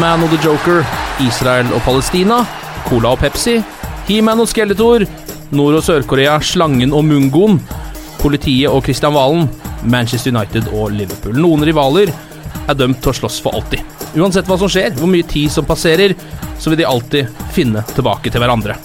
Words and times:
Batman 0.00 0.24
og 0.24 0.30
The 0.32 0.38
Joker, 0.40 0.78
Israel 1.20 1.74
og 1.76 1.82
Palestina, 1.84 2.38
Cola 2.86 3.10
og 3.12 3.18
Pepsi, 3.20 3.58
He-Man 4.06 4.40
og 4.40 4.48
Skeletor, 4.48 5.02
Nord- 5.52 5.76
og 5.76 5.82
Sør-Korea, 5.84 6.38
Slangen 6.40 6.94
og 6.96 7.04
Mungoen, 7.04 7.58
Politiet 8.22 8.72
og 8.72 8.80
Christian 8.86 9.12
Valen, 9.12 9.50
Manchester 9.84 10.32
United 10.32 10.70
og 10.72 10.94
Liverpool. 10.96 11.36
Noen 11.36 11.66
rivaler 11.68 12.14
er 12.64 12.78
dømt 12.80 13.02
til 13.04 13.12
å 13.12 13.16
slåss 13.18 13.42
for 13.44 13.58
alltid. 13.58 13.84
Uansett 14.16 14.48
hva 14.48 14.56
som 14.62 14.72
skjer, 14.72 14.96
hvor 14.96 15.12
mye 15.12 15.28
tid 15.28 15.52
som 15.52 15.68
passerer, 15.68 16.16
så 16.56 16.72
vil 16.72 16.80
de 16.80 16.88
alltid 16.88 17.44
finne 17.52 17.84
tilbake 17.92 18.32
til 18.32 18.40
hverandre. 18.40 18.78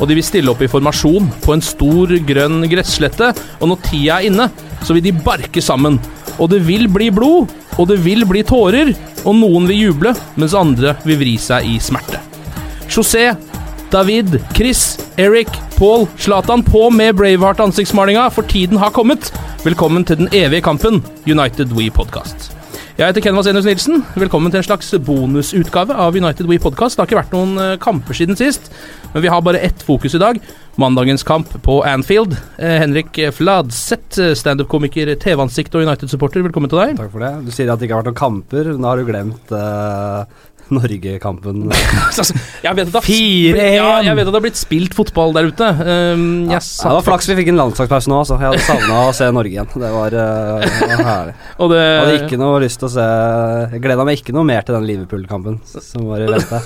Og 0.00 0.08
de 0.08 0.16
vil 0.16 0.24
stille 0.24 0.54
opp 0.54 0.64
i 0.64 0.70
formasjon 0.72 1.28
på 1.44 1.58
en 1.58 1.66
stor, 1.66 2.16
grønn 2.24 2.64
gresslette, 2.72 3.34
og 3.60 3.68
når 3.68 3.84
tida 3.90 4.16
er 4.16 4.30
inne, 4.32 4.48
så 4.80 4.96
vil 4.96 5.04
de 5.10 5.18
barke 5.28 5.60
sammen. 5.60 6.00
Og 6.38 6.50
det 6.50 6.62
vil 6.66 6.88
bli 6.90 7.10
blod, 7.14 7.52
og 7.78 7.88
det 7.90 8.00
vil 8.04 8.26
bli 8.26 8.42
tårer, 8.46 8.92
og 9.24 9.36
noen 9.38 9.68
vil 9.70 9.88
juble, 9.88 10.14
mens 10.40 10.56
andre 10.58 10.96
vil 11.06 11.20
vri 11.20 11.36
seg 11.40 11.68
i 11.68 11.78
smerte. 11.82 12.20
José, 12.90 13.30
David, 13.94 14.40
Chris, 14.56 14.96
Eric, 15.18 15.52
Paul, 15.78 16.08
Zlatan 16.18 16.64
på 16.66 16.88
med 16.90 17.14
Braveheart-ansiktsmalinga, 17.20 18.26
for 18.34 18.46
tiden 18.50 18.80
har 18.82 18.94
kommet. 18.94 19.30
Velkommen 19.64 20.04
til 20.04 20.24
den 20.24 20.34
evige 20.34 20.64
kampen, 20.66 21.02
United 21.26 21.72
We 21.78 21.90
Podcast. 21.94 22.50
Jeg 22.94 23.08
heter 23.08 23.24
Ken 23.24 23.34
Vasenius 23.34 23.66
Nilsen. 23.66 24.04
Velkommen 24.14 24.52
til 24.52 24.60
en 24.60 24.66
slags 24.66 24.92
bonusutgave 25.02 25.96
av 25.98 26.14
United 26.14 26.46
We 26.46 26.60
Podcast. 26.62 26.94
Det 26.94 27.02
har 27.02 27.08
ikke 27.08 27.18
vært 27.18 27.32
noen 27.34 27.56
eh, 27.58 27.78
kamper 27.82 28.14
siden 28.14 28.38
sist, 28.38 28.68
men 29.10 29.24
vi 29.24 29.32
har 29.34 29.42
bare 29.42 29.62
ett 29.66 29.82
fokus 29.82 30.14
i 30.14 30.20
dag. 30.22 30.38
Mandagens 30.76 31.22
kamp 31.22 31.62
på 31.62 31.82
Anfield. 31.86 32.36
Eh, 32.58 32.78
Henrik 32.82 33.18
Fladseth, 33.32 34.20
eh, 34.20 34.34
standup-komiker, 34.34 35.14
TV-ansikt 35.14 35.74
og 35.74 35.86
United-supporter, 35.86 36.42
velkommen 36.42 36.70
til 36.72 36.80
deg. 36.80 36.96
Takk 36.98 37.12
for 37.12 37.22
det. 37.22 37.30
Du 37.46 37.52
sier 37.54 37.70
at 37.70 37.78
det 37.78 37.86
ikke 37.86 37.94
har 37.94 38.02
vært 38.02 38.10
noen 38.10 38.18
kamper, 38.18 38.70
da 38.74 38.88
har 38.88 38.98
du 38.98 39.06
glemt 39.06 39.54
eh, 39.54 40.42
Norge-kampen. 40.72 41.66
Altså, 42.14 42.36
jeg 42.62 42.76
vet 42.76 42.86
at 42.88 42.92
det 42.92 43.00
har- 43.00 43.06
4-1. 43.08 43.74
Ja, 43.74 43.86
jeg 44.06 44.16
vet 44.16 44.26
at 44.28 44.30
det 44.30 44.38
har 44.38 44.44
blitt 44.44 44.58
spilt 44.60 44.94
fotball 44.94 45.32
der 45.34 45.48
ute. 45.50 45.66
Um, 46.14 46.24
Ja, 46.50 46.60
det 46.60 46.92
var 46.94 47.02
flaks 47.06 47.28
vi 47.30 47.36
fikk 47.40 47.50
en 47.52 47.58
landslagspause 47.58 48.10
nå, 48.12 48.20
altså. 48.22 48.38
Jeg 48.38 48.52
hadde 48.52 48.62
savna 48.66 49.00
å 49.08 49.14
se 49.16 49.28
Norge 49.34 49.50
igjen. 49.52 49.68
Det 49.74 49.90
var, 49.94 50.14
uh, 50.14 50.68
var 50.94 51.04
herlig. 51.08 51.34
Og 51.64 51.72
det, 51.74 51.80
hadde 51.82 52.16
ikke 52.22 52.38
noe 52.40 52.60
lyst 52.62 52.80
til 52.82 52.88
å 52.88 52.92
se 52.94 53.06
Jeg 53.74 53.82
gleda 53.84 54.06
meg 54.06 54.20
ikke 54.22 54.36
noe 54.36 54.46
mer 54.48 54.62
til 54.66 54.76
den 54.78 54.86
Liverpool-kampen 54.88 55.58
som 55.74 56.06
var 56.08 56.22
i 56.22 56.30
vente. 56.30 56.62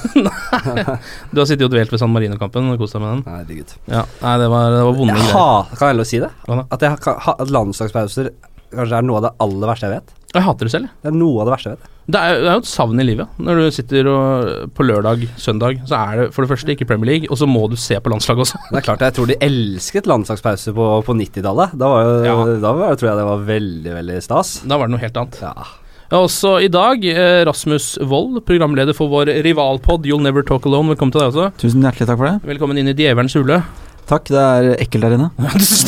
Du 1.33 1.41
har 1.41 1.49
sittet 1.49 1.67
og 1.67 1.73
dvelt 1.75 1.93
ved 1.95 2.03
San 2.03 2.13
Marino-kampen 2.13 2.71
og 2.73 2.81
kost 2.83 2.97
deg 2.97 3.05
med 3.05 3.11
den. 3.17 3.25
Nei, 3.27 3.41
herregud. 3.43 3.75
Ja, 3.89 4.05
nei, 4.23 4.37
det 4.43 4.49
var, 4.53 4.71
det 4.75 4.85
var 4.89 4.97
vonde 5.01 5.19
greier. 5.19 5.73
kan 5.75 5.87
jeg 5.89 5.95
heller 5.95 6.09
si 6.09 6.23
det? 6.23 6.31
At, 6.59 6.85
jeg, 6.85 7.17
at 7.35 7.53
landslagspauser 7.55 8.33
kanskje 8.75 8.99
er 9.01 9.07
noe 9.09 9.21
av 9.21 9.29
det 9.29 9.35
aller 9.45 9.71
verste 9.73 9.89
jeg 9.89 9.99
vet. 10.01 10.17
Jeg 10.35 10.45
hater 10.45 10.69
det 10.69 10.75
selv. 10.75 10.91
Det 11.03 11.11
er 11.11 11.17
noe 11.17 11.41
av 11.43 11.49
det 11.49 11.55
verste 11.57 11.73
jeg 11.73 11.79
vet. 11.79 11.95
Det 12.09 12.17
er, 12.17 12.39
det 12.41 12.49
er 12.49 12.55
jo 12.57 12.61
et 12.63 12.69
savn 12.71 13.01
i 13.03 13.05
livet. 13.05 13.29
Når 13.37 13.59
du 13.61 13.65
sitter 13.77 14.07
og, 14.09 14.71
på 14.73 14.85
lørdag, 14.89 15.27
søndag, 15.37 15.83
så 15.91 15.99
er 15.99 16.23
det 16.23 16.29
for 16.33 16.41
det 16.47 16.49
første 16.55 16.73
ikke 16.73 16.87
Premier 16.89 17.11
League, 17.11 17.29
og 17.29 17.37
så 17.37 17.45
må 17.45 17.67
du 17.69 17.77
se 17.77 17.99
på 18.01 18.09
landslaget 18.09 18.47
også. 18.47 18.61
Det 18.71 18.79
er 18.81 18.87
klart, 18.87 19.05
jeg 19.05 19.17
tror 19.19 19.29
de 19.29 19.37
elsket 19.45 20.09
landslagspause 20.09 20.73
på, 20.73 20.87
på 21.05 21.17
90-tallet. 21.19 21.75
Da, 21.77 21.91
var 21.93 22.09
Ja. 22.25 22.37
da 22.65 22.73
var, 22.79 22.97
tror 22.97 23.11
jeg 23.11 23.19
det 23.21 23.27
var 23.29 23.45
veldig, 23.51 23.93
veldig 23.99 24.23
stas. 24.25 24.55
Da 24.65 24.79
var 24.81 24.89
det 24.89 24.97
noe 24.97 25.03
helt 25.05 25.21
annet. 25.21 25.37
Ja. 25.45 25.53
Ja, 26.09 26.23
også 26.25 26.55
i 26.65 26.71
dag, 26.73 27.05
eh, 27.05 27.43
Rasmus 27.45 27.99
Wold, 28.09 28.41
programleder 28.49 28.97
for 28.97 29.13
vår 29.13 29.29
rivalpod 29.45 30.09
You'll 30.09 30.25
Never 30.25 30.41
Talk 30.49 30.65
Alone. 30.65 30.95
Velkommen 30.95 31.13
til 31.13 31.21
deg 31.21 31.29
også. 31.35 31.51
Tusen 31.61 31.85
hjertelig 31.85 32.09
takk 32.09 32.17
for 32.23 32.31
det. 32.31 32.39
Velkommen 32.55 32.81
inn 32.81 32.89
i 32.89 32.97
djevelens 32.97 33.37
hule. 33.37 33.61
Takk, 34.09 34.31
det 34.33 34.41
er 34.41 34.67
ekkelt 34.81 35.05
der 35.05 35.15
inne. 35.19 35.27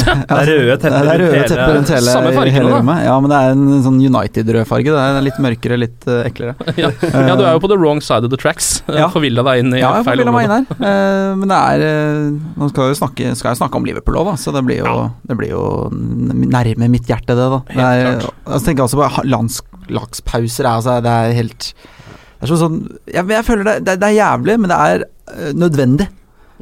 Det? 0.01 0.13
Er 0.13 0.49
røde 0.49 0.75
tepper 0.81 1.09
er 1.09 1.21
rundt 1.23 1.35
hele- 1.35 1.49
tepper 1.49 1.75
rundt 1.77 1.91
hele, 1.93 2.15
fargen, 2.37 2.55
hele 2.55 2.73
rommet. 2.73 3.01
Ja, 3.07 3.15
men 3.23 3.33
det 3.33 3.39
er 3.41 3.53
en 3.55 3.83
sånn 3.85 3.97
United-rød 4.01 4.69
farge. 4.69 4.93
Det 4.93 5.05
er 5.05 5.25
litt 5.25 5.39
mørkere, 5.41 5.79
litt 5.81 6.09
uh, 6.09 6.21
eklere. 6.27 6.55
ja. 6.81 6.91
ja, 7.01 7.37
du 7.39 7.45
er 7.47 7.55
jo 7.57 7.63
på 7.65 7.71
the 7.73 7.79
wrong 7.81 8.03
side 8.05 8.29
of 8.29 8.33
the 8.33 8.41
tracks. 8.41 8.69
Ja. 8.89 9.09
Forvilla 9.13 9.45
deg 9.47 9.63
inn 9.63 9.73
i 9.73 9.81
Ja, 9.81 9.95
jeg 9.97 10.05
får 10.05 10.11
feil 10.11 10.23
bilde 10.23 10.35
meg 10.37 10.49
inn 10.49 10.55
her. 10.57 10.69
Uh, 10.77 11.33
men 11.41 11.53
det 11.53 11.61
er 11.61 11.87
uh, 11.87 12.61
Nå 12.61 12.71
skal 12.75 12.91
jeg 12.91 13.01
snakke, 13.01 13.33
skal 13.41 13.53
jeg 13.53 13.61
snakke 13.63 13.81
om 13.81 13.89
Liverpool 13.89 14.21
òg, 14.21 14.31
da, 14.33 14.37
så 14.41 14.55
det 14.57 14.65
blir 14.69 14.83
jo, 14.83 14.95
det 15.31 15.39
blir 15.41 15.55
jo 15.55 15.65
nærme 15.91 16.91
mitt 16.93 17.09
hjerte, 17.09 17.37
det, 17.39 17.49
da. 17.57 17.63
Det 17.71 17.89
er, 17.89 18.21
klart. 18.21 18.45
altså, 18.45 18.63
tenker 18.69 18.85
jeg 18.85 18.91
også 18.91 19.01
på 19.01 19.27
landslagspauser. 19.31 20.69
er 20.69 20.73
Altså, 20.77 21.01
det 21.05 21.17
er 21.25 21.37
helt 21.41 21.73
Det 21.73 22.49
er 22.49 22.57
sånn, 22.67 22.81
jeg, 23.09 23.29
jeg 23.33 23.49
føler 23.49 23.69
det, 23.73 23.77
det, 23.89 24.01
det 24.03 24.13
er 24.13 24.19
jævlig, 24.21 24.61
men 24.61 24.73
det 24.73 24.81
er 24.91 25.53
nødvendig. 25.57 26.11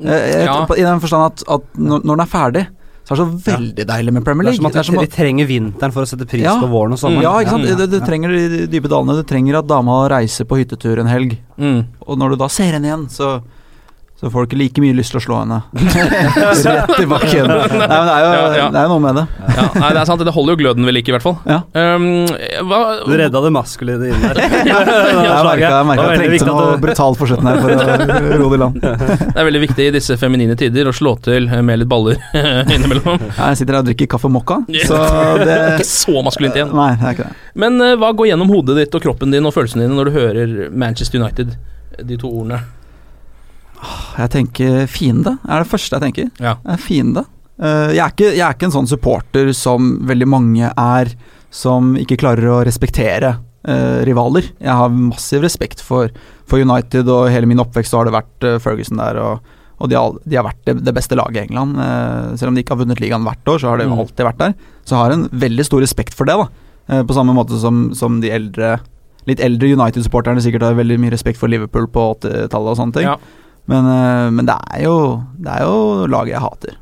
Eh, 0.02 0.30
jeg- 0.32 0.44
Ja. 0.46 0.66
I 0.76 0.82
den 0.82 1.00
forstand 1.00 1.24
at, 1.32 1.42
at 1.48 1.60
når, 1.78 2.02
den 2.04 2.20
er 2.20 2.26
ferdig, 2.26 2.66
så 3.04 3.12
er 3.12 3.16
det 3.16 3.24
så 3.24 3.56
veldig 3.56 3.86
deilig 3.86 4.12
med 4.12 4.24
Premier 4.24 4.46
er 4.48 4.52
League. 4.52 4.70
Det 4.70 4.76
er 4.76 4.82
som 4.84 4.98
at- 4.98 5.08
vi 5.08 5.16
trenger 5.16 5.46
vinteren 5.48 5.92
for 5.92 6.02
å 6.02 6.06
sette 6.06 6.26
pris 6.28 6.42
Ja. 6.42 6.60
på 6.60 6.68
våren 6.68 6.92
og 6.92 6.98
sommeren. 6.98 7.22
Ja, 7.22 7.32
ikke 7.40 7.50
sant. 7.50 7.78
Du, 7.78 7.86
du 7.86 8.00
trenger 8.04 8.28
de 8.28 8.66
dype 8.68 8.88
dalene. 8.88 9.16
Du 9.16 9.22
trenger 9.24 9.58
at 9.58 9.66
dama 9.66 10.08
reiser 10.08 10.44
på 10.44 10.58
hyttetur 10.60 10.98
en 11.00 11.06
helg. 11.06 11.38
Mm. 11.58 11.86
Og 12.06 12.18
når 12.18 12.30
du 12.30 12.36
da 12.36 12.48
ser 12.48 12.72
henne 12.72 12.84
igjen, 12.84 13.06
så 13.08 13.42
så 14.18 14.30
får 14.34 14.42
du 14.42 14.48
ikke 14.48 14.58
like 14.58 14.82
mye 14.82 14.94
lyst 14.98 15.12
til 15.14 15.20
å 15.20 15.22
slå 15.22 15.36
henne 15.38 15.58
rett 15.78 16.94
i 16.98 17.06
bakken. 17.06 17.46
Nei, 17.46 17.66
men 17.70 18.08
det 18.08 18.14
er 18.16 18.24
jo, 18.24 18.30
Ja, 18.34 18.46
ja. 18.58 18.64
Det 18.74 18.80
er 18.80 18.88
jo 18.88 18.96
noe 18.96 19.02
med 19.04 19.18
det. 19.20 19.24
Ja, 19.46 19.66
nei, 19.78 19.90
det 19.94 20.00
er 20.00 20.08
sant. 20.10 20.24
Det 20.26 20.32
holder 20.34 20.56
jo 20.56 20.58
gløden 20.64 20.88
ved 20.88 20.96
like, 20.96 21.12
i 21.12 21.14
hvert 21.14 21.22
fall. 21.22 21.36
Ja. 21.46 21.60
Um, 21.78 22.26
hva, 22.66 22.80
Du 23.06 23.12
redda 23.14 23.42
det 23.44 23.52
maskuline 23.54 24.08
inn 24.10 24.24
der. 24.26 24.40
Jeg 24.42 24.72
merka 24.74 25.70
jeg, 25.70 26.18
trengte 26.18 26.48
noe 26.50 26.80
brutalt 26.82 27.20
på 27.20 27.28
slutten 27.30 27.46
her 27.46 27.60
for 27.62 27.74
å 27.76 28.40
ro 28.42 28.48
det 28.50 28.58
i 28.58 28.62
land. 28.64 28.80
Det 29.38 29.38
er 29.38 29.46
veldig 29.46 29.60
viktig 29.62 29.86
i 29.86 29.92
disse 29.94 30.16
feminine 30.18 30.56
tider 30.58 30.88
å 30.90 30.94
slå 30.96 31.12
til 31.22 31.46
med 31.62 31.78
litt 31.84 31.90
baller 31.90 32.18
innimellom. 32.34 33.22
Jeg 33.36 33.60
sitter 33.60 33.76
her 33.78 33.84
og 33.84 33.90
drikker 33.92 34.10
kaffe 34.16 34.30
mokka, 34.32 34.60
så 34.88 34.98
det 35.44 35.58
Ikke 35.76 35.86
så 35.86 36.24
maskulint 36.26 36.58
igjen. 36.58 36.72
Nei, 36.74 36.90
det 36.98 37.06
er 37.06 37.14
ikke 37.16 37.28
det. 37.28 37.38
Men 37.58 37.78
eh, 37.84 37.94
hva 38.00 38.10
går 38.18 38.32
gjennom 38.32 38.50
hodet 38.50 38.80
ditt 38.80 38.98
og 38.98 39.04
kroppen 39.04 39.34
din 39.34 39.46
og 39.46 39.54
følelsene 39.54 39.86
dine 39.86 39.94
når 39.98 40.10
du 40.10 40.18
hører 40.18 40.56
Manchester 40.74 41.22
United? 41.22 41.54
De 42.02 42.18
to 42.18 42.30
ordene. 42.30 42.60
Jeg 44.18 44.30
tenker 44.34 44.86
fiende, 44.90 45.36
er 45.46 45.62
det 45.62 45.70
første 45.70 45.96
jeg 45.98 46.02
tenker. 46.08 46.30
Ja. 46.42 46.56
Det 46.64 46.74
er 46.76 46.82
fiende. 46.82 47.24
Eh, 47.58 47.92
jeg, 47.94 48.02
er 48.04 48.14
ikke, 48.14 48.30
jeg 48.34 48.44
er 48.46 48.56
ikke 48.56 48.68
en 48.70 48.74
sånn 48.74 48.90
supporter 48.90 49.52
som 49.54 49.92
veldig 50.08 50.28
mange 50.30 50.70
er, 50.72 51.12
som 51.50 51.94
ikke 51.98 52.18
klarer 52.20 52.50
å 52.50 52.62
respektere 52.66 53.36
eh, 53.68 54.00
rivaler. 54.08 54.50
Jeg 54.58 54.74
har 54.80 54.90
massiv 54.94 55.46
respekt 55.46 55.80
for, 55.84 56.10
for 56.50 56.58
United, 56.62 57.08
og 57.08 57.30
hele 57.32 57.46
min 57.50 57.62
oppvekst 57.62 57.94
har 57.94 58.08
det 58.08 58.16
vært 58.18 58.48
eh, 58.50 58.58
Ferguson 58.62 59.00
der. 59.02 59.22
og 59.22 59.54
og 59.78 59.86
de 59.86 59.94
har, 59.94 60.10
de 60.26 60.34
har 60.34 60.42
vært 60.42 60.64
det, 60.66 60.72
det 60.82 60.90
beste 60.96 61.14
laget 61.14 61.36
i 61.38 61.44
England. 61.46 61.76
Eh, 61.78 62.32
selv 62.40 62.50
om 62.50 62.56
de 62.56 62.64
ikke 62.64 62.72
har 62.74 62.80
vunnet 62.80 62.98
ligaen 62.98 63.22
hvert 63.22 63.46
år, 63.46 63.60
så 63.62 63.68
har 63.70 63.78
de 63.78 63.84
Mm. 63.86 63.92
alltid 64.02 64.24
vært 64.26 64.40
der. 64.40 64.54
Så 64.82 64.96
jeg 64.96 64.98
har 65.04 65.12
en 65.14 65.28
veldig 65.30 65.64
stor 65.68 65.80
respekt 65.84 66.16
for 66.18 66.26
det, 66.26 66.34
da. 66.34 66.48
Eh, 66.90 67.02
på 67.06 67.14
samme 67.14 67.30
måte 67.36 67.54
som, 67.62 67.94
som 67.94 68.16
de 68.20 68.32
eldre 68.34 68.72
litt 69.30 69.38
eldre 69.38 69.70
United-supporterne 69.78 70.42
sikkert 70.42 70.64
har 70.66 70.74
veldig 70.74 70.96
mye 70.98 71.12
respekt 71.14 71.38
for 71.38 71.46
Liverpool 71.52 71.86
på 71.94 72.08
80-tallet 72.16 72.72
og 72.74 72.76
sånne 72.80 72.96
ting. 72.96 73.06
Ja. 73.06 73.14
Men, 73.68 73.88
eh, 73.92 74.30
men 74.32 74.48
det, 74.48 74.56
er 74.72 74.86
jo, 74.86 74.96
det 75.36 75.58
er 75.58 75.66
jo 75.68 76.08
laget 76.10 76.36
jeg 76.36 76.44
hater. 76.44 76.78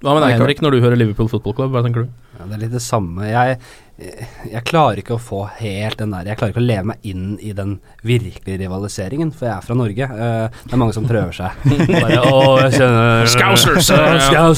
Hva 0.00 0.16
med 0.16 0.24
deg, 0.24 0.38
Henrik, 0.38 0.62
når 0.64 0.72
du 0.72 0.80
hører 0.80 0.96
Liverpool 0.96 1.28
Football 1.28 1.56
Club? 1.58 1.74
Hva 1.74 1.84
tenker 1.84 2.06
du? 2.06 2.12
Ja, 2.38 2.46
det 2.48 2.56
er 2.56 2.62
litt 2.62 2.72
det 2.72 2.80
samme. 2.80 3.26
Jeg, 3.28 3.58
jeg 4.48 4.62
klarer 4.64 5.02
ikke 5.02 5.18
å 5.18 5.20
få 5.20 5.42
helt 5.58 5.98
den 6.00 6.14
der 6.14 6.30
Jeg 6.30 6.40
klarer 6.40 6.54
ikke 6.54 6.62
å 6.62 6.64
leve 6.64 6.86
meg 6.88 7.04
inn 7.10 7.34
i 7.44 7.52
den 7.56 7.74
virkelige 8.08 8.62
rivaliseringen, 8.62 9.34
for 9.36 9.50
jeg 9.50 9.58
er 9.58 9.66
fra 9.66 9.76
Norge. 9.76 10.08
Eh, 10.08 10.62
det 10.64 10.72
er 10.72 10.80
mange 10.80 10.96
som 10.96 11.08
prøver 11.08 11.36
seg. 11.36 11.68
Bare, 11.92 12.22
å, 12.24 12.56
jeg 12.64 12.78
kjenner 12.78 13.28
Scousers, 13.36 13.92
Ja, 14.32 14.48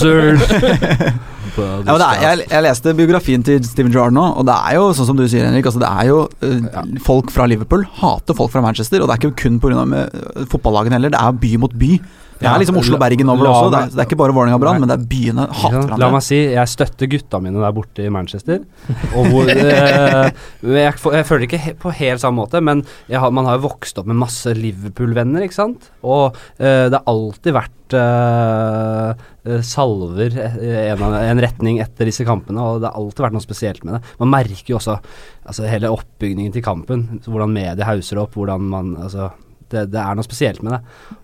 ja. 1.57 1.69
Scousers! 1.83 1.87
Ja, 1.89 1.99
det 2.01 2.09
er, 2.09 2.23
jeg, 2.23 2.49
jeg 2.51 2.67
leste 2.67 2.95
biografien 2.99 3.45
til 3.47 3.61
Steven 3.67 3.93
Gerrard 3.93 4.17
nå, 4.17 4.25
og 4.41 4.49
det 4.49 4.57
er 4.57 4.79
jo 4.79 4.89
sånn 4.97 5.11
som 5.11 5.19
du 5.19 5.27
sier, 5.27 5.47
Henrik. 5.49 5.69
Altså 5.69 5.83
det 5.83 5.91
er 5.91 6.11
jo 6.11 6.19
eh, 6.45 6.83
Folk 7.05 7.33
fra 7.35 7.47
Liverpool 7.51 7.85
hater 8.01 8.37
folk 8.39 8.53
fra 8.55 8.65
Manchester, 8.65 9.03
og 9.03 9.11
det 9.11 9.17
er 9.17 9.23
ikke 9.23 9.45
kun 9.45 9.61
pga. 9.63 9.71
Uh, 9.83 10.45
fotballagene 10.51 10.99
heller. 10.99 11.13
Det 11.13 11.21
er 11.21 11.41
by 11.43 11.55
mot 11.61 11.73
by. 11.79 11.95
Det 12.43 12.51
er 12.51 12.63
liksom 12.63 12.79
Oslo-Bergen 12.81 13.31
over 13.31 13.47
det 13.47 13.51
også. 13.53 13.71
Det 13.71 13.79
er, 13.79 13.91
det 13.93 14.01
er 14.03 14.09
ikke 14.09 14.19
bare 14.19 14.35
Vålerenga 14.35 14.59
og 14.59 14.63
Brann, 14.65 14.81
men 14.83 14.91
det 14.91 14.97
er 14.97 15.05
byene 15.13 15.45
hater 15.47 15.77
hverandre. 15.77 15.99
La 16.03 16.09
meg 16.15 16.25
si, 16.27 16.39
jeg 16.55 16.73
støtter 16.73 17.11
gutta 17.13 17.41
mine 17.43 17.63
der 17.63 17.77
borte 17.77 18.07
i 18.07 18.11
Manchester. 18.13 18.65
Og 19.19 19.29
hvor, 19.31 19.53
eh, 19.53 20.33
jeg, 20.67 20.97
jeg 21.19 21.29
føler 21.29 21.47
ikke 21.47 21.77
på 21.83 21.95
helt 22.01 22.23
samme 22.23 22.43
måte, 22.43 22.63
men 22.65 22.83
har, 23.11 23.35
man 23.35 23.49
har 23.49 23.61
jo 23.61 23.69
vokst 23.69 24.01
opp 24.03 24.11
med 24.11 24.19
masse 24.25 24.55
Liverpool-venner, 24.59 25.47
ikke 25.47 25.61
sant. 25.61 25.93
Og 26.03 26.35
eh, 26.59 26.89
det 26.91 26.99
har 26.99 27.07
alltid 27.13 27.57
vært 27.61 27.77
eh, 27.99 29.23
eh, 29.45 29.63
salver 29.67 30.37
eh, 30.41 30.91
en, 30.93 31.05
en 31.19 31.43
retning 31.45 31.81
etter 31.85 32.09
disse 32.09 32.27
kampene, 32.29 32.63
og 32.63 32.83
det 32.83 32.91
har 32.91 32.99
alltid 33.01 33.27
vært 33.27 33.37
noe 33.37 33.45
spesielt 33.45 33.87
med 33.87 33.99
det. 33.99 34.03
Man 34.23 34.33
merker 34.33 34.75
jo 34.75 34.81
også 34.81 34.99
altså, 34.99 35.69
hele 35.71 35.93
oppbygningen 35.93 36.55
til 36.55 36.65
kampen, 36.67 37.07
hvordan 37.27 37.55
media 37.55 37.89
hauser 37.89 38.23
opp, 38.23 38.37
hvordan 38.39 38.69
man 38.73 38.95
altså, 39.07 39.31
det, 39.73 39.87
det 39.93 40.01
er 40.03 40.17
noe 40.17 40.27
spesielt 40.27 40.63
med 40.65 40.77
det. 40.77 40.81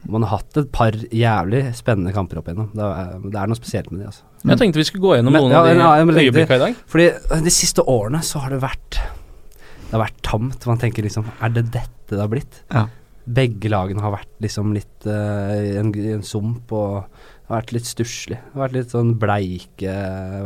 Man 0.08 0.24
har 0.24 0.38
hatt 0.38 0.60
et 0.60 0.70
par 0.74 0.96
jævlig 0.96 1.62
spennende 1.76 2.14
kamper 2.16 2.40
opp 2.40 2.48
igjennom. 2.48 2.70
Det 2.72 2.88
det 3.28 3.40
er 3.40 3.50
noe 3.50 3.58
spesielt 3.58 3.92
med 3.92 4.02
det, 4.02 4.12
altså. 4.12 4.24
Jeg 4.48 4.60
tenkte 4.60 4.80
vi 4.80 4.86
skulle 4.86 5.02
gå 5.02 5.16
gjennom 5.18 5.34
noen 5.34 5.52
ja, 5.52 5.60
av 5.60 5.66
de 5.66 5.74
ja, 5.74 5.88
øyeblikkene 5.98 6.58
i 6.60 6.62
dag. 6.62 6.82
Fordi 6.88 7.08
øh, 7.10 7.40
de 7.44 7.52
siste 7.52 7.84
årene 7.90 8.20
så 8.24 8.44
har 8.44 8.54
det 8.54 8.60
vært 8.62 9.00
Det 9.00 9.96
har 9.96 10.04
vært 10.04 10.20
tamt. 10.22 10.66
Man 10.68 10.78
tenker 10.78 11.02
liksom 11.02 11.26
Er 11.42 11.52
det 11.56 11.66
dette 11.74 12.14
det 12.14 12.22
har 12.22 12.30
blitt? 12.32 12.62
Ja. 12.72 12.86
Begge 13.28 13.68
lagene 13.68 14.00
har 14.00 14.14
vært 14.14 14.30
liksom 14.40 14.72
litt 14.76 15.04
i 15.08 15.76
en, 15.78 15.90
en 16.14 16.22
sump 16.24 16.72
og 16.72 17.04
har 17.48 17.60
vært 17.62 17.72
litt 17.76 17.88
stusslig. 17.88 18.38
Har 18.54 18.66
vært 18.66 18.76
litt 18.78 18.90
sånn 18.94 19.14
bleike 19.20 19.92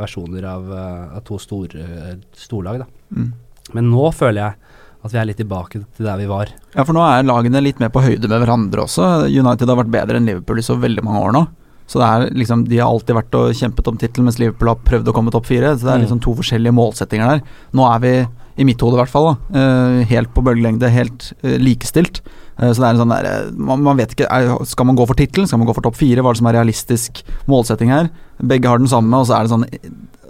versjoner 0.00 0.44
av, 0.50 0.68
øh, 0.70 1.16
av 1.18 1.24
to 1.26 1.38
store 1.42 2.18
storlag, 2.38 2.82
da. 2.84 2.86
Mm. 3.14 3.32
Men 3.74 3.90
nå 3.90 4.08
føler 4.14 4.42
jeg 4.42 4.54
at 5.02 5.10
vi 5.14 5.18
er 5.18 5.26
litt 5.26 5.40
tilbake 5.40 5.80
til 5.96 6.06
der 6.06 6.20
vi 6.20 6.28
var. 6.30 6.50
Ja, 6.76 6.84
for 6.86 6.94
nå 6.94 7.02
er 7.02 7.24
lagene 7.26 7.62
litt 7.62 7.80
mer 7.82 7.90
på 7.90 8.02
høyde 8.04 8.28
med 8.30 8.44
hverandre 8.44 8.84
også. 8.84 9.08
United 9.30 9.66
har 9.72 9.80
vært 9.80 9.90
bedre 9.94 10.18
enn 10.20 10.28
Liverpool 10.30 10.60
i 10.62 10.66
så 10.66 10.76
veldig 10.78 11.02
mange 11.06 11.24
år 11.26 11.34
nå. 11.34 11.42
Så 11.90 11.98
det 11.98 12.06
er 12.08 12.36
liksom, 12.38 12.62
De 12.70 12.78
har 12.78 12.86
alltid 12.88 13.16
vært 13.18 13.34
og 13.34 13.50
kjempet 13.58 13.88
om 13.90 13.98
tittelen, 13.98 14.28
mens 14.28 14.38
Liverpool 14.38 14.70
har 14.70 14.78
prøvd 14.86 15.10
å 15.10 15.14
komme 15.16 15.32
topp 15.34 15.46
fire. 15.50 15.74
Så 15.76 15.84
det 15.84 15.90
er 15.92 15.98
Mm. 15.98 16.04
liksom 16.06 16.20
to 16.22 16.34
forskjellige 16.38 16.72
målsettinger 16.78 17.26
der. 17.28 17.42
Nå 17.74 17.82
er 17.94 17.98
vi, 17.98 18.12
i 18.58 18.64
mitt 18.64 18.78
hode 18.80 18.94
i 18.94 19.00
hvert 19.02 19.10
fall, 19.10 19.34
da, 19.50 19.58
eh, 19.58 20.04
helt 20.06 20.32
på 20.32 20.44
bølgelengde, 20.44 20.88
helt 20.88 21.32
eh, 21.42 21.58
likestilt. 21.58 22.20
Eh, 22.58 22.70
så 22.72 22.78
det 22.82 22.86
er 22.88 22.92
en 22.94 23.02
sånn 23.02 23.14
der, 23.14 23.24
eh, 23.30 23.50
man, 23.56 23.96
vet 23.96 24.12
ikke 24.14 24.28
Skal 24.68 24.86
man 24.86 24.96
gå 24.98 25.06
for 25.08 25.14
tittelen? 25.18 25.48
Skal 25.48 25.58
man 25.58 25.66
gå 25.70 25.74
for 25.74 25.82
topp 25.86 25.96
fire? 25.96 26.20
Hva 26.22 26.30
er 26.30 26.36
det 26.36 26.42
som 26.42 26.50
er 26.52 26.58
realistisk 26.60 27.22
målsetting 27.48 27.88
her? 27.90 28.10
Begge 28.42 28.68
har 28.68 28.78
den 28.82 28.90
samme, 28.90 29.12
og 29.16 29.26
så 29.30 29.38
er 29.38 29.46
det 29.46 29.54
sånn 29.54 29.68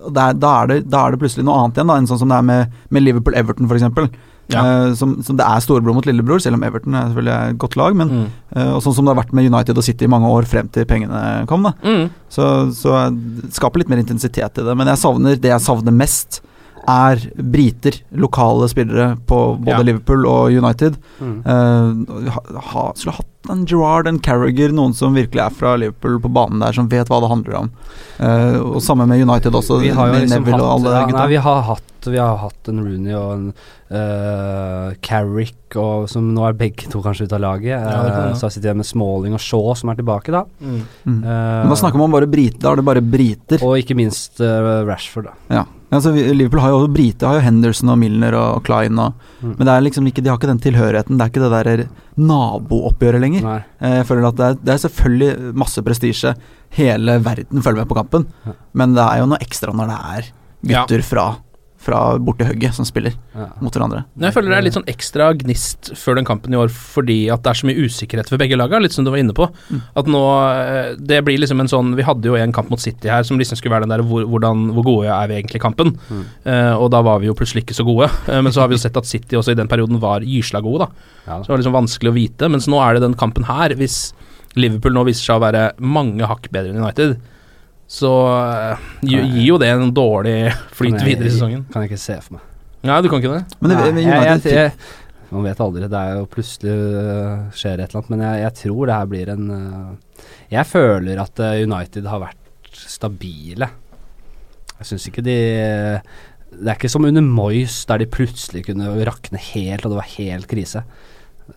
det 0.03 0.19
er, 0.19 0.35
da, 0.35 0.53
er 0.63 0.67
det, 0.67 0.77
da 0.91 1.05
er 1.07 1.15
det 1.15 1.21
plutselig 1.23 1.45
noe 1.47 1.61
annet 1.63 1.77
igjen, 1.79 1.87
da, 1.87 1.97
enn 2.01 2.09
sånn 2.11 2.19
som 2.19 2.31
det 2.33 2.35
er 2.41 2.47
med, 2.49 2.73
med 2.91 3.05
Liverpool-Everton 3.05 3.69
f.eks. 3.71 4.09
Ja. 4.51 4.63
Uh, 4.67 4.95
som, 4.99 5.13
som 5.23 5.37
det 5.39 5.47
er 5.47 5.63
storebror 5.63 5.95
mot 5.95 6.05
lillebror, 6.09 6.43
selv 6.43 6.59
om 6.59 6.65
Everton 6.67 6.97
er 6.99 7.07
selvfølgelig 7.13 7.53
et 7.53 7.59
godt 7.63 7.77
lag. 7.79 7.95
Men, 7.97 8.09
Mm. 8.11 8.25
uh, 8.57 8.73
og 8.75 8.81
sånn 8.83 8.97
som 8.97 9.07
det 9.07 9.15
har 9.15 9.21
vært 9.23 9.33
med 9.39 9.47
United 9.47 9.79
og 9.79 9.85
City 9.87 10.05
i 10.05 10.11
mange 10.11 10.27
år 10.27 10.49
frem 10.51 10.67
til 10.75 10.85
pengene 10.91 11.47
kom. 11.47 11.63
da 11.63 11.73
Mm. 11.87 12.11
Så, 12.29 12.49
så 12.75 12.97
skaper 13.55 13.79
litt 13.85 13.89
mer 13.95 14.03
intensitet 14.03 14.59
i 14.59 14.67
det. 14.67 14.75
Men 14.77 14.91
jeg 14.91 14.99
savner 14.99 15.39
det 15.39 15.53
jeg 15.55 15.63
savner 15.63 15.95
mest, 15.95 16.41
er 16.89 17.21
briter, 17.53 17.99
lokale 18.19 18.69
spillere 18.69 19.17
på 19.27 19.41
både 19.59 19.77
Ja. 19.79 19.83
Liverpool 19.83 20.27
og 20.27 20.53
United. 20.53 20.97
Mm. 21.21 21.37
Uh, 21.47 22.31
ha, 22.31 22.41
ha, 22.73 22.87
skulle 22.95 23.17
hatt 23.17 23.32
en 23.51 23.65
Gerrard, 23.67 24.07
en 24.07 24.19
Carriager, 24.23 24.71
noen 24.71 24.95
som 24.95 25.15
virkelig 25.15 25.43
er 25.43 25.51
fra 25.51 25.75
Liverpool 25.81 26.21
på 26.23 26.31
banen 26.33 26.63
der, 26.63 26.73
som 26.77 26.87
vet 26.89 27.09
hva 27.11 27.19
det 27.25 27.31
handler 27.33 27.57
om. 27.65 27.71
Eh, 28.23 28.59
og 28.63 28.83
samme 28.85 29.07
med 29.11 29.25
United 29.25 29.57
også, 29.59 29.81
Vi 29.83 29.91
har 29.91 30.13
jo 30.13 30.21
liksom 30.21 30.45
Neville 30.45 30.61
hatt, 30.61 30.63
og 30.63 30.75
alle 30.77 30.93
ja, 30.95 31.07
gutta. 31.09 31.19
nei, 31.19 31.29
vi 31.33 31.41
har 31.43 31.63
hatt 31.71 31.89
Vi 32.07 32.19
har 32.19 32.37
hatt 32.43 32.69
en 32.71 32.81
Rooney 32.83 33.15
og 33.15 33.33
en 33.33 33.45
uh, 33.93 34.95
Carrick, 35.07 35.77
og, 35.79 36.09
som 36.11 36.33
nå 36.35 36.47
er 36.49 36.57
begge 36.59 36.89
to 36.91 37.03
kanskje 37.05 37.29
ute 37.29 37.37
av 37.39 37.45
laget. 37.45 37.77
Ja, 37.77 38.01
det 38.03 38.15
kan 38.15 38.31
Eh, 38.33 38.39
så 38.39 38.51
sitter 38.51 38.73
jeg 38.73 38.81
med 38.81 38.89
Smalling 38.89 39.37
og 39.37 39.43
Shaw 39.43 39.75
som 39.79 39.91
er 39.93 39.99
tilbake, 40.01 40.33
da. 40.35 40.45
Mm. 40.61 40.81
Mm. 41.07 41.21
Eh, 41.23 41.61
Men 41.63 41.71
da 41.71 41.79
snakker 41.79 41.99
man 42.01 42.15
bare 42.15 42.31
briter, 42.31 42.61
da 42.63 42.73
er 42.73 42.81
det 42.81 42.89
bare 42.89 43.03
briter. 43.05 43.63
og 43.63 43.79
ikke 43.79 43.97
minst 43.99 44.41
uh, 44.41 44.83
Rashford, 44.87 45.31
da. 45.31 45.35
Ja. 45.61 45.65
Altså, 45.93 46.11
Liverpool 46.15 46.63
har 46.65 46.71
jo 46.73 46.79
også 46.81 46.93
briter, 46.95 47.27
har 47.29 47.37
jo 47.37 47.45
Henderson 47.45 47.91
og 47.93 47.99
Milner 48.01 48.35
og 48.39 48.63
Klein 48.65 48.99
og 48.99 49.13
Mm. 49.43 49.57
Men 49.59 49.67
det 49.67 49.73
er 49.75 49.81
liksom 49.83 50.07
ikke, 50.07 50.23
de 50.23 50.31
har 50.31 50.37
ikke 50.39 50.47
den 50.47 50.61
tilhørigheten. 50.63 51.17
Det 51.19 51.25
er 51.25 51.31
ikke 51.33 51.43
det 51.43 51.65
der 51.65 51.89
nabooppgjøret 52.19 53.21
lenger. 53.23 53.43
Nei. 53.47 53.61
Eh, 53.81 53.95
Jeg 54.01 54.07
føler 54.09 54.29
at 54.29 54.37
det 54.37 54.47
er, 54.51 54.59
det 54.63 54.75
er 54.75 54.83
selvfølgelig 54.85 55.55
masse 55.63 55.83
prestisje. 55.87 56.35
Hele 56.77 57.19
verden 57.25 57.63
følger 57.65 57.83
med 57.85 57.89
på 57.89 57.99
kampen. 58.01 58.27
Men 58.75 58.95
det 58.97 59.05
er 59.05 59.23
jo 59.23 59.27
noe 59.33 59.41
ekstra 59.45 59.73
når 59.77 59.93
det 59.93 60.01
er 60.17 60.31
gutter 60.87 61.03
fra, 61.03 61.27
fra 61.83 62.17
bortehugget 62.23 62.77
som 62.77 62.87
spiller 62.87 63.13
Ja. 63.35 63.49
mot 63.61 63.75
hverandre. 63.75 64.05
Men 64.15 64.29
Jeg 64.31 64.35
føler 64.37 64.51
det 64.51 64.59
er 64.59 64.63
litt 64.63 64.77
sånn 64.77 64.87
ekstra 64.87 65.33
gnist 65.37 65.93
før 65.99 66.17
den 66.17 66.25
kampen 66.29 66.55
i 66.55 66.57
år 66.61 66.71
fordi 66.71 67.31
at 67.33 67.43
det 67.43 67.51
er 67.51 67.59
så 67.59 67.67
mye 67.67 67.83
usikkerhet 67.83 68.29
for 68.31 68.39
begge 68.39 68.57
laga, 68.57 68.81
litt 68.81 68.93
som 68.95 69.05
du 69.05 69.11
var 69.11 69.19
inne 69.19 69.35
på. 69.35 69.49
Mm. 69.71 69.83
At 69.97 70.07
nå 70.07 70.23
eh, 70.53 70.95
Det 71.03 71.25
blir 71.25 71.39
liksom 71.39 71.61
en 71.61 71.69
sånn 71.71 71.95
Vi 71.97 72.07
hadde 72.07 72.25
jo 72.25 72.37
en 72.39 72.53
kamp 72.53 72.71
mot 72.71 72.81
City 72.81 73.09
her 73.09 73.23
som 73.25 73.39
liksom 73.39 73.59
skulle 73.59 73.75
være 73.75 73.87
den 73.89 73.97
der 73.97 74.03
hvor, 74.07 74.25
hvordan, 74.25 74.71
hvor 74.73 74.85
gode 74.87 75.09
er 75.11 75.27
vi 75.29 75.41
egentlig 75.41 75.57
i 75.61 75.67
kampen. 75.67 75.97
Mm. 76.09 76.25
Uh, 76.47 76.75
og 76.79 76.91
da 76.91 77.03
var 77.03 77.19
vi 77.21 77.27
jo 77.27 77.35
plutselig 77.35 77.65
ikke 77.67 77.75
så 77.77 77.85
gode. 77.85 78.09
Uh, 78.29 78.41
men 78.45 78.53
så 78.53 78.63
har 78.63 78.69
vi 78.69 78.77
jo 78.79 78.83
sett 78.85 78.97
at 78.97 79.09
City 79.09 79.37
også 79.37 79.53
i 79.53 79.59
den 79.59 79.69
perioden 79.69 80.01
var 80.01 80.21
gysla 80.23 80.63
gode, 80.63 80.87
da. 80.87 80.89
Ja, 81.27 81.39
Så 81.43 81.51
det 81.51 81.55
var 81.55 81.63
liksom 81.63 81.79
vanskelig 81.81 82.13
å 82.13 82.17
vite. 82.17 82.49
Mens 82.53 82.69
nå 82.71 82.81
er 82.83 82.95
det 82.95 83.03
den 83.07 83.19
kampen 83.19 83.45
her, 83.49 83.75
hvis 83.79 84.13
Liverpool 84.59 84.93
nå 84.95 85.05
viser 85.09 85.25
seg 85.31 85.39
å 85.39 85.45
være 85.47 85.63
mange 85.81 86.27
hakk 86.29 86.51
bedre 86.53 86.73
enn 86.73 86.83
United, 86.83 87.17
så 87.93 88.11
eh, 88.73 88.89
gi- 89.05 89.21
gir 89.35 89.47
jo 89.51 89.59
det 89.61 89.69
en 89.75 89.91
dårlig 89.95 90.37
flyt 90.73 90.97
jeg- 90.97 91.07
videre 91.11 91.29
i 91.29 91.35
sesongen. 91.35 91.67
Kan 91.73 91.85
jeg 91.85 91.93
ikke 91.93 92.01
se 92.07 92.17
for 92.25 92.39
meg. 92.39 92.49
Nei, 92.89 92.97
du 93.05 93.09
kan 93.13 93.21
ikke 93.23 93.35
det? 93.37 93.59
Men 93.61 93.71
det, 93.71 93.77
Nei, 93.95 94.03
jeg, 94.09 94.41
jeg, 94.43 94.55
jeg, 94.57 94.73
man 95.31 95.45
vet 95.47 95.61
aldri. 95.63 95.85
Det 95.93 96.01
er 96.01 96.17
jo 96.19 96.25
plutselig 96.33 96.73
øh, 96.73 97.45
skjer 97.55 97.79
et 97.79 97.85
eller 97.93 98.01
annet. 98.01 98.11
Men 98.15 98.25
jeg, 98.27 98.41
jeg 98.47 98.55
tror 98.63 98.89
det 98.91 98.97
her 98.97 99.11
blir 99.13 99.31
en 99.37 99.45
øh, 99.55 100.25
Jeg 100.57 100.67
føler 100.73 101.21
at 101.23 101.45
United 101.63 102.09
har 102.11 102.25
vært 102.25 102.81
stabile. 102.89 103.69
Jeg 104.81 104.89
syns 104.89 105.07
ikke 105.13 105.23
de 105.23 105.37
Det 106.53 106.67
er 106.69 106.75
ikke 106.75 106.91
som 106.91 107.05
under 107.09 107.23
Moyes, 107.23 107.85
der 107.89 108.03
de 108.03 108.07
plutselig 108.11 108.65
kunne 108.67 108.89
rakne 109.07 109.39
helt, 109.53 109.85
og 109.87 109.93
det 109.95 110.01
var 110.01 110.11
helt 110.17 110.49
krise. 110.51 110.83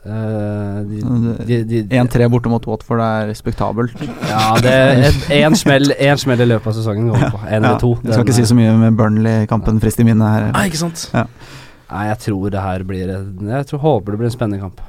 Eh, 0.05 0.79
de, 0.85 1.01
de, 1.47 1.59
de, 1.63 1.81
de, 1.89 1.99
1-3 2.01 2.29
borte 2.29 2.51
mot 2.51 2.67
Watford 2.69 3.01
er 3.01 3.29
respektabelt. 3.31 3.93
ja, 4.29 4.47
det 4.61 4.73
Én 5.33 5.55
smell, 5.57 5.93
en 5.97 6.21
smell 6.21 6.45
i 6.45 6.49
løpet 6.49 6.71
av 6.71 6.77
sesongen 6.77 7.11
går 7.13 7.29
på. 7.33 7.43
En 7.47 7.61
eller 7.61 7.79
to. 7.81 7.93
Jeg 8.03 8.11
skal 8.11 8.23
Den, 8.23 8.27
ikke 8.27 8.39
si 8.39 8.49
så 8.51 8.57
mye 8.57 8.73
med 8.81 8.99
Burnley-kampen 8.99 9.79
frist 9.83 10.03
i 10.03 10.07
minnet 10.07 10.27
her. 10.29 10.49
Nei, 10.51 10.65
ikke 10.69 10.83
sant? 10.83 11.07
Nei, 11.13 12.03
jeg 12.09 12.19
tror 12.27 12.51
det 12.53 12.65
her 12.65 12.83
blir 12.85 13.15
Jeg 13.15 13.71
tror 13.71 13.81
håper 13.85 14.13
det 14.13 14.21
blir 14.21 14.31
en 14.31 14.37
spennende 14.37 14.61
kamp. 14.65 14.83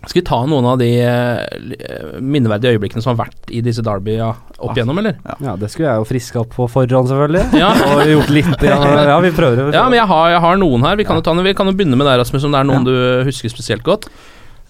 Skal 0.00 0.22
vi 0.22 0.24
ta 0.24 0.38
noen 0.48 0.64
av 0.64 0.78
de 0.80 0.88
eh, 1.04 2.20
minneverdige 2.24 2.72
øyeblikkene 2.72 3.02
som 3.04 3.12
har 3.12 3.26
vært 3.26 3.50
i 3.52 3.60
disse 3.64 3.82
derbya 3.84 4.30
opp 4.56 4.72
igjennom, 4.72 4.96
eller? 5.02 5.18
Ja, 5.44 5.58
det 5.60 5.68
skulle 5.68 5.90
jeg 5.90 6.00
jo 6.00 6.06
friske 6.08 6.40
opp 6.40 6.54
på 6.56 6.68
forhånd, 6.72 7.10
selvfølgelig. 7.10 7.60
Ja. 7.60 7.68
Og 7.90 8.08
gjort 8.08 8.32
litt 8.32 8.64
ja, 8.64 8.78
ja, 9.10 9.18
vi 9.20 9.32
prøver. 9.36 9.68
Vi 9.68 9.76
Ja, 9.76 9.84
men 9.92 10.00
jeg 10.00 10.08
har, 10.08 10.30
jeg 10.32 10.40
har 10.46 10.60
noen 10.62 10.88
her. 10.88 10.96
Vi 10.96 11.04
kan 11.08 11.20
jo 11.20 11.24
ta, 11.26 11.36
vi 11.36 11.52
kan 11.56 11.68
jo 11.68 11.76
begynne 11.76 12.00
med 12.00 12.08
deg, 12.08 12.16
Rasmus, 12.22 12.48
om 12.48 12.56
det 12.56 12.62
er 12.62 12.70
noen 12.70 12.88
du 12.88 12.94
husker 13.28 13.52
spesielt 13.52 13.84
godt. 13.84 14.08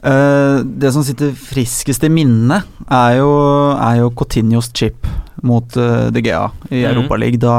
Eh, 0.03 0.59
det 0.65 0.93
som 0.95 1.05
sitter 1.05 1.33
friskest 1.37 2.05
i 2.07 2.11
minnet, 2.13 2.65
er 2.89 3.19
jo, 3.19 3.31
er 3.77 4.01
jo 4.01 4.11
Coutinhos 4.17 4.71
chip 4.73 5.07
mot 5.45 5.65
uh, 5.77 6.09
De 6.13 6.21
Gea 6.25 6.47
i 6.71 6.83
mm. 6.83 6.91
Europaligaen. 6.95 7.41
Da 7.41 7.57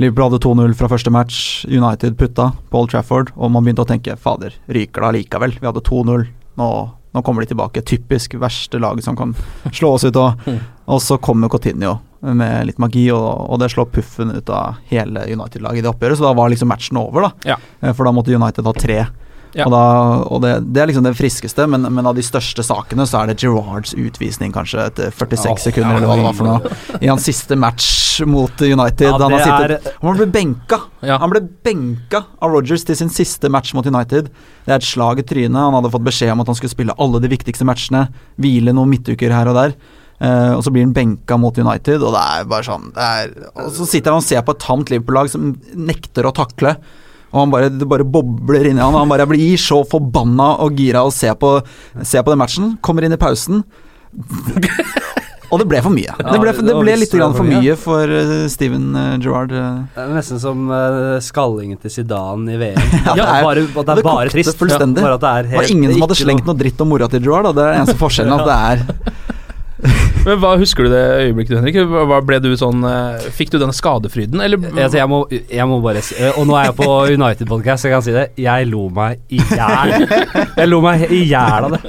Liverpool 0.00 0.28
hadde 0.30 0.42
2-0 0.42 0.74
fra 0.78 0.88
første 0.90 1.10
match, 1.12 1.38
United 1.68 2.16
putta 2.18 2.50
på 2.70 2.80
Old 2.80 2.92
Trafford, 2.92 3.32
og 3.36 3.50
man 3.52 3.66
begynte 3.66 3.84
å 3.84 3.88
tenke 3.88 4.14
fader, 4.18 4.54
ryker 4.70 5.02
det 5.04 5.08
allikevel? 5.10 5.56
Vi 5.60 5.66
hadde 5.68 5.82
2-0, 5.86 6.26
nå, 6.60 6.68
nå 7.14 7.22
kommer 7.26 7.44
de 7.44 7.50
tilbake. 7.52 7.82
Typisk 7.86 8.34
verste 8.40 8.80
laget 8.82 9.04
som 9.06 9.18
kan 9.18 9.34
slå 9.76 9.94
oss 9.98 10.06
ut. 10.06 10.16
Og, 10.16 10.46
Mhm. 10.46 10.60
og 10.90 11.02
så 11.04 11.18
kommer 11.22 11.50
Coutinho 11.52 11.98
med 12.20 12.66
litt 12.68 12.78
magi, 12.82 13.06
og, 13.14 13.28
og 13.50 13.60
det 13.62 13.70
slår 13.72 13.90
puffen 13.94 14.32
ut 14.34 14.50
av 14.52 14.78
hele 14.90 15.22
United-laget 15.30 15.78
i 15.78 15.84
det 15.86 15.92
oppgjøret, 15.92 16.18
så 16.18 16.26
da 16.28 16.34
var 16.36 16.50
liksom 16.52 16.68
matchen 16.68 16.98
over, 17.00 17.28
da. 17.28 17.54
Ja. 17.54 17.56
Eh, 17.80 17.92
For 17.94 18.04
da 18.04 18.12
måtte 18.12 18.34
United 18.34 18.66
ha 18.66 18.72
tre 18.76 18.98
Ja. 19.56 19.66
Og, 19.66 19.72
da, 19.74 19.84
og 20.30 20.42
det, 20.44 20.52
det 20.70 20.82
er 20.82 20.90
liksom 20.90 21.06
det 21.06 21.16
friskeste, 21.18 21.66
men, 21.70 21.88
men 21.90 22.06
av 22.06 22.14
de 22.14 22.22
største 22.22 22.62
sakene 22.66 23.06
så 23.08 23.22
er 23.22 23.30
det 23.30 23.40
Gerrards 23.42 23.96
utvisning 23.98 24.54
kanskje 24.54 24.84
etter 24.86 25.10
46 25.10 25.50
oh, 25.50 25.58
sekunder, 25.64 25.98
eller 25.98 26.10
hva 26.10 26.18
det 26.20 26.26
var 26.28 26.36
for 26.38 26.50
noe, 26.50 26.76
i 27.00 27.10
hans 27.10 27.26
siste 27.26 27.58
match 27.58 27.88
mot 28.28 28.62
United. 28.62 29.10
Han, 29.16 29.34
har 29.34 29.46
sittet, 29.46 29.92
han 30.02 30.18
ble 30.20 30.28
benka! 30.30 30.80
Han 31.02 31.32
ble 31.32 31.42
benka 31.66 32.24
av 32.38 32.54
Rogers 32.54 32.84
til 32.86 32.98
sin 32.98 33.10
siste 33.12 33.50
match 33.52 33.74
mot 33.74 33.86
United. 33.86 34.30
Det 34.66 34.74
er 34.74 34.78
et 34.78 34.86
slag 34.86 35.22
i 35.22 35.26
trynet. 35.26 35.58
Han 35.58 35.78
hadde 35.78 35.92
fått 35.94 36.06
beskjed 36.06 36.34
om 36.34 36.44
at 36.44 36.52
han 36.52 36.58
skulle 36.58 36.74
spille 36.74 36.98
alle 37.00 37.22
de 37.22 37.32
viktigste 37.32 37.66
matchene, 37.66 38.06
hvile 38.40 38.74
noen 38.76 38.92
midtuker 38.92 39.34
her 39.34 39.50
og 39.50 39.58
der. 39.58 39.74
Uh, 40.20 40.52
og 40.52 40.62
så 40.66 40.72
blir 40.72 40.84
han 40.84 40.92
benka 40.92 41.38
mot 41.40 41.56
United, 41.56 42.02
og 42.04 42.12
det 42.12 42.20
er 42.20 42.48
bare 42.50 42.66
sånn 42.66 42.90
det 42.92 43.04
er, 43.22 43.30
Og 43.54 43.70
så 43.72 43.86
sitter 43.88 44.12
han 44.12 44.20
og 44.20 44.26
ser 44.26 44.42
på 44.44 44.52
et 44.52 44.60
tamt 44.60 44.90
Liverpool-lag 44.92 45.30
som 45.32 45.54
nekter 45.72 46.28
å 46.28 46.34
takle. 46.36 46.74
Og 47.32 47.38
han 47.44 47.50
bare, 47.52 47.68
Det 47.70 47.86
bare 47.88 48.04
bobler 48.04 48.66
inni 48.72 48.80
han. 48.82 48.94
og 48.94 49.00
Han 49.04 49.08
bare 49.12 49.26
blir 49.30 49.56
så 49.60 49.84
forbanna 49.86 50.56
og 50.64 50.74
gira 50.76 51.04
og 51.06 51.12
ser 51.14 51.34
på, 51.38 51.60
ser 52.02 52.22
på 52.26 52.30
den 52.34 52.38
matchen. 52.42 52.72
Kommer 52.82 53.04
inn 53.06 53.12
i 53.14 53.20
pausen. 53.20 53.62
og 55.50 55.58
det 55.58 55.66
ble 55.70 55.80
for 55.82 55.90
mye. 55.94 56.10
Ja, 56.10 56.30
det 56.34 56.40
ble, 56.42 56.52
det 56.66 56.74
ble 56.78 56.96
litt 57.00 57.14
grann 57.14 57.32
for 57.34 57.42
for 57.42 57.50
mye. 57.50 57.76
for 57.78 58.12
eh, 58.14 58.32
Steven 58.50 58.84
uh, 58.94 59.16
Gerrard. 59.22 59.50
eh. 59.54 59.78
Det 59.94 60.02
er 60.04 60.12
nesten 60.14 60.38
som 60.42 60.66
skallingen 61.26 61.78
til 61.82 61.90
Zidane 61.90 62.54
i 62.54 62.58
VM. 62.60 62.78
Ja, 63.06 63.14
det 63.14 63.26
er- 63.26 63.46
bare, 63.46 63.64
at 63.66 63.74
det 63.74 63.88
er 63.94 64.00
det 64.02 64.06
bare 64.06 64.28
trist. 64.34 64.58
fullstendig. 64.58 65.02
Bare 65.02 65.18
at 65.18 65.24
det 65.26 65.32
er 65.34 65.50
Det 65.50 65.58
var 65.58 65.70
ingen 65.74 65.92
som 65.94 66.06
hadde 66.06 66.18
slengt 66.22 66.46
noe 66.46 66.58
dritt 66.58 66.80
om 66.82 66.88
mora 66.94 67.08
til 67.10 67.22
Gerrard. 67.26 67.50
Det 67.54 67.62
er 67.66 67.72
den 67.74 67.82
eneste 67.84 67.98
forskjellen. 67.98 68.34
at 68.38 68.46
det 68.50 68.58
er 68.58 69.29
Men 70.26 70.40
hva 70.40 70.52
Husker 70.60 70.86
du 70.86 70.92
det 70.92 71.00
øyeblikket, 71.24 71.56
Henrik? 71.56 71.78
Hva, 71.88 72.18
ble 72.24 72.40
du 72.44 72.50
sånn 72.58 72.84
eh, 72.86 73.28
Fikk 73.34 73.54
du 73.54 73.58
den 73.62 73.72
skadefryden, 73.76 74.42
eller 74.44 74.60
Altså, 74.70 74.98
jeg, 74.98 75.08
må, 75.10 75.20
jeg 75.30 75.66
må 75.70 75.80
bare 75.84 76.02
si 76.04 76.16
Og 76.36 76.44
nå 76.48 76.56
er 76.58 76.68
jeg 76.68 76.76
på 76.80 76.88
United-podkast, 77.16 77.84
så 77.84 77.88
jeg 77.88 77.94
kan 77.96 78.04
si 78.04 78.14
det. 78.14 78.26
Jeg 78.40 78.68
lo 78.70 78.86
meg 78.94 79.22
i 79.32 79.40
hjel. 79.40 80.06
Jeg 80.60 80.68
lo 80.68 80.80
meg 80.84 81.06
i 81.08 81.22
hjel 81.30 81.68
av 81.68 81.76
det. 81.76 81.80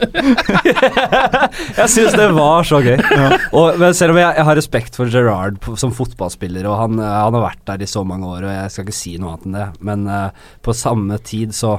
jeg 1.81 1.91
syns 1.91 2.15
det 2.17 2.27
var 2.35 2.67
så 2.67 2.79
gøy. 2.83 2.97
Og, 2.97 3.79
men 3.81 3.95
selv 3.97 4.15
om 4.15 4.21
jeg, 4.21 4.29
jeg 4.39 4.47
har 4.47 4.59
respekt 4.59 4.97
for 4.99 5.11
Gerard 5.11 5.59
som 5.79 5.93
fotballspiller, 5.95 6.67
og 6.69 6.79
han, 6.79 6.99
eh, 7.01 7.17
han 7.25 7.37
har 7.37 7.45
vært 7.49 7.63
der 7.73 7.83
i 7.83 7.89
så 7.89 8.03
mange 8.07 8.29
år, 8.29 8.47
og 8.47 8.53
jeg 8.55 8.73
skal 8.73 8.87
ikke 8.87 8.99
si 9.01 9.15
noe 9.19 9.35
annet 9.35 9.47
enn 9.47 9.57
det, 9.57 9.67
men 9.87 10.07
uh, 10.07 10.51
på 10.63 10.75
samme 10.77 11.19
tid 11.25 11.55
så 11.55 11.77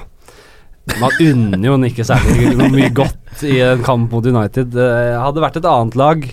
man 0.99 1.15
unner 1.23 1.67
jo 1.69 1.75
han 1.77 1.87
ikke 1.87 2.07
særlig 2.07 2.71
mye 2.73 2.91
godt 2.95 3.45
i 3.47 3.61
en 3.63 3.85
kamp 3.87 4.13
mot 4.13 4.27
United. 4.27 4.73
Det 4.75 4.89
Hadde 5.15 5.45
vært 5.45 5.61
et 5.61 5.69
annet 5.69 5.99
lag 5.99 6.25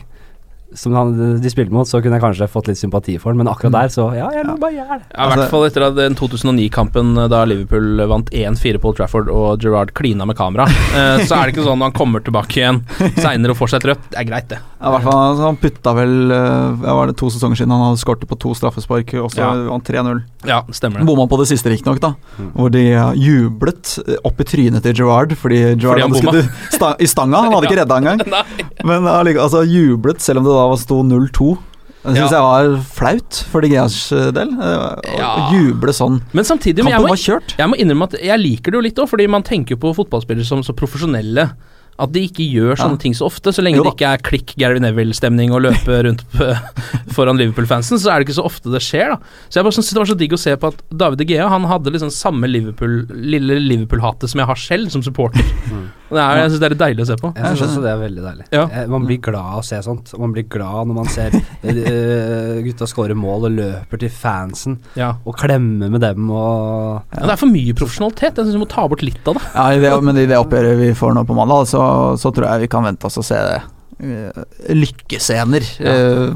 som 0.75 0.93
han, 0.93 1.13
de 1.41 1.49
spilte 1.51 1.73
mot, 1.73 1.87
så 1.89 2.01
kunne 2.03 2.17
jeg 2.19 2.23
kanskje 2.23 2.47
fått 2.51 2.67
litt 2.69 2.77
sympati 2.79 3.15
for 3.21 3.31
ham, 3.33 3.39
men 3.41 3.49
akkurat 3.51 3.73
der, 3.73 3.89
så 3.93 4.09
ja, 4.17 4.27
jeg 4.35 4.45
lo 4.45 4.55
bare 4.61 4.75
gjøre 4.75 4.97
det. 4.99 5.07
Ja, 5.15 5.25
I 5.25 5.37
hvert 5.39 5.49
fall 5.53 5.65
etter 5.67 5.85
den 5.97 6.15
2009-kampen 6.19 7.13
eh, 7.23 7.29
da 7.31 7.43
Liverpool 7.49 8.03
vant 8.11 8.29
1-4 8.29 8.81
på 8.83 8.91
Old 8.91 8.99
Trafford 8.99 9.31
og 9.33 9.63
Gerrard 9.63 9.93
klina 9.97 10.27
med 10.29 10.37
kamera, 10.39 10.67
eh, 10.69 11.23
så 11.25 11.39
er 11.39 11.47
det 11.49 11.55
ikke 11.55 11.65
sånn 11.65 11.79
når 11.81 11.91
han 11.91 11.97
kommer 11.97 12.23
tilbake 12.25 12.59
igjen 12.61 12.81
seinere 13.17 13.55
og 13.55 13.59
får 13.61 13.73
seg 13.73 13.81
et 13.83 13.89
rødt. 13.93 14.05
Det 14.13 14.21
er 14.21 14.29
greit, 14.29 14.49
det. 14.53 14.59
Ja, 14.79 14.87
i 14.89 14.93
hvert 14.95 15.07
fall, 15.09 15.19
altså, 15.31 15.45
han 15.49 15.59
putta 15.59 15.95
vel 15.97 16.13
eh, 16.31 16.85
ja, 16.85 16.95
var 17.01 17.09
det 17.11 17.17
to 17.19 17.31
sesonger 17.33 17.59
siden 17.59 17.73
han 17.75 17.85
hadde 17.89 18.03
skåret 18.03 18.27
på 18.29 18.37
to 18.39 18.53
straffespark, 18.57 19.15
og 19.23 19.31
så 19.33 19.41
Ja. 19.43 19.49
vant 19.71 19.87
3-0. 19.89 20.21
Ja, 20.47 20.61
stemmer 20.71 21.01
det. 21.01 21.07
Bomma 21.09 21.25
på 21.27 21.39
det 21.41 21.49
siste, 21.49 21.67
riktignok, 21.73 21.99
da. 22.03 22.13
Hvor 22.53 22.69
de 22.71 22.85
jublet 23.19 23.97
opp 24.23 24.39
i 24.39 24.45
trynet 24.47 24.85
til 24.85 24.95
Gerrard 25.01 25.33
fordi 25.35 25.57
Gerrard 25.79 25.99
Fordi 25.99 26.05
hadde 26.05 26.21
skutt 26.21 26.69
i 26.69 26.77
sta 26.77 26.91
i 26.99 27.07
stanga. 27.09 27.41
Han 27.43 27.53
hadde 27.57 27.67
ikke 27.69 27.79
redda 27.81 27.97
engang. 27.99 28.23
Men 28.87 29.07
altså, 29.09 29.65
jublet 29.67 30.23
selv 30.23 30.39
om 30.41 30.47
det 30.47 30.55
da 30.55 30.58
var 30.67 30.77
sto 30.77 31.01
0-2. 31.03 31.57
Det 31.99 32.15
syns 32.15 32.31
Ja. 32.31 32.39
jeg 32.39 32.69
var 32.71 32.83
flaut 32.95 33.39
for 33.51 33.61
De 33.61 33.67
Geas 33.69 34.09
del. 34.09 34.49
eh, 34.55 34.77
Å 34.95 35.17
Ja. 35.17 35.49
juble 35.51 35.91
sånn. 35.91 36.21
Men 36.33 36.45
samtidig 36.45 36.83
men 36.83 36.93
jeg 36.93 37.01
må, 37.01 37.07
var 37.09 37.17
kjørt. 37.17 37.55
jeg 37.57 37.67
må 37.67 37.75
innrømme 37.75 38.03
at 38.03 38.15
jeg 38.23 38.39
liker 38.39 38.71
det 38.71 38.73
jo 38.77 38.81
litt 38.81 38.95
òg, 38.95 39.09
fordi 39.09 39.27
man 39.29 39.43
tenker 39.43 39.75
på 39.75 39.93
fotballspillere 39.95 40.45
som 40.45 40.61
så 40.63 40.73
profesjonelle. 40.73 41.51
At 41.99 42.13
de 42.13 42.21
ikke 42.29 42.45
gjør 42.49 42.77
sånne 42.79 42.95
Ja. 42.95 42.95
ting 42.95 43.11
så 43.13 43.25
ofte. 43.27 43.51
Så 43.51 43.61
lenge 43.61 43.75
Jo 43.75 43.83
det 43.83 43.97
ikke 43.97 44.07
er 44.13 44.17
klikk 44.23 44.55
Gary 44.57 44.79
Neville-stemning 44.79 45.51
og 45.51 45.63
løpe 45.63 46.01
rundt 46.07 46.23
på, 46.31 46.47
foran 47.11 47.35
Liverpool-fansen, 47.37 47.99
så 47.99 48.13
er 48.15 48.19
det 48.23 48.29
ikke 48.29 48.39
så 48.39 48.45
ofte 48.47 48.71
det 48.71 48.79
skjer, 48.79 49.09
da. 49.09 49.15
Så 49.49 49.55
jeg 49.59 49.63
bare 49.65 49.73
synes 49.75 49.89
det 49.91 49.99
var 49.99 50.05
så 50.05 50.17
digg 50.17 50.31
å 50.31 50.39
se 50.39 50.55
på 50.55 50.67
at 50.71 50.81
David 50.95 51.17
De 51.17 51.25
Gea 51.25 51.49
han 51.49 51.63
hadde 51.67 51.91
liksom 51.91 52.09
samme 52.09 52.47
Liverpool, 52.47 53.05
lille 53.11 53.59
Liverpool-hatet 53.59 54.29
som 54.29 54.39
jeg 54.39 54.47
har 54.47 54.55
selv, 54.55 54.89
som 54.89 55.01
supporter. 55.03 55.43
Og 55.43 55.98
det 56.09 56.21
er, 56.23 56.37
jeg 56.41 56.49
synes 56.51 56.61
det 56.63 56.67
er 56.71 56.75
deilig 56.79 57.03
å 57.03 57.07
se 57.09 57.17
på. 57.21 57.29
Jeg 57.37 57.45
synes 57.53 57.63
også 57.69 57.81
det 57.83 57.89
er 57.91 57.99
veldig 58.01 58.23
deilig. 58.25 58.45
Ja. 58.55 58.63
Eh, 58.73 58.87
Man 58.89 59.05
blir 59.05 59.19
glad 59.21 59.45
av 59.53 59.59
å 59.61 59.65
se 59.67 59.79
sånt. 59.85 60.13
Man 60.19 60.33
blir 60.33 60.47
glad 60.49 60.89
når 60.89 60.97
man 60.99 61.09
ser 61.13 61.35
eh, 61.63 62.61
gutta 62.65 62.87
skåre 62.89 63.15
mål 63.17 63.49
og 63.49 63.57
løper 63.59 64.01
til 64.01 64.09
fansen 64.13 64.79
Ja. 64.97 65.13
og 65.25 65.37
klemmer 65.37 65.89
med 65.93 66.01
dem 66.01 66.29
og 66.33 67.01
Ja, 67.13 67.25
det 67.27 67.33
er 67.35 67.41
for 67.43 67.51
mye 67.53 67.75
profesjonalitet. 67.77 68.35
Jeg 68.39 68.45
synes 68.47 68.57
vi 68.57 68.63
må 68.65 68.69
ta 68.71 68.87
bort 68.89 69.03
litt 69.05 69.21
av 69.29 69.37
det. 69.39 69.43
Ja, 69.53 69.67
i 69.75 69.79
det, 69.83 69.93
men 70.03 70.17
i 70.17 70.25
det 70.29 70.37
oppgjøret 70.39 70.79
vi 70.81 70.91
får 70.97 71.13
nå 71.17 71.25
på 71.29 71.37
mandag, 71.37 71.67
så, 71.69 71.83
så 72.19 72.31
tror 72.33 72.49
jeg 72.49 72.65
vi 72.65 72.71
kan 72.73 72.83
vente 72.89 73.05
oss 73.09 73.19
å 73.21 73.25
se 73.25 73.37
det. 73.49 73.59
Eh, 73.99 74.43
lykkescener 74.75 75.65
ja. 75.79 75.93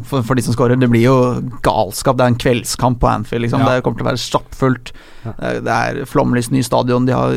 for, 0.08 0.24
for 0.27 0.36
de 0.38 0.43
som 0.46 0.55
scorer. 0.55 0.79
Det 0.79 0.89
blir 0.91 1.05
jo 1.08 1.15
galskap. 1.65 2.17
Det 2.20 2.25
er 2.25 2.34
en 2.34 2.39
kveldskamp 2.43 3.00
på 3.01 3.10
Anfield. 3.12 3.46
Liksom. 3.48 3.63
Ja. 3.63 3.75
Det 3.77 3.86
kommer 3.86 4.01
til 4.01 4.08
å 4.08 4.10
være 4.12 4.24
stappfullt. 4.24 4.91
Ja. 5.24 5.34
Eh, 5.38 5.62
Det 5.63 5.77
er 5.77 6.01
flomlys 6.10 6.51
ny 6.53 6.63
stadion. 6.65 7.08
De 7.08 7.15
har 7.15 7.34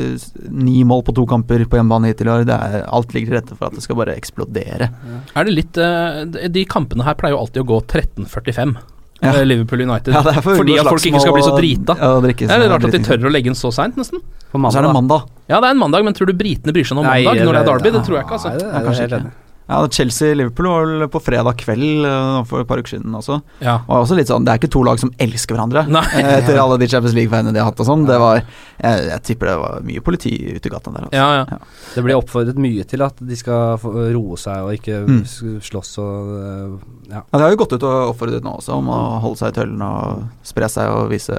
ni 0.50 0.82
mål 0.88 1.04
på 1.06 1.14
to 1.16 1.26
kamper 1.30 1.64
på 1.66 1.78
hjemmebane 1.80 2.10
hittil 2.12 2.30
i 2.30 2.34
år. 2.34 2.48
Det 2.48 2.58
er, 2.58 2.82
alt 2.86 3.14
ligger 3.16 3.32
til 3.32 3.40
rette 3.40 3.56
for 3.58 3.70
at 3.70 3.78
det 3.78 3.86
skal 3.86 4.00
bare 4.02 4.16
eksplodere. 4.18 4.90
Er 5.36 5.48
det 5.48 5.54
litt 5.56 5.80
eh, 5.80 6.24
de- 6.50 6.66
kampene 6.66 7.06
her 7.06 7.14
pleier 7.18 7.36
jo 7.36 7.44
alltid 7.44 7.62
å 7.62 7.70
gå 7.70 7.80
13.45. 7.86 8.76
Ja. 9.22 9.32
eh, 9.32 9.44
Liverpool 9.48 9.80
United. 9.80 10.12
Ja, 10.12 10.20
er 10.20 10.42
for 10.44 10.58
Fordi 10.60 10.76
at 10.76 10.90
folk 10.90 11.06
ikke 11.08 11.22
skal 11.24 11.32
bli 11.38 11.46
så 11.46 11.56
drita. 11.56 11.96
Ja, 11.96 12.12
Det 12.20 12.50
er 12.50 12.68
rart 12.68 12.84
at 12.84 12.92
de 12.92 13.02
tør 13.06 13.30
å 13.30 13.32
legge 13.32 13.48
den 13.48 13.56
så 13.56 13.72
seint, 13.72 13.96
nesten. 13.96 14.20
så 14.52 14.78
er 14.78 14.82
det 14.82 14.92
mandag. 14.92 15.28
Ja, 15.48 15.60
det 15.62 15.70
er 15.70 15.76
en 15.76 15.80
mandag, 15.80 16.04
men 16.04 16.14
tror 16.14 16.28
du 16.28 16.34
britene 16.36 16.74
bryr 16.74 16.84
seg 16.84 16.98
om 16.98 17.06
Nei, 17.06 17.22
mandag 17.24 17.46
når 17.46 17.52
det 17.52 17.62
er 17.62 17.70
Derby? 17.72 17.90
Det 17.96 18.04
tror 18.04 18.18
jeg 18.18 18.26
ikke, 18.26 18.38
altså. 18.40 18.48
Nei, 18.52 18.58
det 18.58 19.00
er 19.00 19.12
det 19.14 19.20
enig. 19.22 19.34
Ja, 19.68 19.80
Chelsea-Liverpool 19.90 20.66
var 20.70 20.84
vel 20.86 21.08
på 21.10 21.18
fredag 21.24 21.56
kveld 21.58 22.04
eh, 22.06 22.36
for 22.46 22.62
et 22.62 22.68
par 22.70 22.78
uker 22.78 22.92
siden 22.96 23.14
også. 23.18 23.40
Ja. 23.64 23.80
Og 23.88 24.04
også 24.04 24.14
litt 24.14 24.28
sånn, 24.30 24.44
Det 24.46 24.52
er 24.52 24.60
ikke 24.60 24.70
to 24.70 24.82
lag 24.86 25.00
som 25.02 25.10
elsker 25.18 25.56
hverandre. 25.56 25.82
Nei. 25.90 26.04
Eh, 26.20 26.28
Etter 26.38 26.60
alle 26.62 26.76
de 26.78 26.86
Champions 26.86 27.16
League-veiene 27.18 27.50
de 27.52 27.58
har 27.58 27.66
hatt 27.72 27.82
og 27.82 27.88
sånn. 27.88 28.04
Det 28.06 28.18
var 28.22 28.38
jeg, 28.44 29.08
jeg 29.10 29.22
tipper 29.26 29.50
det 29.50 29.56
var 29.64 29.80
mye 29.88 30.04
politi 30.06 30.32
ute 30.54 30.70
i 30.70 30.72
gata 30.76 30.92
der. 30.94 31.08
Altså. 31.08 31.18
Ja, 31.18 31.44
ja. 31.50 31.58
Det 31.96 32.04
blir 32.06 32.14
oppfordret 32.20 32.60
mye 32.62 32.86
til 32.86 33.02
at 33.02 33.18
de 33.26 33.36
skal 33.42 33.82
roe 34.14 34.38
seg 34.38 34.62
og 34.68 34.74
ikke 34.78 35.02
Mm. 35.06 35.22
slåss 35.66 35.96
og 35.98 36.30
eh, 36.36 36.76
ja. 37.10 37.20
Ja, 37.26 37.38
De 37.38 37.42
har 37.42 37.50
jo 37.50 37.58
gått 37.64 37.74
ut 37.76 37.82
og 37.90 38.12
oppfordret 38.14 38.46
nå 38.46 38.54
også 38.60 38.78
om 38.78 38.88
å 38.94 39.00
holde 39.22 39.38
seg 39.42 39.50
i 39.50 39.58
tøllene 39.60 39.90
og 39.98 40.22
spre 40.46 40.68
seg 40.70 40.94
og 40.94 41.10
vise 41.10 41.34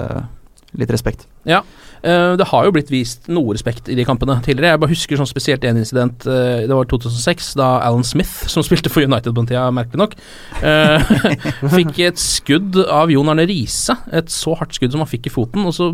litt 0.76 0.90
respekt. 0.92 1.24
Eh, 1.48 1.62
det 2.38 2.46
har 2.50 2.66
jo 2.66 2.74
blitt 2.74 2.90
vist 2.92 3.28
noe 3.32 3.54
respekt 3.56 3.88
i 3.90 3.96
de 3.98 4.04
kampene 4.06 4.38
tidligere. 4.44 4.76
Jeg 4.76 4.82
bare 4.82 4.92
husker 4.92 5.20
sånn 5.20 5.30
spesielt 5.30 5.64
en 5.64 5.80
incident. 5.80 6.26
eh, 6.26 6.66
det 6.68 6.74
var 6.74 6.88
2006, 6.90 7.54
da 7.58 7.70
Alan 7.84 8.04
Smith, 8.04 8.48
som 8.48 8.62
spilte 8.62 8.92
for 8.92 9.02
United 9.02 9.32
på 9.32 9.42
den 9.42 9.50
tida, 9.50 9.70
merkelig 9.74 10.02
nok, 10.02 10.14
eh, 10.62 11.12
fikk 11.78 11.98
et 12.06 12.22
skudd 12.22 12.78
av 12.86 13.10
Jon 13.10 13.28
Arne 13.28 13.46
Riise. 13.48 13.96
Et 14.12 14.30
så 14.30 14.54
hardt 14.58 14.76
skudd 14.78 14.94
som 14.94 15.04
han 15.04 15.10
fikk 15.10 15.26
i 15.28 15.34
foten, 15.34 15.66
og 15.66 15.74
så 15.76 15.92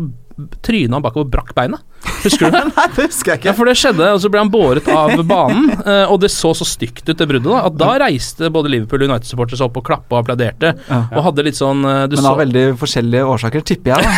tryna 0.65 0.99
bakover 1.03 1.27
og 1.27 1.31
brakk 1.31 1.53
beinet. 1.55 1.83
Husker 2.25 2.49
du 2.49 2.55
det? 2.57 2.63
Nei, 2.75 2.85
det 2.95 3.05
husker 3.07 3.31
jeg 3.31 3.39
ikke. 3.39 3.49
Ja, 3.49 3.55
for 3.57 3.69
det 3.69 3.75
skjedde, 3.79 4.09
og 4.13 4.21
så 4.21 4.29
ble 4.31 4.41
han 4.43 4.51
båret 4.53 4.87
av 4.91 5.13
banen, 5.27 5.69
eh, 5.89 6.03
og 6.11 6.19
det 6.21 6.29
så 6.33 6.51
så 6.57 6.67
stygt 6.67 7.03
ut, 7.07 7.15
det 7.17 7.27
bruddet, 7.29 7.47
da, 7.49 7.61
at 7.69 7.77
da 7.79 7.91
reiste 8.05 8.49
både 8.53 8.71
Liverpool 8.73 9.05
og 9.05 9.13
United-supportere 9.13 9.59
seg 9.59 9.69
opp 9.69 9.79
og 9.81 9.85
klappa 9.87 10.17
og 10.17 10.23
applauderte, 10.23 10.73
Ja. 10.85 10.99
og 11.15 11.23
hadde 11.29 11.45
litt 11.47 11.57
sånn 11.57 11.81
eh, 11.87 12.03
du 12.11 12.17
Men 12.17 12.25
så, 12.25 12.33
av 12.33 12.41
veldig 12.43 12.65
forskjellige 12.81 13.29
årsaker, 13.35 13.63
tipper 13.65 13.95
jeg. 13.95 14.05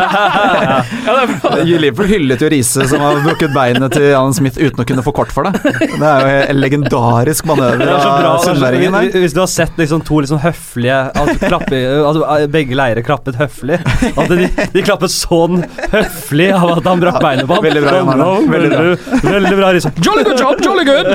ja, 0.00 0.80
det 1.06 1.38
da 1.44 1.52
Liverpool 1.64 2.08
hyllet 2.10 2.42
jo 2.42 2.50
Riise, 2.52 2.86
som 2.90 3.04
har 3.04 3.20
brukket 3.24 3.54
beinet 3.54 3.94
til 3.94 4.08
Alan 4.10 4.34
Smith 4.36 4.58
uten 4.60 4.82
å 4.82 4.86
kunne 4.88 5.04
få 5.06 5.14
kort 5.16 5.32
for 5.34 5.46
det. 5.46 5.60
Det 5.62 6.00
er 6.00 6.24
jo 6.24 6.32
en 6.54 6.60
legendarisk 6.60 7.46
manøver 7.48 7.84
er 7.86 8.02
så 8.02 8.14
av 8.30 8.44
sunnmøringen 8.44 8.96
her. 8.96 9.10
hvis, 9.14 9.34
du 9.36 9.42
har 9.42 9.50
sett 9.50 9.78
liksom 9.80 10.02
to 10.06 10.20
liksom 10.24 10.40
høflige 10.42 10.98
altså, 11.14 11.36
klappe, 11.44 11.80
altså, 12.00 12.26
Begge 12.52 12.76
leirer 12.78 13.04
klappet 13.06 13.38
høflig. 13.40 13.80
At 14.10 14.30
de, 14.30 14.48
de 14.74 14.84
klappet 14.86 15.12
sånn 15.56 15.90
høflig 15.92 16.48
av 16.56 16.72
at 16.76 16.88
han 16.90 17.02
brakk 17.02 17.18
beinet 17.22 17.48
på 17.48 17.56
ham. 17.56 17.64
Veldig 17.66 17.82
bra, 17.84 17.94
Arne. 18.00 18.26
Veldig 18.54 18.70
bra. 18.72 18.82
Veldig, 18.84 19.32
veldig 19.36 19.56
bra, 19.60 19.70
Liksom. 19.76 20.00
Jolly 20.04 20.24
good 20.26 20.40
job, 20.40 20.62
jolly 20.64 20.84
good! 20.88 21.08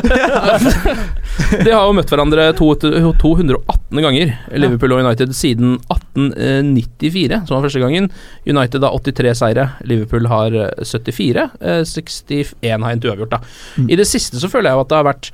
De 1.66 1.72
har 1.72 1.84
jo 1.86 1.94
møtt 1.98 2.10
hverandre 2.12 2.48
218 2.58 4.02
ganger, 4.06 4.34
Liverpool 4.56 4.96
og 4.96 5.04
United, 5.04 5.36
siden 5.38 5.76
1894, 5.92 7.42
som 7.48 7.58
var 7.58 7.68
første 7.68 7.84
gangen. 7.84 8.10
United 8.48 8.86
har 8.88 8.98
83 9.04 9.36
seire, 9.42 9.68
Liverpool 9.88 10.30
har 10.32 10.56
eh, 10.56 10.84
74. 10.86 11.48
eh, 11.62 11.84
61 11.86 12.66
har 12.66 12.92
endt 12.96 13.08
uavgjort, 13.08 13.36
da. 13.36 13.42
Mm. 13.78 13.88
I 13.92 14.00
det 14.00 14.08
siste 14.10 14.42
så 14.42 14.50
føler 14.52 14.72
jeg 14.72 14.80
jo 14.80 14.86
at 14.86 14.92
det 14.92 15.00
har 15.02 15.10
vært 15.12 15.32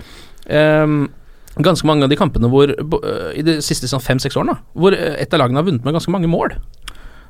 um, 0.52 1.02
ganske 1.60 1.88
mange 1.88 2.06
av 2.08 2.12
de 2.12 2.18
kampene 2.20 2.50
hvor 2.52 2.72
eh, 2.72 3.32
I 3.40 3.44
de 3.46 3.58
siste 3.64 3.90
sånn 3.92 4.04
fem-seks 4.04 4.38
årene, 4.40 4.56
da, 4.56 4.80
hvor 4.80 4.96
eh, 4.96 5.18
et 5.22 5.34
av 5.36 5.44
lagene 5.44 5.60
har 5.62 5.68
vunnet 5.68 5.86
med 5.86 5.96
ganske 5.98 6.14
mange 6.14 6.30
mål. 6.32 6.56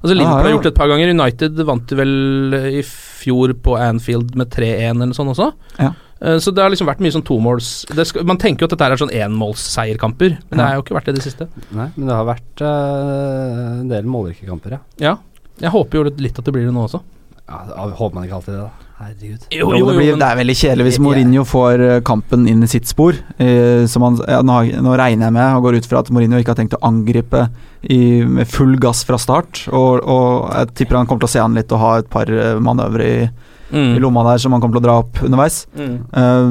Altså 0.02 0.16
Liverpool 0.18 0.46
har 0.48 0.54
gjort 0.56 0.64
det 0.66 0.72
et 0.74 0.80
par 0.80 0.90
ganger. 0.90 1.12
United 1.14 1.60
vant 1.68 1.92
vel 2.00 2.54
i 2.80 2.82
fjor 2.86 3.54
på 3.62 3.76
Anfield 3.78 4.34
med 4.40 4.50
3-1 4.50 4.90
eller 4.96 5.12
noe 5.12 5.18
sånt 5.18 5.34
også. 5.36 5.52
Ja. 5.78 5.92
Eh, 6.22 6.38
Så 6.42 6.54
det 6.54 6.62
har 6.64 6.70
liksom 6.74 6.90
vært 6.90 7.02
mye 7.06 7.14
sånn 7.14 7.26
tomåls 7.26 7.86
det 7.94 8.08
skal, 8.10 8.26
Man 8.26 8.38
tenker 8.42 8.66
jo 8.66 8.70
at 8.70 8.74
dette 8.76 8.88
er 8.90 8.98
sånn 9.02 9.14
enmålsseierkamper, 9.14 10.38
men 10.50 10.58
det 10.58 10.66
har 10.66 10.76
jo 10.80 10.84
ikke 10.86 10.98
vært 10.98 11.10
det 11.10 11.16
i 11.16 11.20
det 11.22 11.26
siste. 11.28 11.48
Nei, 11.72 11.88
men 11.96 12.08
det 12.10 12.16
har 12.18 12.26
vært 12.30 12.62
uh, 12.66 13.80
en 13.82 13.90
del 13.94 14.06
målrike 14.10 14.46
kamper, 14.50 14.78
ja. 14.78 14.82
Ja. 15.02 15.16
Jeg 15.62 15.74
håper 15.74 16.00
jo 16.02 16.04
litt 16.18 16.40
at 16.40 16.46
det 16.46 16.54
blir 16.56 16.66
det 16.66 16.74
nå 16.74 16.88
også. 16.88 17.02
ja. 17.46 17.60
Håper 17.98 18.16
man 18.18 18.26
ikke 18.26 18.40
alltid 18.42 18.56
det, 18.58 18.62
da. 18.66 18.81
Herregud. 19.02 19.46
Jo, 19.52 19.72
Jo, 19.72 19.78
jo, 19.80 19.86
det, 19.90 19.96
blir, 19.98 20.12
det 20.22 20.28
er 20.28 20.38
veldig 20.40 20.56
kjedelig 20.60 20.86
hvis 20.88 21.00
Mourinho 21.02 21.44
får 21.50 21.82
eh, 21.88 22.00
kampen 22.06 22.48
inn 22.52 22.62
i 22.64 22.70
sitt 22.70 22.86
spor. 22.90 23.18
Eh, 23.42 23.86
som 23.90 24.06
han, 24.06 24.20
ja, 24.30 24.42
nå, 24.46 24.58
har- 24.60 24.82
nå 24.86 24.94
regner 25.00 25.28
jeg 25.30 25.36
med 25.40 25.56
og 25.58 25.64
går 25.66 25.80
ut 25.82 25.90
fra 25.90 26.00
at 26.04 26.12
Mourinho 26.14 26.38
ikke 26.42 26.54
har 26.54 26.60
tenkt 26.62 26.76
å 26.78 26.82
angripe 26.88 27.48
i, 27.90 28.00
med 28.26 28.48
full 28.48 28.76
gass 28.82 29.02
fra 29.08 29.18
start. 29.22 29.64
Og, 29.74 30.04
og 30.06 30.52
jeg 30.54 30.74
tipper 30.84 31.00
han 31.02 31.10
kommer 31.10 31.26
til 31.26 31.32
å 31.32 31.36
se 31.36 31.42
an 31.44 31.58
litt 31.58 31.72
og 31.74 31.82
ha 31.82 31.94
et 32.04 32.10
par 32.14 32.30
eh, 32.30 32.60
manøvre 32.62 33.10
i, 33.16 33.24
Mm. 33.72 33.94
i 33.96 34.00
lomma 34.04 34.20
der 34.28 34.38
som 34.44 34.52
han 34.52 34.60
kommer 34.60 34.76
til 34.76 34.82
å 34.82 34.84
dra 34.84 34.94
opp 35.00 35.22
underveis. 35.24 35.62
Mm. 35.80 35.94
Eh, 36.12 36.48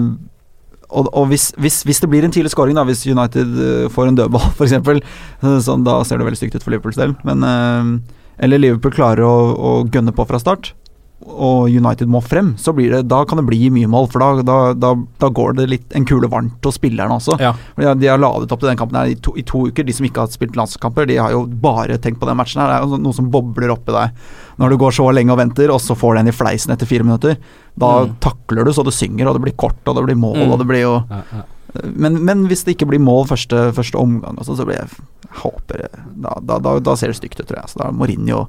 og 0.90 1.11
og 1.12 1.26
hvis, 1.28 1.50
hvis, 1.61 1.83
hvis 1.85 2.00
det 2.00 2.09
blir 2.09 2.25
en 2.25 2.33
tidlig 2.33 2.49
scoring, 2.54 2.75
da, 2.78 2.83
hvis 2.88 3.02
United 3.07 3.59
eh, 3.61 3.88
får 3.92 4.09
en 4.09 4.16
dødball 4.16 4.47
f.eks., 4.57 4.73
sånn, 5.66 5.85
da 5.85 5.99
ser 6.09 6.16
det 6.16 6.25
veldig 6.30 6.40
stygt 6.40 6.57
ut 6.57 6.64
for 6.64 6.73
Liverpools 6.73 6.97
del. 6.97 7.12
Men, 7.28 7.45
eh, 7.45 8.16
eller 8.47 8.62
Liverpool 8.64 8.97
klarer 8.97 9.21
å, 9.28 9.35
å 9.52 9.73
gønne 9.92 10.16
på 10.16 10.25
fra 10.33 10.40
start, 10.40 10.73
og 11.26 11.68
United 11.68 12.08
må 12.08 12.22
frem, 12.24 12.54
så 12.56 12.72
blir 12.74 12.90
det, 12.90 13.02
da 13.08 13.24
kan 13.28 13.36
det 13.36 13.44
bli 13.46 13.68
mye 13.70 13.86
mål. 13.86 14.06
For 14.10 14.18
da, 14.22 14.42
da, 14.42 14.72
da, 14.72 14.94
da 15.20 15.28
går 15.28 15.54
det 15.58 15.66
litt 15.68 15.92
en 15.94 16.04
kule 16.08 16.26
varmt 16.32 16.64
hos 16.64 16.78
spillerne 16.78 17.12
også. 17.18 17.38
Ja. 17.40 17.52
De 17.76 17.84
har- 17.84 17.94
De 18.00 18.06
har 18.08 18.18
ladet 18.18 18.50
opp 18.52 18.60
til 18.60 18.68
den 18.70 18.76
kampen 18.78 18.96
her 18.96 19.06
i 19.12 19.14
to, 19.14 19.34
i 19.36 19.42
to 19.42 19.66
uker. 19.68 19.84
De 19.84 19.92
som 19.92 20.06
ikke 20.06 20.20
har 20.24 20.28
spilt 20.28 20.56
landskamper, 20.56 21.06
de 21.06 21.16
har 21.16 21.30
jo 21.30 21.44
bare 21.46 21.98
tenkt 21.98 22.18
på 22.20 22.26
den 22.26 22.36
matchen. 22.36 22.60
her 22.60 22.68
Det 22.68 22.76
er 22.80 22.88
jo 22.88 22.96
noe 23.04 23.12
som 23.12 23.30
bobler 23.30 23.68
oppi 23.70 23.92
deg 23.92 24.10
når 24.58 24.70
du 24.70 24.76
går 24.76 24.90
så 24.92 25.12
lenge 25.14 25.30
og 25.32 25.38
venter, 25.38 25.70
og 25.70 25.80
så 25.80 25.94
får 25.96 26.14
du 26.14 26.20
en 26.20 26.28
i 26.28 26.32
fleisen 26.32 26.72
etter 26.72 26.86
fire 26.86 27.04
minutter. 27.04 27.36
Da 27.78 28.04
Mm. 28.06 28.16
takler 28.20 28.64
du 28.64 28.72
så 28.72 28.84
det 28.84 28.92
synger, 28.92 29.26
og 29.28 29.34
det 29.34 29.42
blir 29.42 29.56
kort, 29.56 29.76
og 29.86 29.94
det 29.96 30.04
blir 30.06 30.16
mål, 30.20 30.36
Mm. 30.36 30.52
og 30.52 30.58
det 30.58 30.66
blir 30.68 30.80
jo 30.82 31.04
Ja, 31.10 31.22
ja. 31.32 31.42
Men, 31.84 32.24
men 32.26 32.46
hvis 32.50 32.64
det 32.66 32.72
ikke 32.76 32.88
blir 32.90 33.02
mål 33.02 33.26
første, 33.30 33.70
første 33.76 33.96
omgang, 34.00 34.38
også, 34.40 34.52
så 34.58 34.64
blir 34.68 34.76
jeg 34.80 34.88
jeg 35.30 35.38
håper 35.44 35.84
da, 36.18 36.32
da, 36.42 36.56
da, 36.58 36.72
da 36.82 36.96
ser 36.98 37.06
det 37.12 37.16
stygt 37.20 37.40
ut, 37.40 37.46
tror 37.46 37.60
jeg. 37.60 37.68
Så 37.70 37.78
da 37.78 37.90
Mourinho 37.94 38.40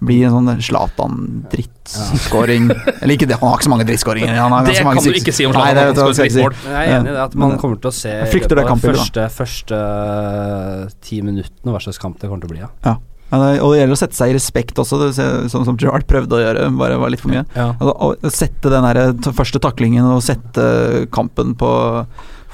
blir 0.00 0.24
en 0.24 0.32
sånn 0.38 0.62
Zlatan-drittskåring 0.64 2.70
Eller 2.72 3.12
ikke 3.12 3.28
det, 3.28 3.36
han 3.42 3.48
har 3.50 3.56
ikke 3.58 3.66
så 3.66 3.72
mange 3.74 3.84
drittskåringer. 3.90 4.32
Det 4.32 4.38
mange 4.86 5.02
kan 5.02 5.04
du 5.04 5.18
ikke 5.20 5.34
si 5.36 5.44
om 5.44 5.52
Nei, 5.52 5.74
det, 5.76 5.82
det, 5.90 5.96
det, 5.98 6.04
det, 6.16 6.24
jeg 6.30 6.40
Jeg 6.40 6.48
er 6.72 6.94
enig 6.96 7.10
i 7.12 7.14
det 7.18 7.24
at 7.26 7.34
man 7.36 7.52
Men, 7.52 7.60
kommer 7.60 7.76
til 7.82 7.90
å 7.92 7.94
se 7.98 8.08
jeg 8.14 8.24
i 8.24 8.26
første, 8.80 9.22
første 9.36 9.76
eh, 9.76 10.88
ti 11.04 11.20
minuttene 11.26 11.70
hva 11.74 11.80
slags 11.84 12.00
kamp 12.00 12.16
det 12.20 12.26
kommer 12.30 12.42
til 12.46 12.50
å 12.50 12.54
bli. 12.56 12.62
Ja. 12.64 12.70
Ja, 13.30 13.38
og 13.62 13.70
det 13.70 13.78
gjelder 13.78 13.94
å 13.94 14.00
sette 14.00 14.16
seg 14.16 14.32
i 14.32 14.34
respekt 14.34 14.74
også, 14.82 14.96
sånn 15.14 15.66
som 15.68 15.76
Gerard 15.78 16.02
prøvde 16.10 16.34
å 16.34 16.40
gjøre, 16.40 16.64
bare 16.74 16.96
var 16.98 17.12
litt 17.12 17.22
for 17.22 17.30
mye. 17.30 17.44
Ja. 17.54 17.68
Altså, 17.76 17.92
å 17.94 18.30
sette 18.34 18.66
den 18.72 18.82
der 18.88 19.30
første 19.36 19.60
taklingen 19.62 20.02
og 20.16 20.24
sette 20.26 20.64
kampen 21.14 21.54
på 21.60 21.70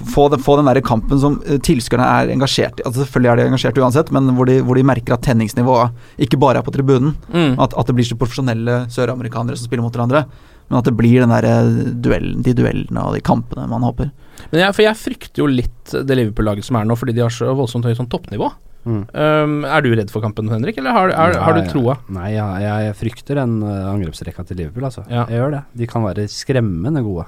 få, 0.01 0.27
den- 0.33 0.43
få 0.45 0.57
den 0.61 0.69
der 0.69 0.81
kampen 0.85 1.21
som 1.23 1.39
eh, 1.47 1.59
tilskuerne 1.65 2.05
er 2.05 2.33
engasjert 2.35 2.81
i. 2.81 2.85
Altså 2.85 3.05
Selvfølgelig 3.05 3.31
er 3.33 3.37
de 3.41 3.47
engasjert 3.51 3.79
uansett, 3.81 4.13
men 4.13 4.29
hvor 4.37 4.49
de, 4.51 4.59
hvor 4.67 4.77
de 4.77 4.85
merker 4.87 5.17
at 5.17 5.25
tenningsnivået 5.25 5.97
ikke 6.27 6.39
bare 6.43 6.61
er 6.61 6.67
på 6.67 6.75
tribunen. 6.75 7.15
Mm. 7.33 7.57
At, 7.63 7.73
at 7.77 7.89
det 7.89 7.97
blir 7.97 8.09
så 8.09 8.19
profesjonelle 8.21 8.83
søramerikanere 8.93 9.57
som 9.57 9.71
spiller 9.71 9.87
mot 9.87 9.95
hverandre. 9.97 10.27
Men 10.67 10.81
at 10.81 10.87
det 10.89 10.97
blir 10.99 11.23
den 11.23 11.31
der 11.33 11.47
eh, 11.47 11.73
duellen, 12.03 12.43
de 12.43 12.55
duellene 12.59 13.07
og 13.07 13.15
de 13.17 13.25
kampene 13.25 13.69
man 13.71 13.85
håper. 13.87 14.13
Men 14.51 14.61
jeg, 14.65 14.75
for 14.77 14.85
jeg 14.85 15.01
frykter 15.01 15.43
jo 15.45 15.49
litt 15.51 15.95
det 16.07 16.17
Liverpool-laget 16.19 16.67
som 16.67 16.77
er 16.81 16.85
nå, 16.89 16.97
fordi 16.99 17.15
de 17.17 17.23
har 17.25 17.33
så 17.33 17.55
voldsomt 17.57 17.87
høyt 17.89 17.97
sånn 17.99 18.11
toppnivå. 18.13 18.51
Mm. 18.87 19.01
Um, 19.19 19.55
er 19.67 19.83
du 19.83 19.89
redd 19.99 20.13
for 20.15 20.23
kampen, 20.23 20.47
Henrik, 20.53 20.77
eller 20.79 20.95
har, 20.95 21.11
er, 21.11 21.39
har 21.43 21.57
du 21.57 21.65
troa? 21.73 21.97
Nei, 22.15 22.29
ja, 22.37 22.45
jeg 22.63 22.93
frykter 23.01 23.41
den 23.41 23.57
uh, 23.65 23.89
angrepsrekka 23.95 24.45
til 24.47 24.61
Liverpool, 24.61 24.87
altså. 24.87 25.03
Ja. 25.11 25.25
Jeg 25.27 25.41
gjør 25.41 25.57
det. 25.57 25.63
De 25.81 25.89
kan 25.91 26.05
være 26.07 26.29
skremmende 26.31 27.03
gode. 27.03 27.25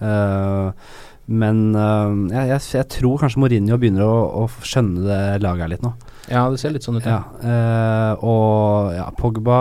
Eh, 0.00 0.70
men 1.30 1.60
eh, 1.78 2.14
jeg, 2.34 2.48
jeg, 2.54 2.64
jeg 2.80 2.88
tror 2.96 3.20
kanskje 3.22 3.42
Mourinho 3.42 3.78
begynner 3.80 4.06
å, 4.06 4.16
å 4.42 4.48
skjønne 4.66 5.04
det 5.06 5.20
laget 5.44 5.66
her 5.66 5.74
litt 5.76 5.86
nå. 5.86 5.94
Ja, 6.30 6.48
det 6.50 6.58
ser 6.62 6.74
litt 6.74 6.86
sånn 6.86 6.98
ut. 6.98 7.06
Ja, 7.06 7.22
eh, 7.42 8.24
og 8.26 8.90
ja, 8.96 9.06
Pogba 9.18 9.60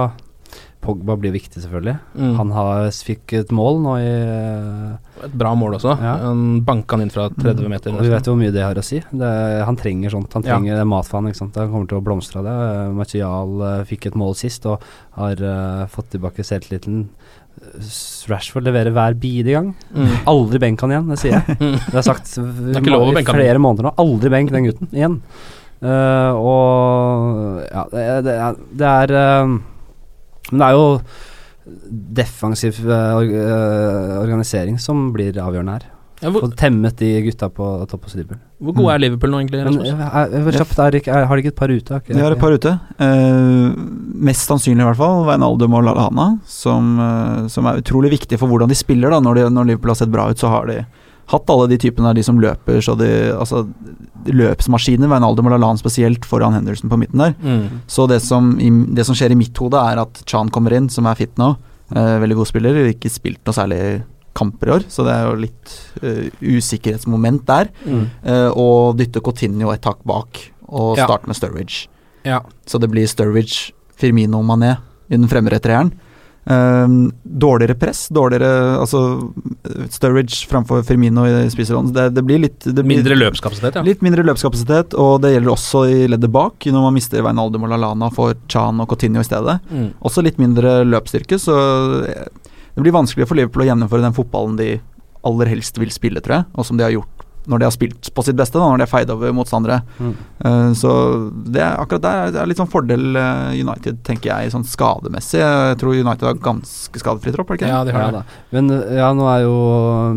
Pogba 0.80 1.18
blir 1.20 1.34
viktig, 1.36 1.60
selvfølgelig. 1.60 1.98
Mm. 2.16 2.36
Han 2.38 2.52
har, 2.56 2.86
fikk 3.04 3.34
et 3.36 3.50
mål 3.52 3.82
nå 3.84 3.96
i 4.00 4.06
eh, 4.08 5.26
Et 5.28 5.34
bra 5.36 5.52
mål 5.60 5.76
også. 5.76 5.92
Ja. 6.00 6.14
Han 6.24 6.62
banka 6.66 6.96
han 6.96 7.04
inn 7.04 7.12
fra 7.12 7.26
30 7.36 7.68
meter. 7.68 7.92
Og 7.98 8.06
vi 8.06 8.14
vet 8.14 8.30
jo 8.30 8.32
hvor 8.32 8.40
mye 8.40 8.54
det 8.56 8.64
har 8.64 8.80
å 8.80 8.86
si. 8.86 9.02
Det, 9.12 9.32
han 9.68 9.80
trenger 9.80 10.16
sånt. 10.16 10.32
Han 10.38 10.48
Ja. 10.48 10.56
trenger 10.56 10.88
mat 10.88 11.10
for 11.10 11.20
han, 11.20 11.28
ikke 11.28 11.42
sant. 11.42 11.60
Han 11.60 11.74
kommer 11.74 11.92
til 11.92 12.00
å 12.00 12.06
blomstre 12.06 12.40
av 12.40 12.48
det. 12.48 12.56
Martial 12.96 13.60
fikk 13.92 14.08
et 14.08 14.18
mål 14.20 14.40
sist 14.40 14.70
og 14.72 14.88
har 15.20 15.44
uh, 15.44 15.84
fått 15.92 16.14
tilbake 16.16 16.48
selvtilliten. 16.48 17.10
Rashford 18.30 18.68
leverer 18.68 18.94
hver 18.96 19.16
bidige 19.20 19.56
gang. 19.56 19.72
Mm. 19.94 20.12
Aldri 20.30 20.62
benk 20.64 20.84
han 20.84 20.94
igjen, 20.94 21.08
det 21.12 21.20
sier 21.22 21.38
jeg. 21.38 21.58
Det 21.60 21.94
har 21.94 22.00
jeg 22.00 22.08
sagt 22.08 22.36
Det 22.38 22.82
er 22.82 23.22
i 23.22 23.26
flere 23.28 23.62
måneder 23.62 23.90
nå. 23.90 23.96
Aldri 24.04 24.34
benk 24.34 24.54
den 24.56 24.70
gutten 24.70 24.92
igjen. 24.94 25.20
Uh, 25.80 26.36
og 26.36 27.62
ja, 27.64 27.86
det, 27.94 28.06
det 28.26 28.34
er, 28.36 28.58
det 28.82 28.88
er 28.90 29.14
Men 29.48 30.58
det 30.60 30.66
er 30.66 30.76
jo 30.76 30.88
defensiv 32.20 32.82
uh, 32.84 33.22
organisering 34.20 34.80
som 34.82 35.10
blir 35.16 35.38
avgjørende 35.40 35.78
her. 35.78 35.88
Ja, 36.20 36.30
hvor, 36.34 36.44
Og 36.44 36.56
temmet 36.60 36.98
de 37.00 37.10
gutta 37.24 37.48
på 37.54 37.66
topp 37.88 38.08
hos 38.08 38.16
Liverpool. 38.18 38.40
hvor 38.60 38.76
gode 38.76 38.96
er 38.96 39.04
Liverpool 39.06 39.32
nå, 39.32 39.40
egentlig? 39.40 39.62
Men 39.64 40.02
er, 40.04 40.34
er, 40.36 40.50
kjapt, 40.52 40.80
er, 40.84 40.98
er, 41.00 41.28
har 41.30 41.38
de 41.38 41.44
ikke 41.44 41.54
et 41.54 41.60
par 41.62 41.72
ute? 41.72 42.00
De 42.10 42.20
har 42.20 42.36
et 42.36 42.42
par 42.42 42.56
ute. 42.56 42.74
Uh, 43.00 43.72
mest 44.30 44.50
sannsynlig 44.50 44.84
i 44.84 44.90
hvert 44.90 45.00
fall 45.00 45.24
Wijnaldum 45.30 45.78
og 45.80 45.86
Lalana, 45.88 46.26
som, 46.44 46.98
uh, 47.00 47.48
som 47.52 47.70
er 47.72 47.80
utrolig 47.80 48.12
viktige 48.18 48.42
for 48.42 48.52
hvordan 48.52 48.72
de 48.72 48.76
spiller. 48.76 49.16
da 49.16 49.22
Når, 49.24 49.40
de, 49.40 49.46
når 49.56 49.72
Liverpool 49.72 49.94
har 49.96 50.02
sett 50.02 50.12
bra 50.12 50.28
ut, 50.28 50.42
så 50.42 50.52
har 50.52 50.68
de 50.68 50.82
hatt 51.30 51.54
alle 51.54 51.70
de 51.70 51.78
typene 51.80 52.10
der 52.10 52.20
de 52.20 52.26
som 52.26 52.40
løper 52.42 52.82
så 52.82 52.98
de, 53.00 53.10
altså, 53.38 53.64
løpsmaskiner, 54.28 55.08
Wijnaldum 55.08 55.48
og 55.48 55.56
Lallana 55.56 55.80
spesielt, 55.80 56.28
foran 56.28 56.58
Henderson 56.58 56.92
på 56.92 57.00
midten 57.00 57.24
der. 57.24 57.36
Mm. 57.40 57.82
Så 57.88 58.10
det 58.12 58.20
som, 58.26 58.58
i, 58.60 58.74
det 58.92 59.08
som 59.08 59.16
skjer 59.16 59.32
i 59.32 59.40
mitt 59.40 59.56
hode, 59.64 59.80
er 59.80 60.04
at 60.04 60.24
Chan 60.28 60.52
kommer 60.52 60.76
inn, 60.76 60.92
som 60.92 61.08
er 61.08 61.20
fit 61.20 61.36
nå. 61.40 61.54
Uh, 61.96 62.18
veldig 62.22 62.42
god 62.42 62.50
spiller. 62.50 62.84
Ikke 62.92 63.12
spilt 63.14 63.40
noe 63.48 63.56
særlig 63.56 63.80
kamper 64.38 64.70
i 64.70 64.76
år, 64.78 64.86
så 64.92 65.06
det 65.08 65.16
er 65.16 65.30
jo 65.30 65.40
litt 65.46 65.74
uh, 66.04 66.28
usikkerhetsmoment 66.42 67.46
der. 67.50 67.72
Mm. 67.86 68.04
Uh, 68.26 68.50
og 68.54 69.00
dytte 69.00 69.24
Coutinho 69.26 69.72
et 69.74 69.82
tak 69.86 70.04
bak, 70.08 70.44
og 70.70 70.98
Ja. 70.98 71.06
starte 71.08 71.28
med 71.28 71.36
Sturridge. 71.40 71.88
Ja. 72.24 72.42
Så 72.66 72.80
det 72.80 72.92
blir 72.92 73.08
Sturridge, 73.08 73.72
Firmino, 74.00 74.42
Mané 74.44 74.78
i 75.10 75.18
den 75.18 75.28
fremre 75.28 75.60
treeren. 75.60 75.92
Um, 76.50 77.12
dårligere 77.24 77.76
press, 77.78 78.08
dårligere 78.10 78.80
Altså 78.80 79.00
Sturridge 79.92 80.48
framfor 80.50 80.82
Firmino 80.88 81.26
i 81.28 81.50
spisserollen. 81.52 81.92
Det, 81.94 82.08
det 82.16 82.24
blir 82.26 82.40
litt 82.42 82.64
det 82.64 82.80
blir 82.80 83.04
Mindre 83.04 83.18
løpskapasitet, 83.20 83.76
ja. 83.78 83.84
Litt 83.86 84.02
mindre 84.02 84.24
løpskapasitet, 84.26 84.96
og 84.98 85.20
det 85.22 85.36
gjelder 85.36 85.52
også 85.54 85.84
i 85.92 86.08
leddet 86.10 86.32
bak, 86.34 86.66
når 86.66 86.88
man 86.88 86.96
mister 86.96 87.22
Veinaldum 87.22 87.68
og 87.68 87.74
Lallana 87.76 88.10
for 88.16 88.34
Chan 88.50 88.82
og 88.82 88.90
Coutinho 88.90 89.22
i 89.22 89.28
stedet. 89.28 89.60
Mm. 89.70 89.92
Også 90.02 90.24
litt 90.26 90.40
mindre 90.42 90.80
løpsstyrke, 90.88 91.38
så 91.38 91.60
det 92.80 92.88
blir 92.88 92.96
vanskelig 92.96 93.28
for 93.28 93.36
Liverpool 93.36 93.66
å 93.66 93.70
gjennomføre 93.74 94.06
den 94.06 94.16
fotballen 94.16 94.56
de 94.56 94.70
aller 95.28 95.50
helst 95.52 95.76
vil 95.82 95.92
spille, 95.92 96.22
tror 96.24 96.38
jeg, 96.38 96.46
og 96.56 96.68
som 96.68 96.78
de 96.80 96.86
har 96.86 96.94
gjort 96.96 97.19
når 97.50 97.62
de 97.62 97.68
har 97.68 97.74
spilt 97.76 98.10
på 98.14 98.24
sitt 98.26 98.38
beste, 98.40 98.60
da, 98.60 98.68
når 98.70 98.82
de 98.82 98.86
har 98.86 98.92
feid 98.92 99.12
over 99.14 99.34
motstandere. 99.36 99.80
Mm. 100.00 100.12
Uh, 100.46 100.70
så 100.78 100.92
det 101.50 101.64
er, 101.66 101.76
akkurat 101.82 102.06
der 102.06 102.40
er 102.44 102.50
litt 102.50 102.60
sånn 102.62 102.70
fordel 102.72 103.18
uh, 103.18 103.50
United, 103.58 104.00
tenker 104.08 104.32
jeg, 104.32 104.54
sånn 104.54 104.66
skademessig. 104.70 105.42
Jeg 105.42 105.80
tror 105.82 105.98
United 105.98 106.28
har 106.30 106.40
ganske 106.46 107.02
skadefri 107.02 107.34
tropp, 107.36 107.52
er 107.52 107.60
det 107.60 107.64
ikke? 107.64 107.72
Ja, 107.74 107.82
de 107.88 107.96
har 107.96 108.06
Ja, 108.06 108.12
det. 108.14 108.22
da. 108.22 108.42
Men 108.56 108.72
uh, 108.76 108.84
ja, 109.00 109.10
nå 109.18 109.28
er 109.34 109.44
jo 109.48 109.56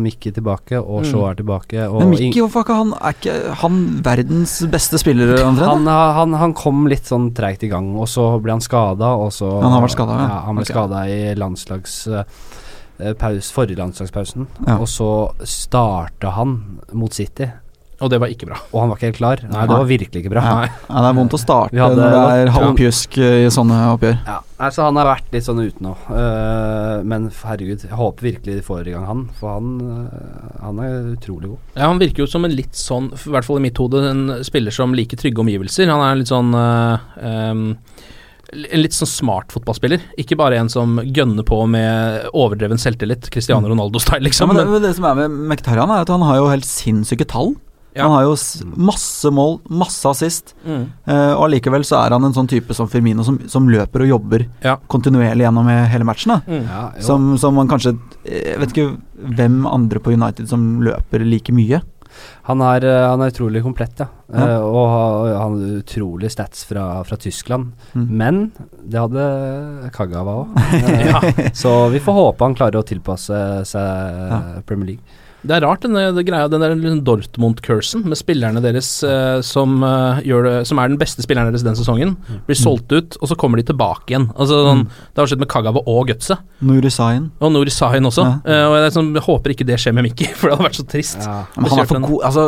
Mickey 0.03 0.31
tilbake, 0.35 0.79
og 0.79 1.01
Mm. 1.03 1.09
Shaw 1.09 1.23
er 1.27 1.35
tilbake. 1.35 1.83
Og 1.89 1.99
Men 1.99 2.13
Mikki, 2.13 2.39
hvorfor 2.39 2.61
er 2.61 2.67
ikke 2.67 2.75
han 2.79 2.93
Er 2.93 3.15
ikke 3.17 3.55
han 3.63 3.79
verdens 4.05 4.53
beste 4.71 4.99
spiller, 5.01 5.33
omtrent? 5.43 5.67
han, 5.67 5.87
han, 5.87 6.33
han 6.39 6.53
kom 6.53 6.85
litt 6.87 7.09
sånn 7.09 7.31
treigt 7.35 7.63
i 7.65 7.71
gang, 7.71 7.91
og 7.97 8.07
så 8.07 8.39
ble 8.39 8.55
han 8.55 8.63
skada, 8.63 9.13
og 9.19 9.33
så 9.35 9.49
Han 9.61 9.73
har 9.75 9.83
vært 9.83 9.97
skadet, 9.97 10.19
ja. 10.21 10.27
ja. 10.29 10.41
Han 10.47 10.59
ble 10.59 10.67
okay. 10.67 10.75
skada 10.75 11.03
i 11.09 11.35
landslags... 11.39 11.95
eh, 12.07 12.23
eh, 12.23 12.62
paus, 13.19 13.51
forrige 13.51 13.77
landslagspausen, 13.81 14.47
Ja. 14.67 14.77
og 14.79 14.87
så 14.87 15.09
starta 15.43 16.31
han 16.37 16.79
mot 16.93 17.13
City, 17.13 17.49
Og 18.01 18.09
det 18.09 18.17
var 18.19 18.27
ikke 18.27 18.47
bra. 18.49 18.57
og 18.73 18.79
han 18.81 18.89
var 18.89 18.97
ikke 18.97 19.07
helt 19.11 19.17
klar. 19.21 19.37
Nei, 19.47 19.61
det 19.69 19.69
var 19.77 19.85
virkelig 19.87 20.23
ikke 20.23 20.31
bra. 20.33 20.41
Nei. 20.43 20.67
Nei, 20.89 21.01
det 21.03 21.09
er 21.09 21.13
vondt 21.19 21.35
å 21.37 21.39
starte 21.39 21.71
når 21.77 21.95
det 21.95 22.07
er 22.41 22.49
halvpjusk 22.51 23.17
eh, 23.21 23.45
i 23.45 23.51
sånne 23.53 23.77
oppgjør. 23.93 24.17
Ja, 24.27 24.39
altså 24.59 24.83
Han 24.89 24.97
har 24.99 25.05
vært 25.15 25.31
litt 25.31 25.45
sånn 25.45 25.61
ute 25.63 25.79
nå, 25.85 25.93
eh, 26.11 27.03
men 27.07 27.29
herregud, 27.31 27.85
jeg 27.85 27.95
håper 27.95 28.27
virkelig 28.27 28.57
de 28.57 28.65
får 28.65 28.87
i 28.89 28.91
gang 28.95 29.05
han, 29.07 29.21
for 29.39 29.53
han, 29.53 29.69
eh, 30.09 30.59
han 30.65 30.79
er 30.83 30.97
utrolig 31.15 31.53
god. 31.53 31.57
Ja, 31.77 31.87
Han 31.87 31.99
virker 32.01 32.25
jo 32.25 32.27
som 32.27 32.43
en 32.45 32.51
litt 32.57 32.73
sånn, 32.75 33.11
i 33.13 33.31
hvert 33.31 33.45
fall 33.47 33.57
i 33.61 33.65
mitt 33.69 33.77
hode, 33.79 34.03
en 34.09 34.43
spiller 34.43 34.71
som 34.75 34.91
liker 34.93 35.15
trygge 35.17 35.39
omgivelser. 35.45 35.87
Han 35.87 36.03
er 36.03 36.19
litt 36.19 36.27
sånn 36.33 36.51
eh, 36.59 36.97
em, 37.23 37.77
En 38.53 38.81
litt 38.83 38.93
sånn 38.95 39.09
smart 39.09 39.51
fotballspiller. 39.55 40.01
Ikke 40.21 40.37
bare 40.39 40.59
en 40.61 40.69
som 40.69 40.99
gønner 41.03 41.43
på 41.47 41.59
med 41.69 42.29
overdreven 42.33 42.77
selvtillit. 42.81 43.29
Cristiano 43.33 43.67
Ronaldo-style, 43.71 44.21
Ja, 44.21 44.27
liksom. 44.29 44.49
men 44.53 44.57
det, 44.61 44.65
men, 44.69 44.77
men 44.79 44.87
det 44.89 44.95
som 44.97 45.05
er 45.09 45.21
med 45.23 45.37
Mkhitaryan, 45.53 45.89
er 45.91 46.05
at 46.05 46.11
han 46.13 46.21
har 46.27 46.37
jo 46.41 46.49
helt 46.53 46.67
sinnssyke 46.69 47.25
tall. 47.29 47.55
Ja. 47.93 48.07
Han 48.07 48.15
har 48.15 48.23
jo 48.25 48.31
masse 48.89 49.29
mål, 49.29 49.59
masse 49.69 50.09
assist, 50.09 50.55
mm, 50.65 50.85
uh, 51.05 51.33
og 51.35 51.43
allikevel 51.45 51.83
så 51.85 51.99
er 51.99 52.15
han 52.15 52.23
en 52.25 52.33
sånn 52.33 52.47
type 52.49 52.73
som 52.73 52.87
Firmino 52.89 53.21
som, 53.21 53.35
som 53.45 53.67
løper 53.69 54.01
og 54.01 54.09
jobber 54.09 54.47
Ja. 54.65 54.79
kontinuerlig 54.89 55.45
gjennom 55.45 55.69
eh, 55.69 55.83
hele 55.91 56.07
matchen. 56.09 56.33
Da. 56.33 56.39
mm. 56.47 56.63
Ja. 56.71 56.81
Som, 57.05 57.27
som 57.37 57.53
man 57.53 57.69
kanskje 57.69 57.93
Jeg 58.25 58.57
vet 58.63 58.73
ikke 58.73 58.87
hvem 59.37 59.59
andre 59.69 60.01
på 60.01 60.09
United 60.15 60.49
som 60.49 60.81
løper 60.81 61.21
like 61.21 61.53
mye. 61.53 61.83
Han 62.49 62.61
er, 62.65 62.85
eh, 62.89 63.05
han 63.07 63.21
er 63.23 63.33
utrolig 63.33 63.63
komplett, 63.63 64.03
ja. 64.03 64.07
Ja. 64.33 64.45
Uh, 64.57 64.63
og 64.65 64.87
han 64.93 65.57
har 65.59 65.79
utrolig 65.79 66.31
stats 66.33 66.65
fra, 66.65 66.85
fra 67.07 67.17
Tyskland. 67.21 67.73
Mm. 67.93 68.07
Men 68.09 68.39
det 68.83 69.01
hadde 69.01 69.89
Kagawa 69.93 70.39
òg. 70.43 70.57
Så 71.63 71.73
vi 71.93 72.01
får 72.03 72.17
håpe 72.19 72.47
han 72.49 72.57
klarer 72.57 72.81
å 72.81 72.87
tilpasse 72.87 73.43
seg 73.69 74.23
Ja. 74.33 74.41
Premier 74.67 74.93
League. 74.95 75.21
Det 75.43 75.51
er 75.57 75.63
rart, 75.65 75.81
denne 75.83 76.23
greia, 76.23 76.47
den 76.47 76.61
der 76.63 76.71
liksom 76.75 77.01
Dortmund-cursen 77.03 78.05
med 78.07 78.15
spillerne 78.15 78.61
deres 78.63 78.87
eh, 79.03 79.41
som, 79.43 79.73
eh, 79.83 80.21
gjør 80.23 80.45
det, 80.47 80.53
som 80.69 80.79
er 80.79 80.87
den 80.87 80.97
beste 81.01 81.23
spilleren 81.25 81.51
deres 81.51 81.65
den 81.67 81.75
sesongen, 81.75 82.13
blir 82.47 82.55
solgt 82.55 82.93
ut, 82.95 83.17
og 83.19 83.27
så 83.27 83.35
kommer 83.35 83.59
de 83.59 83.65
tilbake 83.67 84.13
igjen. 84.13 84.29
Altså, 84.37 84.61
sånn, 84.69 84.85
Det 85.11 85.19
har 85.19 85.27
skjedd 85.27 85.43
med 85.43 85.51
Kagawa 85.51 85.83
og 85.85 86.07
Gutse, 86.07 86.37
Nuri 86.63 86.91
Sahin. 86.93 87.31
og 87.41 87.51
Nuri 87.51 87.73
Sahin 87.75 88.07
også. 88.07 88.23
Ja. 88.23 88.37
Eh, 88.45 88.63
og 88.69 88.77
jeg, 88.77 88.85
liksom, 88.87 89.11
jeg 89.19 89.25
håper 89.27 89.55
ikke 89.55 89.67
det 89.67 89.79
skjer 89.83 89.93
med 89.99 90.07
Mikki, 90.07 90.29
for 90.39 90.47
det 90.47 90.55
hadde 90.57 90.69
vært 90.69 90.79
så 90.79 90.87
trist. 90.87 91.19
Ja. 91.19 91.41
Men 91.57 91.69
han 91.73 91.83
er 91.83 91.91
for 91.91 91.99
god, 92.07 92.23
altså, 92.31 92.47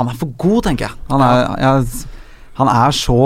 han 0.00 0.08
er 0.08 0.14
for 0.24 0.32
god, 0.40 0.62
tenker 0.70 0.88
jeg. 0.88 0.96
Han 1.10 1.20
er, 1.26 1.44
jeg, 1.60 2.08
han 2.56 2.68
er 2.72 2.90
så 2.96 3.20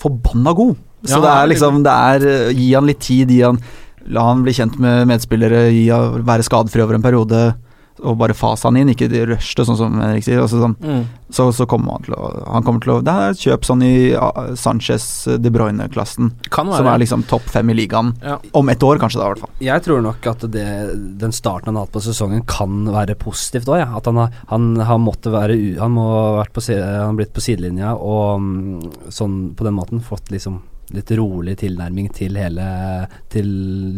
forbanna 0.00 0.52
god. 0.56 0.76
Så 1.06 1.16
Ja, 1.16 1.20
det 1.22 1.30
er 1.30 1.42
er 1.44 1.50
liksom 1.54 1.82
det 1.86 1.92
er, 1.92 2.24
eh, 2.26 2.52
Gi 2.56 2.72
han 2.74 2.86
litt 2.88 3.00
tid, 3.00 3.28
gi 3.30 3.40
han 3.44 3.60
La 4.08 4.22
han 4.28 4.42
bli 4.44 4.52
kjent 4.54 4.76
med 4.78 5.08
medspillere, 5.10 5.64
gi 5.74 5.88
han 5.90 6.22
være 6.26 6.44
skadefri 6.46 6.82
over 6.84 6.94
en 6.94 7.02
periode, 7.02 7.40
og 8.02 8.18
bare 8.20 8.34
fase 8.36 8.66
han 8.68 8.76
inn, 8.76 8.90
ikke 8.92 9.08
de 9.08 9.22
rush 9.30 9.54
det, 9.56 9.64
sånn 9.68 9.78
som 9.78 9.94
Henrik 10.00 10.24
sier. 10.26 10.42
Altså, 10.42 10.60
sånn, 10.60 10.76
Mm. 10.76 11.04
så, 11.32 11.48
så 11.54 11.66
kommer 11.66 11.96
han 11.96 12.02
til 12.06 12.14
å 12.14 12.26
Han 12.52 12.62
kommer 12.62 12.80
til 12.84 12.92
å 12.92 13.02
Det 13.02 13.12
er 13.12 13.32
kjøp 13.40 13.64
sånn 13.64 13.82
i 13.82 14.14
ah, 14.14 14.52
Sanchez 14.54 15.06
De 15.40 15.50
Bruyne-klassen, 15.50 16.30
som 16.52 16.86
er 16.86 17.00
liksom 17.02 17.24
topp 17.26 17.48
fem 17.50 17.70
i 17.70 17.74
ligaen. 17.74 18.14
Ja. 18.22 18.36
Om 18.52 18.68
ett 18.68 18.82
år, 18.82 19.00
kanskje, 19.02 19.20
da, 19.20 19.26
i 19.26 19.32
hvert 19.34 19.44
fall. 19.46 19.54
Jeg 19.64 19.82
tror 19.86 20.02
nok 20.04 20.26
at 20.32 20.46
det, 20.52 20.66
den 21.18 21.32
starten 21.32 21.72
han 21.72 21.80
har 21.80 21.86
hatt 21.88 21.96
på 21.96 22.04
sesongen, 22.04 22.44
kan 22.46 22.84
være 22.92 23.16
positivt 23.18 23.68
òg. 23.72 23.80
Ja. 23.80 23.90
At 23.96 24.06
han 24.10 24.20
har, 24.20 24.32
han 24.52 24.76
har 24.76 24.98
måttet 25.02 25.32
være 25.32 25.56
Han 25.80 25.96
må 25.96 26.06
ha 26.12 26.24
vært 26.42 26.54
på, 26.56 26.64
han 26.76 27.16
blitt 27.18 27.32
på 27.34 27.42
sidelinja 27.44 27.94
og 27.96 28.40
mm, 28.40 29.10
sånn 29.12 29.36
på 29.56 29.64
den 29.66 29.76
måten 29.76 30.04
fått 30.04 30.30
liksom 30.30 30.60
litt 30.94 31.10
rolig 31.18 31.56
tilnærming 31.58 32.10
til 32.14 32.36
hele 32.38 32.66
Til 33.32 33.48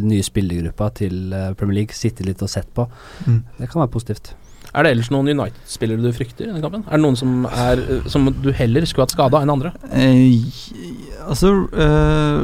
nye 0.09 0.25
spillergruppa, 0.25 0.91
til 1.03 1.33
eh, 1.37 1.55
Premier 1.59 1.83
League. 1.83 1.97
Sitte 1.97 2.25
litt 2.27 2.43
og 2.45 2.53
sett 2.53 2.71
på. 2.75 2.89
Mm. 3.27 3.43
Det 3.59 3.69
kan 3.69 3.83
være 3.83 3.93
positivt. 3.93 4.35
Er 4.77 4.85
det 4.85 4.93
ellers 4.93 5.09
noen 5.13 5.31
United-spillere 5.33 6.03
du 6.03 6.13
frykter 6.13 6.49
i 6.49 6.53
den 6.53 6.63
kampen? 6.63 6.85
Er 6.87 6.99
det 6.99 7.05
noen 7.05 7.17
som, 7.17 7.45
er, 7.49 7.81
eh, 7.81 8.09
som 8.11 8.29
du 8.29 8.51
heller 8.53 8.85
skulle 8.89 9.07
hatt 9.07 9.15
skada 9.17 9.41
enn 9.43 9.53
andre? 9.53 9.73
Eh, 9.89 10.45
altså 11.25 11.55
eh, 11.73 12.43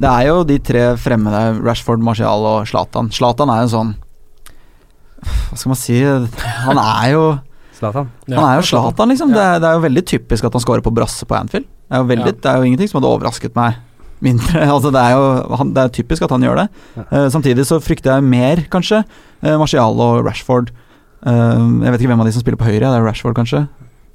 Det 0.00 0.08
er 0.08 0.28
jo 0.30 0.38
de 0.48 0.58
tre 0.64 0.84
fremmede, 1.00 1.42
Rashford, 1.60 2.00
Martial 2.04 2.48
og 2.48 2.68
Zlatan. 2.70 3.12
Zlatan 3.12 3.52
er 3.52 3.66
jo 3.66 3.72
sånn 3.74 3.94
Hva 5.22 5.58
skal 5.58 5.74
man 5.74 5.80
si 5.80 6.00
Han 6.02 6.80
er 6.80 7.12
jo 7.12 7.26
Zlatan. 7.76 8.08
Han 8.30 8.44
er 8.46 8.56
jo 8.60 8.66
Zlatan, 8.70 9.12
liksom. 9.12 9.32
Det, 9.34 9.42
er, 9.42 9.60
det 9.60 9.68
er 9.68 9.76
jo 9.76 9.84
veldig 9.84 10.04
typisk 10.06 10.46
at 10.46 10.56
han 10.56 10.62
scorer 10.62 10.84
på 10.84 10.92
brasse 10.94 11.26
på 11.26 11.34
Anfield. 11.34 11.66
Det 11.92 11.98
er 11.98 12.00
jo, 12.00 12.08
veldig, 12.08 12.30
Ja. 12.30 12.38
det 12.40 12.48
er 12.48 12.56
jo 12.56 12.68
ingenting 12.70 12.88
som 12.88 12.98
hadde 13.02 13.10
overrasket 13.12 13.56
meg 13.58 13.74
mindre. 14.24 14.62
Altså, 14.74 14.88
det 14.94 15.00
er 15.02 15.12
jo 15.12 15.56
han, 15.60 15.72
det 15.76 15.82
er 15.82 15.92
typisk 15.92 16.24
at 16.24 16.32
han 16.32 16.46
gjør 16.46 16.62
det. 16.62 16.68
Eh, 17.04 17.26
samtidig 17.34 17.66
så 17.68 17.76
frykter 17.84 18.14
jeg 18.14 18.24
mer, 18.24 18.62
kanskje, 18.72 19.02
uh, 19.44 19.56
Martial 19.60 20.00
og 20.00 20.22
Rashford. 20.24 20.72
Uh, 21.26 21.84
jeg 21.84 21.92
vet 21.92 22.00
ikke 22.00 22.12
hvem 22.14 22.24
av 22.24 22.30
de 22.30 22.32
som 22.32 22.44
spiller 22.44 22.60
på 22.60 22.70
høyre. 22.70 22.88
Det 22.88 22.96
er 22.96 23.04
Rashford, 23.04 23.36
kanskje. 23.36 23.66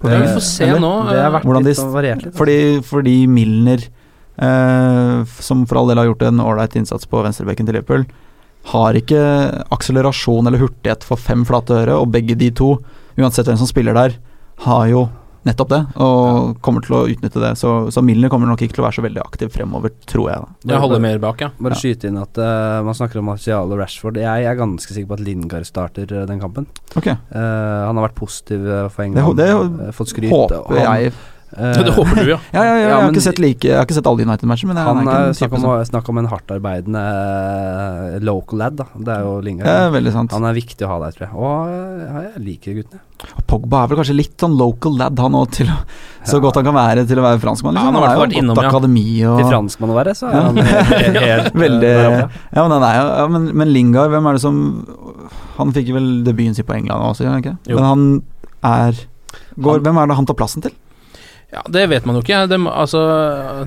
Ja, 0.01 0.17
vi 0.21 0.33
får 0.33 0.43
se 0.45 0.65
Eller? 0.65 0.81
nå. 0.81 0.93
Det 1.09 1.21
har 1.21 1.31
vært 1.33 1.45
hvordan 1.47 1.65
litt 1.65 1.77
sånn 1.79 1.93
variert 1.93 2.25
litt. 2.25 2.35
Fordi, 2.37 2.57
fordi 2.85 3.15
Milner, 3.29 3.85
eh, 4.37 5.21
som 5.41 5.65
for 5.69 5.79
all 5.81 5.89
del 5.89 6.01
har 6.01 6.09
gjort 6.11 6.25
en 6.27 6.41
ålreit 6.43 6.75
innsats 6.77 7.09
på 7.09 7.21
venstrebekken 7.25 7.65
til 7.69 7.77
Liverpool, 7.79 8.05
har 8.73 8.97
ikke 8.99 9.21
akselerasjon 9.73 10.49
eller 10.49 10.61
hurtighet 10.61 11.05
for 11.07 11.17
fem 11.17 11.45
flate 11.47 11.77
øre, 11.83 11.95
og 11.97 12.11
begge 12.13 12.35
de 12.37 12.51
to, 12.51 12.75
uansett 13.17 13.47
hvem 13.47 13.57
som 13.61 13.69
spiller 13.69 13.95
der, 13.97 14.17
har 14.65 14.85
jo 14.91 15.07
nettopp 15.47 15.69
det, 15.71 15.79
og 16.03 16.57
kommer 16.65 16.83
til 16.85 16.95
å 16.97 17.01
utnytte 17.09 17.41
det. 17.41 17.53
Så, 17.59 17.71
så 17.93 18.03
Milner 18.05 18.29
kommer 18.33 18.49
nok 18.51 18.61
ikke 18.65 18.75
til 18.77 18.83
å 18.83 18.87
være 18.87 18.97
så 18.99 19.05
veldig 19.07 19.23
aktiv 19.23 19.51
fremover, 19.53 19.93
tror 20.09 20.29
jeg. 20.31 20.43
da 20.67 20.73
Jeg 20.75 20.83
holder 20.83 21.03
mer 21.07 21.21
bak, 21.23 21.41
ja. 21.45 21.49
Bare 21.59 21.77
Ja. 21.77 21.81
skyte 21.81 22.11
inn 22.11 22.19
at 22.21 22.37
uh, 22.37 22.83
man 22.85 22.93
snakker 22.97 23.19
om 23.21 23.29
Martial 23.31 23.71
og 23.71 23.79
Rashford. 23.81 24.19
Jeg 24.21 24.45
er 24.49 24.59
ganske 24.59 24.93
sikker 24.93 25.07
på 25.13 25.17
at 25.19 25.25
Lingard 25.25 25.65
starter 25.69 26.11
eh, 26.11 26.25
den 26.29 26.39
kampen. 26.43 26.67
Okay. 26.95 27.15
Uh, 27.31 27.87
han 27.87 27.97
har 27.97 28.07
vært 28.09 28.19
positiv 28.19 28.67
for 28.91 29.01
Det, 29.03 29.07
England. 29.09 29.37
det 29.41 29.49
eh, 29.49 29.91
fått 29.95 30.13
skryt. 30.13 30.29
håper 30.31 30.83
han- 30.83 31.01
jeg. 31.07 31.13
Eh, 31.55 31.79
Det 31.87 31.93
håper 31.95 32.19
du, 32.23 32.31
ja. 32.33 32.39
Ja, 32.55 32.63
ja, 32.63 32.65
ja, 32.65 32.75
jeg, 32.81 32.91
har 32.91 33.11
men- 33.11 33.41
like, 33.43 33.67
jeg 33.69 33.77
har 33.77 33.85
ikke 33.87 33.97
sett 33.97 34.09
alle 34.11 34.25
United-matcher, 34.27 34.67
men 34.67 34.77
Han 34.81 35.01
han 35.03 35.07
er 35.07 35.29
er 35.29 35.37
snakk 35.37 35.53
om, 35.57 35.61
som 35.63 35.85
snakk 35.91 36.09
om 36.11 36.17
en 36.21 36.29
hardtarbeidende 36.31 37.03
eh, 37.07 38.19
local 38.25 38.59
lad, 38.63 38.77
da. 38.81 38.87
Det 38.97 39.13
er 39.15 39.25
jo 39.27 39.35
Lingard. 39.45 39.67
Ja, 39.69 39.89
veldig 39.93 40.13
sant. 40.15 40.35
Han 40.35 40.47
er 40.49 40.57
viktig 40.57 40.87
å 40.87 40.91
ha 40.91 40.97
der, 41.05 41.15
tror 41.17 41.27
jeg. 41.27 41.35
Og 41.37 41.71
eh, 41.71 42.23
jeg 42.27 42.43
liker 42.47 42.79
guttene. 42.81 43.03
Og 43.37 43.45
Pogba 43.49 43.79
er 43.83 43.89
vel 43.89 43.97
kanskje 44.01 44.13
litt 44.17 44.35
sånn 44.43 44.55
local 44.59 44.97
lad, 44.99 45.17
han 45.23 45.37
òg, 45.39 45.57
så 46.29 46.39
godt 46.43 46.59
han 46.59 46.67
kan 46.67 46.75
være 46.77 47.05
til 47.09 47.21
å 47.21 47.25
være 47.25 47.41
franskmann. 47.41 47.77
Liksom. 47.77 47.87
han 47.87 47.95
har 47.95 48.01
i 48.01 48.05
hvert 48.05 48.17
fall 48.17 48.25
vært 48.27 48.39
innom, 48.41 48.59
ja. 48.61 48.69
akademi 48.71 49.05
og 49.25 49.39
Til 49.41 49.49
franskmann 49.51 49.93
å 49.93 49.97
være, 49.97 50.15
så 50.19 50.29
er 50.29 50.47
han 50.49 50.61
helt, 50.61 51.19
helt 51.27 51.57
Veldig 51.65 51.91
eh, 51.91 52.01
der 52.03 52.09
oppe. 52.25 52.41
Ja, 52.57 52.65
men, 52.67 52.87
er, 52.91 53.29
men, 53.37 53.47
men 53.63 53.71
Lingard, 53.73 54.11
hvem 54.13 54.27
er 54.29 54.37
det 54.37 54.43
som 54.43 54.59
Han 55.57 55.71
fikk 55.73 55.93
vel 55.95 56.09
debuten 56.27 56.57
sin 56.57 56.67
på 56.67 56.75
England 56.77 57.07
også, 57.13 57.31
ikke? 57.39 57.55
Men 57.71 57.85
han 57.87 58.03
er 58.67 58.99
går, 59.57 59.79
Han- 59.79 59.87
Hvem 59.87 60.01
er 60.03 60.11
det 60.11 60.17
han 60.19 60.27
tar 60.29 60.37
plassen 60.37 60.65
til? 60.67 60.75
Ja. 61.53 61.63
Det 61.71 61.85
vet 61.87 62.05
man 62.07 62.17
jo 62.17 62.25
ikke. 62.25 62.43
Det, 62.51 62.59
altså, 62.67 63.01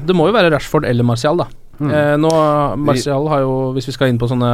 det 0.04 0.16
må 0.16 0.28
jo 0.28 0.36
være 0.36 0.52
Rashford 0.52 0.86
eller 0.88 1.06
Martial, 1.06 1.40
da. 1.40 1.48
Mm. 1.80 1.90
Eh, 1.96 2.14
nå, 2.20 2.30
Martial 2.76 3.28
har 3.32 3.40
jo, 3.40 3.52
hvis 3.72 3.88
vi 3.88 3.94
skal 3.96 4.10
inn 4.12 4.18
på 4.20 4.28
sånne 4.28 4.50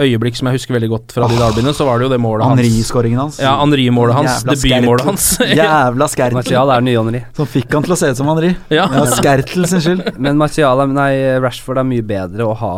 øyeblikk 0.00 0.38
som 0.38 0.48
jeg 0.48 0.56
husker 0.56 0.72
veldig 0.78 0.88
godt 0.88 1.12
fra 1.12 1.26
de 1.28 1.36
derbyene, 1.36 1.74
så 1.76 1.84
var 1.84 2.00
det 2.00 2.06
jo 2.06 2.12
det 2.14 2.18
målet 2.24 2.48
hans. 2.48 2.62
Henri-skåringen 2.62 3.20
hans. 3.20 3.40
Ja, 3.44 3.58
Henri-målet 3.60 4.16
hans. 4.16 4.38
Jævla 4.40 4.54
Debutmålet 4.56 5.10
hans. 5.10 5.26
Jævla 5.60 6.08
Skertel. 6.08 6.38
Martial 6.40 6.72
er 6.72 6.86
ny 6.86 6.94
Henri. 6.96 7.20
Som 7.36 7.50
fikk 7.52 7.76
han 7.76 7.84
til 7.84 7.92
å 7.92 8.00
se 8.00 8.08
ut 8.14 8.22
som 8.22 8.32
Henri. 8.32 8.54
ja. 8.72 8.86
Ja, 8.88 9.04
Skertel 9.12 9.68
sin 9.68 9.84
skyld. 9.84 10.08
Men 10.24 10.40
Martial 10.40 10.80
er, 10.80 10.96
nei, 10.96 11.12
Rashford 11.44 11.82
er 11.82 11.88
mye 11.92 12.08
bedre 12.08 12.48
å 12.48 12.56
ha 12.62 12.72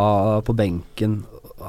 på 0.45 0.59
benken. 0.59 1.21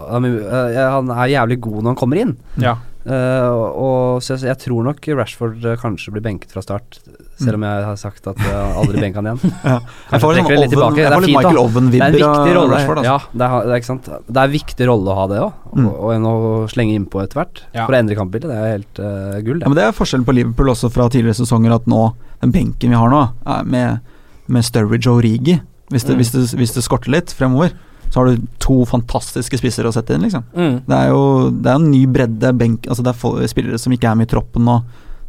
Han 0.10 0.26
er, 0.28 0.42
eh, 0.50 0.82
han 0.82 1.14
jævlig 1.30 1.62
god 1.62 1.80
når 1.84 1.92
han 1.94 2.02
kommer 2.02 2.26
inn. 2.26 2.36
ja. 2.58 2.78
Uh, 3.06 3.52
og 3.78 4.24
så 4.26 4.34
jeg, 4.34 4.48
jeg 4.48 4.58
tror 4.64 4.86
nok 4.88 5.08
Rashford 5.20 5.62
eh, 5.62 5.76
kanskje 5.78 6.10
blir 6.16 6.24
benket 6.26 6.56
fra 6.56 6.64
start, 6.66 6.98
selv 7.38 7.58
om 7.58 7.64
jeg 7.68 7.84
har 7.86 7.96
sagt 8.00 8.28
at 8.32 8.38
jeg 8.40 8.76
aldri 8.80 9.02
benker 9.04 9.22
han 9.22 9.30
igjen. 9.32 9.54
Ja. 9.66 9.80
Jeg 10.12 10.22
får 10.24 10.36
sånn 10.38 10.50
litt 10.50 10.56
Oven, 10.56 10.70
tilbake. 10.72 10.96
jeg 10.96 11.06
Det 11.06 11.06
er 11.06 11.16
får 11.16 11.26
litt 11.26 11.30
fint. 11.30 11.38
Michael 11.38 11.56
Det 11.56 11.60
er 11.60 11.66
en 11.66 11.70
Oven-vibber 11.70 12.16
viktig 12.16 12.56
rolle. 12.56 12.72
Rashford. 12.76 12.98
Altså. 13.02 13.12
Ja, 13.12 13.18
det 13.42 13.46
er, 13.50 13.56
det 13.66 13.72
er 13.76 13.82
ikke 13.82 13.90
sant. 13.92 14.10
Det 14.28 14.38
er 14.40 14.50
en 14.50 14.56
viktig 14.56 14.88
rolle 14.92 15.12
å 15.12 15.16
ha 15.20 15.26
det 15.32 15.40
òg, 15.44 15.54
Mm. 15.76 15.88
og, 15.92 16.10
enn 16.16 16.26
å 16.30 16.36
slenge 16.72 16.94
innpå 16.96 17.20
etter 17.26 17.42
hvert. 17.42 17.64
Ja. 17.76 17.84
For 17.86 17.92
å 17.96 17.98
endre 18.00 18.16
kampbildet. 18.16 18.48
Det 18.48 18.56
er 18.56 18.70
helt 18.78 19.00
uh, 19.04 19.40
gull, 19.44 19.58
Ja, 19.60 19.66
det. 19.66 19.72
men 19.74 19.76
Det 19.76 19.84
er 19.90 19.98
forskjellen 19.98 20.24
på 20.30 20.36
Liverpool 20.38 20.70
også 20.72 20.88
fra 20.94 21.10
tidligere 21.12 21.36
sesonger, 21.36 21.74
at 21.76 21.86
nå, 21.92 22.04
den 22.42 22.54
benken 22.56 22.94
vi 22.94 22.96
har 22.96 23.10
nå, 23.12 23.24
med, 23.68 24.00
med 24.48 24.64
Sturridge 24.64 25.10
og 25.12 25.20
Origi 25.24 25.58
hvis 25.92 26.06
det, 26.08 26.16
Mm. 26.16 26.22
hvis, 26.24 26.32
det, 26.32 26.46
hvis 26.58 26.74
det 26.74 26.82
skorter 26.86 27.12
litt 27.14 27.30
fremover, 27.36 27.74
så 28.10 28.22
har 28.22 28.32
du 28.32 28.42
to 28.64 28.86
fantastiske 28.88 29.58
spisser 29.60 29.86
å 29.86 29.92
sette 29.94 30.16
inn, 30.16 30.24
liksom. 30.24 30.44
Mm. 30.56 30.78
Det 30.88 30.96
er 30.98 31.10
jo 31.12 31.50
det 31.52 31.70
er 31.70 31.76
en 31.76 31.92
ny 31.92 32.06
bredde 32.08 32.52
benk 32.58 32.86
Altså 32.88 33.04
Det 33.04 33.12
er 33.14 33.48
spillere 33.52 33.78
som 33.82 33.92
ikke 33.94 34.08
er 34.10 34.16
med 34.16 34.30
i 34.30 34.32
troppen 34.32 34.64
nå, 34.66 34.80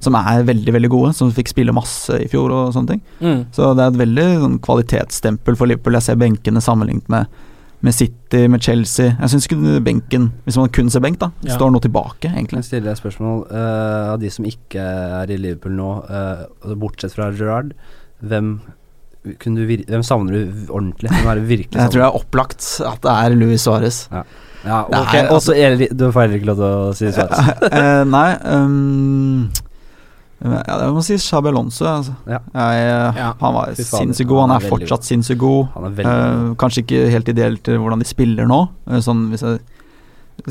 som 0.01 0.15
er 0.15 0.43
veldig 0.47 0.73
veldig 0.77 0.91
gode, 0.93 1.15
som 1.17 1.31
fikk 1.33 1.49
spille 1.55 1.73
masse 1.75 2.13
i 2.21 2.29
fjor 2.29 2.53
og 2.53 2.73
sånne 2.77 2.95
ting. 2.95 3.03
Mm. 3.21 3.45
Så 3.57 3.73
det 3.75 3.83
er 3.87 3.93
et 3.95 4.01
veldig 4.03 4.27
sånn, 4.45 4.59
kvalitetsstempel 4.67 5.57
for 5.57 5.67
Liverpool. 5.71 5.97
Jeg 5.99 6.03
ser 6.11 6.19
benkene 6.21 6.61
sammenlignet 6.63 7.09
med, 7.09 7.27
med 7.87 7.95
City, 7.97 8.45
med 8.53 8.63
Chelsea. 8.63 9.15
Jeg 9.21 9.33
syns 9.33 9.49
ikke 9.49 9.81
benken, 9.85 10.31
hvis 10.45 10.57
man 10.61 10.69
kun 10.69 10.91
ser 10.93 11.01
benk, 11.05 11.19
da, 11.23 11.31
Ja. 11.47 11.57
står 11.57 11.73
noe 11.73 11.81
tilbake, 11.85 12.29
egentlig. 12.33 12.61
Jeg 12.63 12.69
stiller 12.71 12.93
et 12.93 13.01
spørsmål 13.01 13.45
uh, 13.51 14.13
av 14.15 14.21
de 14.21 14.31
som 14.31 14.45
ikke 14.49 14.81
er 15.23 15.31
i 15.33 15.37
Liverpool 15.41 15.73
nå, 15.77 15.91
eh, 16.09 16.47
altså 16.63 16.79
bortsett 16.81 17.15
fra 17.17 17.31
Gerrard, 17.33 17.73
hvem, 18.25 18.59
kunne 19.43 19.57
du 19.59 19.67
vir 19.67 19.85
hvem 19.89 20.05
savner 20.07 20.33
du 20.37 20.67
ordentlig? 20.71 21.11
Hvem 21.11 21.31
er 21.33 21.41
virkelig 21.49 21.81
Jeg 21.81 21.91
tror 21.93 22.03
det 22.05 22.09
er 22.11 22.19
opplagt 22.21 22.67
at 22.87 23.01
det 23.03 23.15
er 23.17 23.35
Luis 23.37 23.65
Suárez. 23.67 24.05
Ja, 24.13 24.23
Ja, 24.67 24.81
ok, 24.89 25.13
er- 25.15 25.29
og 25.31 25.41
så 25.45 25.55
er 25.55 25.77
det- 25.77 25.97
Du 25.97 26.11
får 26.11 26.23
heller 26.27 26.39
ikke 26.41 26.47
lov 26.47 26.57
til 26.57 26.65
å 26.65 26.95
si 26.95 27.07
Suárez. 27.07 27.39
Eh, 27.73 28.05
nei 28.05 28.37
um, 28.51 29.51
ja, 30.53 30.79
Jeg 30.87 30.93
må 30.95 31.03
si 31.05 31.17
Shabby 31.19 31.49
Alonso. 31.49 31.85
Altså. 31.85 32.15
Ja. 32.27 32.39
Jeg, 32.55 32.83
eh, 32.87 33.21
Ja. 33.23 33.33
Han 33.41 33.55
var 33.55 33.73
sinnssykt 33.75 34.29
god. 34.29 34.41
Han 34.41 34.51
han 34.51 34.61
er 34.63 34.67
er 34.67 34.71
fortsatt 34.71 35.05
sinnssykt 35.05 35.39
god. 35.39 35.69
Han 35.75 35.85
er 35.85 35.91
veldig 35.91 36.51
Eh, 36.51 36.55
kanskje 36.57 36.83
ikke 36.85 37.11
helt 37.11 37.29
ideelt 37.29 37.63
til 37.65 37.79
hvordan 37.79 37.99
de 37.99 38.05
spiller 38.05 38.47
nå, 38.47 38.69
uh, 38.89 38.99
sånn 39.01 39.31
hvis 39.31 39.43
jeg 39.43 39.61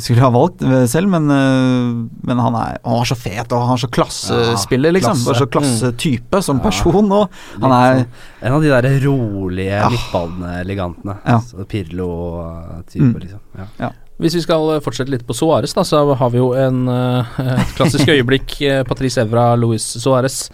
skulle 0.02 0.20
ha 0.22 0.30
valgt 0.34 0.64
eh, 0.66 0.86
selv, 0.90 1.08
men, 1.10 1.30
uh, 1.30 2.08
men 2.26 2.38
han, 2.42 2.56
er, 2.56 2.80
han 2.84 3.02
er, 3.02 3.06
så 3.06 3.16
fet, 3.16 3.52
og 3.54 3.68
han 3.68 3.76
er 3.78 3.84
så 3.84 3.90
klassespiller, 3.94 4.90
Ja, 4.90 4.98
liksom. 4.98 5.14
klasse. 5.14 5.38
Så 5.38 5.46
klassetype 5.54 6.42
som 6.44 6.58
Ja. 6.58 6.64
person 6.64 7.12
Og 7.12 7.30
Han 7.62 7.72
er 7.72 8.00
sånn- 8.04 8.08
En 8.42 8.54
av 8.54 8.62
de 8.62 8.70
der 8.70 9.00
rolige 9.06 9.70
Ja. 9.80 9.90
midtbaneelegantene. 9.90 11.18
Ja. 11.26 11.40
Pirlo-type, 11.70 13.14
Mm. 13.14 13.20
liksom. 13.22 13.40
Ja. 13.80 13.90
Hvis 14.22 14.36
vi 14.38 14.42
skal 14.46 14.70
eh, 14.78 14.82
fortsette 14.84 15.12
litt 15.12 15.26
på 15.28 15.36
Suárez, 15.36 15.74
så 15.76 16.02
har 16.16 16.30
vi 16.32 16.40
jo 16.40 16.54
en, 16.56 16.86
eh, 16.88 17.40
et 17.60 17.74
klassisk 17.76 18.08
øyeblikk. 18.16 18.56
eh, 18.64 18.84
Patrice 18.88 19.22
Evra, 19.26 19.50
Luis 19.60 19.84
Suárez 20.00 20.46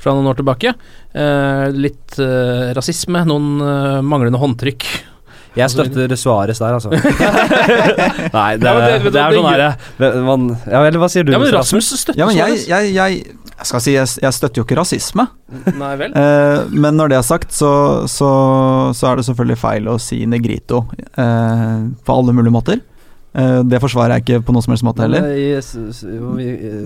fra 0.00 0.14
noen 0.16 0.30
år 0.32 0.38
tilbake. 0.40 0.72
Eh, 1.12 1.66
litt 1.76 2.16
rasisme, 2.76 3.20
noen 3.28 3.58
manglende 4.06 4.38
håndtrykk 4.40 4.86
Jeg 5.58 5.68
støtter 5.72 6.14
Suárez 6.16 6.60
der, 6.62 6.76
altså. 6.78 6.92
Nei, 6.94 8.56
det, 8.56 8.64
Ja, 8.64 8.74
men 8.78 8.86
det- 8.86 9.12
det 9.12 9.20
er 9.20 9.34
sånn 9.34 9.48
herre 9.50 10.22
man, 10.24 10.44
Ja, 10.70 10.84
eller 10.86 11.00
hva 11.02 11.08
sier 11.10 11.24
du? 11.26 11.32
Ja, 11.34 11.40
men 11.42 11.50
Rasmus? 11.52 11.90
Rasmus 11.90 12.04
støtter 12.04 12.20
Ja, 12.22 12.26
men 12.30 12.36
jeg, 12.38 12.60
jeg, 12.70 12.92
jeg, 12.94 13.24
jeg 13.50 13.66
skal 13.68 13.82
si 13.84 13.92
jeg, 13.96 14.06
jeg 14.22 14.32
støtter 14.38 14.62
jo 14.62 14.64
ikke 14.64 14.78
rasisme. 14.78 15.26
Nei 15.76 15.90
vel? 16.00 16.14
Eh, 16.16 16.70
men 16.70 16.96
når 16.96 17.10
det 17.12 17.18
er 17.18 17.26
sagt, 17.26 17.52
så, 17.52 17.72
så, 18.08 18.30
så 18.96 19.10
er 19.10 19.18
det 19.20 19.26
selvfølgelig 19.26 19.58
feil 19.60 19.90
å 19.92 19.98
si 20.00 20.22
negrito 20.30 20.84
eh, 21.18 21.82
på 22.06 22.16
alle 22.16 22.32
mulige 22.38 22.54
måter. 22.54 22.80
Eh, 23.30 23.60
det 23.62 23.78
forsvarer 23.78 24.16
jeg 24.16 24.24
ikke 24.24 24.40
på 24.48 24.54
noen 24.54 24.64
som 24.64 24.74
helst 24.74 24.86
måte 24.86 25.04
heller. 25.04 25.22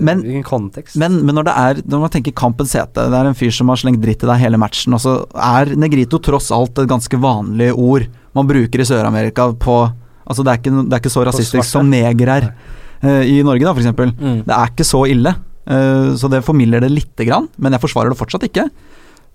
Men, 0.05 0.21
i, 0.21 0.41
kontekst. 0.45 0.97
Men, 1.01 1.17
men 1.25 1.39
når 1.39 1.47
det 1.47 1.55
er 1.57 1.79
Når 1.89 2.03
man 2.03 2.11
tenker 2.13 2.35
kampens 2.37 2.75
hete, 2.77 3.07
det 3.09 3.17
er 3.17 3.29
en 3.31 3.37
fyr 3.37 3.53
som 3.55 3.71
har 3.73 3.81
slengt 3.81 4.03
dritt 4.03 4.21
i 4.21 4.29
deg 4.29 4.43
hele 4.43 4.59
matchen, 4.61 4.93
og 4.93 5.01
så 5.01 5.15
er 5.33 5.73
negrito 5.79 6.21
tross 6.21 6.51
alt 6.53 6.77
et 6.83 6.91
ganske 6.91 7.19
vanlig 7.21 7.71
ord 7.73 8.05
man 8.35 8.49
bruker 8.49 8.81
i 8.83 8.87
Sør-Amerika 8.87 9.47
på 9.59 9.77
Altså 10.25 10.41
det 10.41 10.51
er 10.51 10.57
ikke, 10.57 10.71
det 10.89 10.95
er 10.95 11.01
ikke 11.03 11.13
så 11.13 11.23
rasistisk 11.27 11.69
som 11.69 11.85
neger 11.85 12.29
er 12.33 12.45
eh, 12.49 13.27
i 13.29 13.35
Norge, 13.45 13.61
da, 13.61 13.75
f.eks. 13.77 13.91
Mm. 14.17 14.39
Det 14.47 14.55
er 14.55 14.71
ikke 14.71 14.87
så 14.89 15.03
ille. 15.05 15.35
eh, 15.69 16.07
så 16.17 16.29
det 16.33 16.39
formilder 16.47 16.81
det 16.81 16.89
lite 16.89 17.27
grann, 17.27 17.45
men 17.61 17.75
jeg 17.75 17.83
forsvarer 17.83 18.09
det 18.09 18.17
fortsatt 18.17 18.47
ikke. 18.47 18.65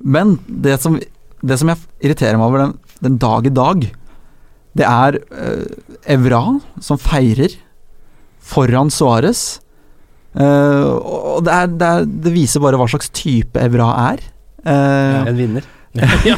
Men 0.03 0.33
det 0.51 0.81
som, 0.83 0.97
det 0.99 1.59
som 1.61 1.71
jeg 1.71 1.79
irriterer 2.03 2.41
meg 2.41 2.49
over 2.49 2.65
den, 2.65 2.75
den 3.07 3.21
dag 3.23 3.47
i 3.47 3.55
dag, 3.55 3.87
det 4.79 4.87
er 4.87 5.19
uh, 5.35 5.65
Evra 6.11 6.43
som 6.83 7.01
feirer 7.01 7.57
foran 8.51 8.91
Suárez. 8.93 9.61
Uh, 10.35 10.95
og 11.03 11.45
det, 11.47 11.55
er, 11.55 11.73
det, 11.75 11.89
er, 11.89 12.07
det 12.27 12.35
viser 12.35 12.63
bare 12.63 12.79
hva 12.79 12.87
slags 12.91 13.11
type 13.15 13.59
Evra 13.59 13.91
er. 14.13 14.23
Eh, 14.61 15.29
En 15.31 15.39
vinner. 15.39 15.67
ja. 16.25 16.37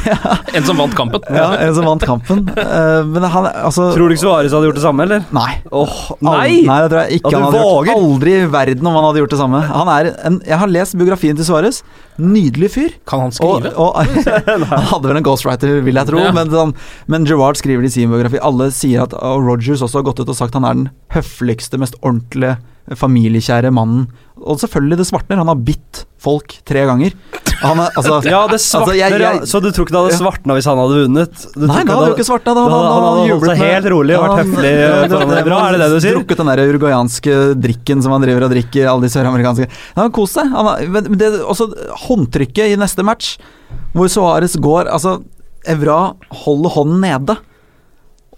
En 0.57 0.63
som 0.65 0.79
vant 0.81 0.93
kampen. 0.97 1.21
ja, 1.29 1.51
en 1.61 1.75
som 1.77 1.85
vant 1.85 2.01
kampen. 2.01 2.39
Uh, 2.57 3.05
men 3.05 3.21
han 3.29 3.45
altså 3.51 3.91
Tror 3.93 4.09
du 4.09 4.15
ikke 4.15 4.23
Suárez 4.23 4.49
hadde 4.55 4.65
gjort 4.65 4.79
det 4.79 4.85
samme, 4.85 5.05
eller? 5.05 5.27
Nei. 5.35 5.59
Oh, 5.69 5.93
nei! 6.25 6.63
Nei, 6.65 6.77
det 6.81 6.89
tror 6.89 7.03
jeg 7.03 7.19
ikke 7.19 7.33
han 7.35 7.45
hadde 7.45 7.61
våger? 7.61 7.91
gjort. 7.91 8.07
Aldri 8.07 8.33
i 8.39 8.47
verden 8.55 8.89
om 8.89 8.97
han 8.97 9.05
hadde 9.11 9.21
gjort 9.21 9.35
det 9.35 9.39
samme. 9.43 9.61
Han 9.69 9.91
er 9.93 10.09
en, 10.25 10.39
jeg 10.49 10.59
har 10.63 10.73
lest 10.73 10.97
biografien 10.97 11.37
til 11.37 11.45
Suárez. 11.45 11.83
Nydelig 12.17 12.71
fyr. 12.73 12.97
Kan 13.09 13.27
han 13.27 13.35
skrive? 13.37 13.75
og, 13.77 14.01
han 14.73 14.89
hadde 14.89 15.11
vel 15.13 15.21
en 15.21 15.27
ghostwriter, 15.29 15.77
vil 15.85 16.01
jeg 16.01 16.09
tro, 16.09 16.23
Ja. 16.25 16.33
men, 16.33 16.49
han, 16.57 16.73
men 17.13 17.29
Gerard 17.29 17.61
skriver 17.61 17.85
det 17.85 17.93
i 17.93 17.97
sin 17.99 18.09
biografi. 18.13 18.41
Alle 18.41 18.71
sier 18.73 19.05
at 19.05 19.13
og 19.13 19.45
Rogers 19.45 19.85
også 19.85 20.01
har 20.01 20.09
gått 20.09 20.23
ut 20.25 20.33
og 20.33 20.37
sagt 20.41 20.57
han 20.57 20.65
er 20.65 20.79
den 20.81 20.89
høfligste, 21.13 21.77
mest 21.81 21.99
ordentlige, 22.01 22.57
familiekjære 22.99 23.71
mannen. 23.73 24.07
Og 24.43 24.57
selvfølgelig, 24.59 24.97
det 24.99 25.05
svartner. 25.07 25.37
Han 25.39 25.47
har 25.47 25.55
bitt 25.55 26.03
folk 26.23 26.57
tre 26.67 26.81
ganger. 26.87 27.13
Han 27.63 27.79
er, 27.79 27.89
altså, 27.95 28.17
Ja, 28.27 28.41
det 28.47 28.57
altså, 28.59 28.79
svartner, 28.83 28.95
jeg- 28.97 29.19
jeg- 29.21 29.47
Så 29.47 29.61
du 29.63 29.69
tror 29.71 29.85
ikke 29.87 29.93
det 29.95 30.01
hadde 30.03 30.19
svartna 30.19 30.53
hvis 30.57 30.65
han 30.67 30.77
hadde 30.77 30.97
vunnet? 31.07 31.53
Du 31.55 31.67
Nei, 31.67 31.83
det 31.83 31.93
hadde 31.93 32.07
jo 32.11 32.15
ikke 32.15 32.27
svartna. 32.27 32.51
Da, 32.51 32.53
da 32.53 32.61
han, 32.63 32.71
hadde- 32.71 32.93
han 32.93 33.03
hadde 33.03 33.29
holdt 33.31 33.45
seg 33.47 33.57
helt 33.63 33.85
rolig 33.93 34.17
og 34.17 34.23
vært 34.23 34.39
høflig 34.43 34.73
ja, 34.73 34.89
foran 35.07 35.29
det- 35.29 35.37
det 35.37 35.45
bra, 35.45 35.59
er 35.67 35.71
det 35.71 35.79
det 35.79 35.89
du 35.93 35.99
sier? 36.03 36.15
Drukket 36.17 36.37
den 36.37 36.45
der 36.51 36.59
uruguayanske 36.67 37.33
drikken 37.61 38.03
som 38.03 38.11
han 38.11 38.21
driver 38.21 38.43
og 38.43 38.51
drikker, 38.51 38.83
alle 38.91 39.01
de 39.01 39.11
søramerikanske 39.15 39.67
Han 39.95 40.03
har 40.03 40.09
kost 40.11 40.33
seg. 40.35 40.49
Han 40.51 41.17
det, 41.17 41.31
også 41.39 41.71
håndtrykket 42.07 42.73
i 42.73 42.75
neste 42.75 43.03
match, 43.03 43.37
hvor 43.95 44.07
Suárez 44.11 44.55
går 44.59 44.91
Altså, 44.91 45.23
Evra 45.65 46.13
holder 46.43 46.69
hånden 46.69 46.99
nede. 46.99 47.37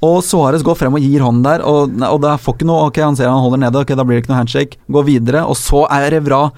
Og 0.03 0.17
Suárez 0.25 0.63
går 0.65 0.75
frem 0.75 0.97
og 0.97 1.03
gir 1.03 1.23
hånden 1.23 1.45
der, 1.45 1.63
og, 1.63 1.93
og 2.09 2.19
det 2.23 2.33
får 2.43 2.57
ikke 2.57 2.67
noe 2.67 2.89
Ok, 2.89 2.99
han 3.03 3.15
ser 3.15 3.31
han 3.31 3.43
holder 3.43 3.61
nede, 3.63 3.79
ok, 3.79 3.93
da 3.95 4.03
blir 4.03 4.19
det 4.19 4.25
ikke 4.25 4.33
noe 4.33 4.41
handshake. 4.41 4.81
Går 4.91 5.07
videre, 5.07 5.45
og 5.47 5.55
så 5.59 5.85
er 5.93 6.17
Evra 6.19 6.49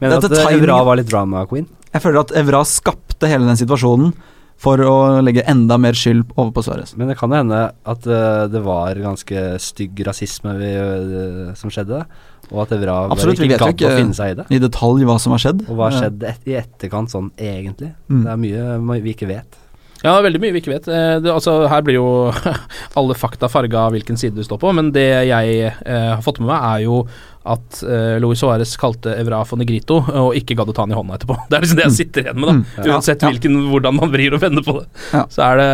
Men 0.00 0.16
at 0.16 0.24
timing- 0.30 0.62
Evra 0.62 0.80
var 0.86 1.00
litt 1.00 1.10
drama 1.10 1.44
queen? 1.50 1.68
Jeg 1.92 2.04
føler 2.04 2.20
at 2.24 2.34
Evra 2.36 2.64
skapte 2.68 3.28
hele 3.28 3.48
den 3.48 3.58
situasjonen 3.60 4.12
for 4.58 4.80
å 4.82 4.94
legge 5.22 5.44
enda 5.46 5.76
mer 5.78 5.94
skyld 5.94 6.32
over 6.34 6.50
på 6.56 6.64
Suárez. 6.66 6.96
Men 6.98 7.12
det 7.12 7.16
kan 7.20 7.30
jo 7.30 7.38
hende 7.38 7.60
at 7.70 8.08
uh, 8.10 8.48
det 8.50 8.62
var 8.64 8.98
ganske 8.98 9.44
stygg 9.62 10.00
rasisme 10.08 10.56
vi, 10.58 10.72
uh, 10.74 11.52
som 11.58 11.70
skjedde, 11.70 12.02
og 12.48 12.64
at 12.64 12.74
Evra 12.74 12.96
Absolutt, 13.12 13.38
ikke 13.44 13.60
gadd 13.60 13.86
å 13.86 13.94
finne 13.94 14.16
seg 14.16 14.32
i 14.32 14.36
det. 14.40 14.48
i 14.50 14.60
detalj 14.62 15.06
hva 15.06 15.18
som 15.22 15.36
har 15.36 15.44
skjedd. 15.44 15.62
Og 15.68 15.78
hva 15.78 15.90
har 15.92 15.98
skjedde 16.00 16.32
et, 16.32 16.42
i 16.50 16.58
etterkant 16.58 17.12
sånn 17.12 17.30
egentlig? 17.36 17.92
Mm. 18.10 18.24
Det 18.24 18.34
er 18.34 18.82
mye 18.88 19.00
vi 19.04 19.14
ikke 19.14 19.30
vet. 19.30 19.60
Ja, 20.02 20.12
det 20.12 20.18
er 20.20 20.26
veldig 20.28 20.40
mye 20.44 20.54
vi 20.54 20.60
ikke 20.62 20.74
vet. 20.76 20.86
Eh, 20.92 21.16
Det, 21.24 21.32
altså, 21.32 21.56
her 21.70 21.82
blir 21.86 21.98
jo 21.98 22.10
alle 22.98 23.16
fakta 23.18 23.48
farga 23.50 23.88
av 23.88 23.96
hvilken 23.96 24.18
side 24.20 24.38
du 24.38 24.44
står 24.46 24.60
på, 24.62 24.70
men 24.76 24.92
det 24.94 25.08
jeg 25.30 25.72
eh, 25.72 26.12
har 26.14 26.22
fått 26.24 26.38
med 26.42 26.52
meg, 26.52 26.62
er 26.62 26.84
jo 26.86 27.00
at 27.48 27.78
eh, 27.82 28.18
Luis 28.20 28.42
Suárez 28.42 28.74
kalte 28.78 29.14
Evra 29.16 29.40
for 29.48 29.58
negrito, 29.58 29.96
og 30.04 30.36
ikke 30.36 30.54
gadd 30.58 30.68
å 30.70 30.74
ta 30.76 30.84
han 30.84 30.92
i 30.92 30.98
hånda 30.98 31.16
etterpå. 31.16 31.38
Det 31.48 31.58
er 31.58 31.64
liksom 31.64 31.80
det 31.80 31.86
jeg 31.86 31.96
sitter 31.96 32.26
igjen 32.26 32.38
med, 32.38 32.50
da. 32.50 32.54
Mm. 32.58 32.92
Uansett 32.92 33.24
hvilken, 33.24 33.58
hvordan 33.72 33.98
man 33.98 34.12
vrir 34.12 34.36
og 34.36 34.42
vender 34.44 34.66
på 34.66 34.76
det. 34.78 34.86
Ja. 35.16 35.24
Så 35.32 35.42
er 35.46 35.62
det 35.62 35.68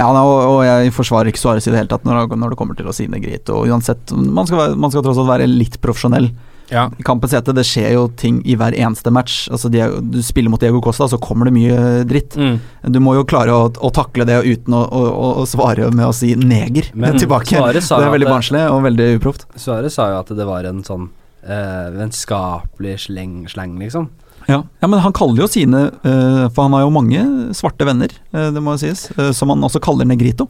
Ja, 0.00 0.10
og, 0.10 0.36
og 0.50 0.60
jeg 0.66 0.92
forsvarer 0.96 1.30
ikke 1.30 1.40
Suárez 1.42 1.68
i 1.68 1.72
det 1.72 1.80
hele 1.84 1.92
tatt 1.92 2.04
når, 2.08 2.34
når 2.34 2.52
det 2.52 2.60
kommer 2.60 2.78
til 2.78 2.90
å 2.90 2.96
si 2.96 3.06
negrito. 3.10 3.62
Uansett, 3.70 4.12
man 4.12 4.50
skal, 4.50 4.74
man 4.80 4.92
skal 4.92 5.06
tross 5.06 5.20
alt 5.22 5.30
være 5.30 5.48
litt 5.48 5.78
profesjonell. 5.84 6.32
Ja. 6.70 6.86
Kampens 7.06 7.34
hete, 7.34 7.54
det 7.56 7.64
skjer 7.66 7.94
jo 7.96 8.04
ting 8.18 8.40
i 8.48 8.56
hver 8.58 8.74
eneste 8.78 9.12
match. 9.14 9.42
Altså, 9.52 9.70
Diego- 9.72 10.00
du 10.00 10.20
spiller 10.24 10.52
mot 10.52 10.62
Diego 10.62 10.80
Costa, 10.84 11.08
så 11.10 11.18
kommer 11.20 11.48
det 11.48 11.54
mye 11.56 12.04
dritt. 12.08 12.36
Mm. 12.38 12.60
Du 12.94 13.00
må 13.02 13.16
jo 13.18 13.26
klare 13.28 13.54
å, 13.54 13.68
å 13.70 13.90
takle 13.94 14.26
det 14.28 14.40
uten 14.46 14.76
å, 14.76 14.82
å, 14.86 15.30
å, 15.42 15.46
svare 15.50 15.90
med 15.90 16.06
å 16.06 16.14
si 16.16 16.32
neger 16.38 16.92
Men 16.94 17.18
tilbake. 17.22 17.58
Det 17.58 17.82
er 17.82 18.14
veldig 18.14 18.30
barnslig 18.30 18.64
og 18.70 18.84
veldig 18.86 19.10
uproft. 19.18 19.46
Suárez 19.58 19.98
sa 19.98 20.10
jo 20.14 20.22
at 20.22 20.34
det 20.36 20.48
var 20.48 20.68
en 20.68 20.82
sånn 20.86 21.08
eh, 21.42 21.86
vennskapelig 21.98 22.98
sleng, 23.06 23.44
sleng, 23.50 23.78
liksom. 23.82 24.10
Ja. 24.48 24.62
ja, 24.80 24.88
men 24.88 25.02
han 25.04 25.12
kaller 25.14 25.44
jo 25.44 25.46
sine 25.52 25.82
eh, 26.00 26.46
For 26.48 26.64
han 26.64 26.72
har 26.72 26.86
jo 26.86 26.92
mange 26.94 27.20
svarte 27.54 27.84
venner, 27.86 28.14
eh, 28.32 28.48
det 28.54 28.62
må 28.64 28.72
jo 28.74 28.86
sies, 28.86 29.10
som 29.36 29.52
han 29.52 29.66
også 29.66 29.82
kaller 29.84 30.08
negrito. 30.08 30.48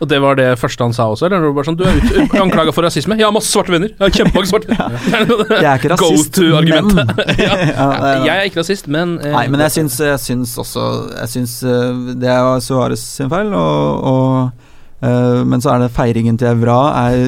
Og 0.00 0.08
det 0.08 0.20
var 0.22 0.38
det 0.38 0.46
første 0.60 0.86
han 0.86 0.94
sa 0.96 1.06
også? 1.12 1.26
Eller 1.28 1.42
var 1.44 1.50
det 1.50 1.56
bare 1.58 1.68
sånn, 1.68 1.76
Du 1.76 1.84
er 1.84 2.42
anklaga 2.42 2.72
for 2.72 2.86
rasisme? 2.86 3.18
Jeg 3.20 3.26
har 3.26 3.34
masse 3.36 3.52
svarte 3.52 3.74
venner! 3.74 3.92
Jeg 3.92 4.00
har 4.06 4.14
kjempemange 4.16 4.48
svarte 4.48 4.70
venner! 4.70 5.52
Jeg 5.60 5.68
er 5.68 5.76
ikke 5.76 5.92
rasist, 5.94 6.40
men 6.40 6.90
ja. 7.44 7.58
Ja, 7.68 7.90
Jeg 8.24 8.34
er 8.34 8.48
ikke 8.48 8.62
rasist, 8.62 8.88
men 8.88 9.18
eh, 9.20 9.34
Nei, 9.34 9.44
men 9.52 9.60
jeg 9.66 9.76
syns, 9.76 10.00
jeg 10.00 10.22
syns 10.24 10.56
også 10.64 10.86
Jeg 11.18 11.32
syns 11.34 11.58
eh, 11.68 12.02
det 12.22 12.32
er 12.32 12.64
Suárez 12.64 13.04
sin 13.20 13.30
feil, 13.32 13.52
og, 13.54 14.10
og 14.14 14.66
Uh, 15.00 15.46
men 15.48 15.62
så 15.64 15.70
er 15.72 15.78
det 15.80 15.94
feiringen 15.96 16.36
til 16.36 16.50
Evra 16.50 16.74
er 17.08 17.22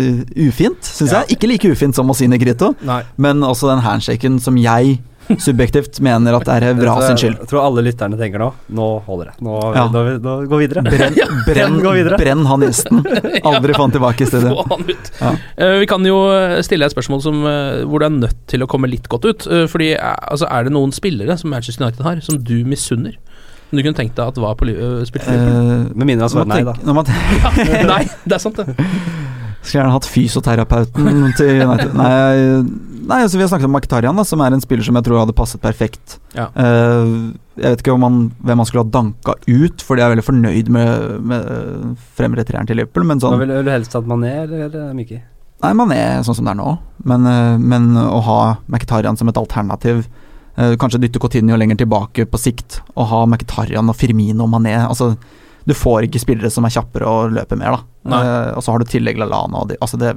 ufint, 0.45 0.85
syns 0.85 1.15
jeg. 1.15 1.33
Ikke 1.33 1.49
like 1.49 1.71
ufint 1.73 1.97
som 1.97 2.11
å 2.13 2.13
si 2.13 2.27
negrito, 2.29 2.75
Nei. 2.85 2.99
men 3.17 3.41
også 3.49 3.71
den 3.71 3.81
handshaken 3.81 4.37
som 4.45 4.59
jeg 4.61 4.99
subjektivt 5.41 6.01
mener 6.05 6.37
at 6.37 6.45
det 6.49 6.57
er 6.59 6.75
Vra 6.79 6.95
sin 7.07 7.19
skyld. 7.21 7.39
Jeg 7.43 7.49
tror 7.51 7.63
alle 7.65 7.85
lytterne 7.87 8.19
tenker 8.21 8.43
nå 8.43 8.49
Nå 8.75 8.89
holder 9.07 9.31
det. 9.31 9.35
Nå, 9.47 9.57
Ja. 9.77 9.87
nå, 9.93 10.03
nå, 10.25 10.35
gå 10.51 10.61
videre. 10.61 10.83
Brenn, 10.87 11.17
brenn, 11.49 11.79
Gå 11.85 11.95
videre. 11.97 12.19
brenn 12.21 12.45
han 12.49 12.65
gjesten. 12.67 13.03
Aldri 13.49 13.75
få 13.77 13.87
han 13.87 13.95
tilbake 13.97 14.27
i 14.27 14.31
stedet. 14.31 14.53
Få 14.53 14.67
han 14.71 14.85
ut. 14.91 15.11
Ja. 15.21 15.33
Uh, 15.61 15.79
vi 15.83 15.89
kan 15.91 16.05
jo 16.09 16.19
stille 16.67 16.87
et 16.89 16.95
spørsmål 16.95 17.23
som, 17.25 17.43
uh, 17.47 17.83
hvor 17.89 18.03
du 18.03 18.09
er 18.09 18.17
nødt 18.17 18.41
til 18.51 18.65
å 18.65 18.71
komme 18.71 18.91
litt 18.91 19.09
godt 19.13 19.29
ut. 19.31 19.47
Uh, 19.51 19.65
fordi 19.71 19.93
uh, 19.97 20.15
altså, 20.33 20.49
Er 20.51 20.69
det 20.69 20.75
noen 20.75 20.93
spillere 20.93 21.39
som 21.41 21.51
Manchester 21.55 21.87
United 21.87 22.05
har, 22.07 22.21
som 22.25 22.39
du 22.43 22.59
misunner? 22.69 23.17
Som 23.71 23.79
du 23.81 23.87
kunne 23.87 23.97
tenkt 23.97 24.19
deg 24.19 24.29
at 24.29 24.37
var 24.37 24.53
på, 24.61 24.67
eh, 24.69 24.99
spilt? 25.09 25.25
Eh, 25.33 25.87
Med 25.97 26.05
mindre 26.05 26.27
han 26.27 26.33
svarer 26.35 26.51
nei, 26.51 26.59
da. 26.61 26.75
Nei, 27.95 28.03
det 28.29 28.35
er 28.37 28.43
sant, 28.43 28.59
det. 28.61 28.75
Skulle 29.63 29.79
gjerne 29.79 29.95
hatt 29.95 30.09
fysioterapeuten 30.13 31.33
til 31.39 31.63
United. 31.63 31.95
Nei, 31.97 32.92
nei 33.09 33.19
altså 33.25 33.39
vi 33.39 33.45
har 33.45 33.51
snakket 33.51 33.69
om 33.69 33.75
Mkhitaryan, 33.77 34.19
da, 34.19 34.25
som 34.27 34.43
er 34.45 34.55
en 34.55 34.63
spiller 34.63 34.87
som 34.87 34.97
jeg 34.99 35.07
tror 35.07 35.23
hadde 35.23 35.35
passet 35.37 35.63
perfekt. 35.63 36.17
Ja. 36.37 36.49
Uh, 36.57 37.33
jeg 37.59 37.75
vet 37.75 37.85
ikke 37.85 37.95
om 37.95 38.07
han, 38.07 38.17
hvem 38.41 38.63
han 38.63 38.69
skulle 38.69 38.85
ha 38.87 38.93
danka 38.95 39.37
ut, 39.45 39.85
fordi 39.85 40.03
jeg 40.03 40.07
er 40.07 40.15
veldig 40.15 40.25
fornøyd 40.27 40.73
med, 40.73 41.05
med 41.33 42.01
fremre 42.17 42.47
treeren 42.49 42.69
til 42.69 42.81
Liverpool, 42.81 43.07
men 43.09 43.21
Hva 43.21 43.31
sånn 43.33 43.43
vil, 43.43 43.55
vil 43.59 43.69
du 43.69 43.73
helst 43.75 43.97
at 43.99 44.09
Mané 44.09 44.33
eller, 44.47 44.67
eller 44.69 44.97
Miki? 44.97 45.21
Nei, 45.63 45.73
Mané 45.79 46.01
sånn 46.27 46.39
som 46.39 46.49
det 46.49 46.55
er 46.55 46.61
nå, 46.63 46.75
men, 47.13 47.29
uh, 47.29 47.61
men 47.61 47.93
å 48.03 48.19
ha 48.27 48.41
Mkhitaryan 48.73 49.21
som 49.21 49.31
et 49.31 49.41
alternativ 49.41 50.05
uh, 50.59 50.75
Kanskje 50.81 51.05
dytte 51.05 51.23
Coutinho 51.23 51.59
lenger 51.61 51.83
tilbake 51.85 52.27
på 52.29 52.41
sikt, 52.41 52.81
Å 52.95 53.07
ha 53.13 53.23
Mkhitaryan 53.31 53.93
og 53.93 53.99
Firmino 53.99 54.49
og 54.49 54.55
Mané 54.57 54.75
altså, 54.85 55.13
Du 55.69 55.75
får 55.77 56.09
ikke 56.09 56.23
spillere 56.23 56.51
som 56.53 56.67
er 56.67 56.75
kjappere 56.75 57.09
og 57.09 57.37
løper 57.39 57.61
mer, 57.61 57.79
da. 57.79 57.89
Eh, 58.03 58.49
og 58.57 58.65
så 58.65 58.75
har 58.75 58.83
du 58.83 58.89
tillegg 58.91 59.21
Lallana 59.21 59.61
og 59.63 59.69
de, 59.71 59.77
altså 59.79 60.01
det, 60.01 60.17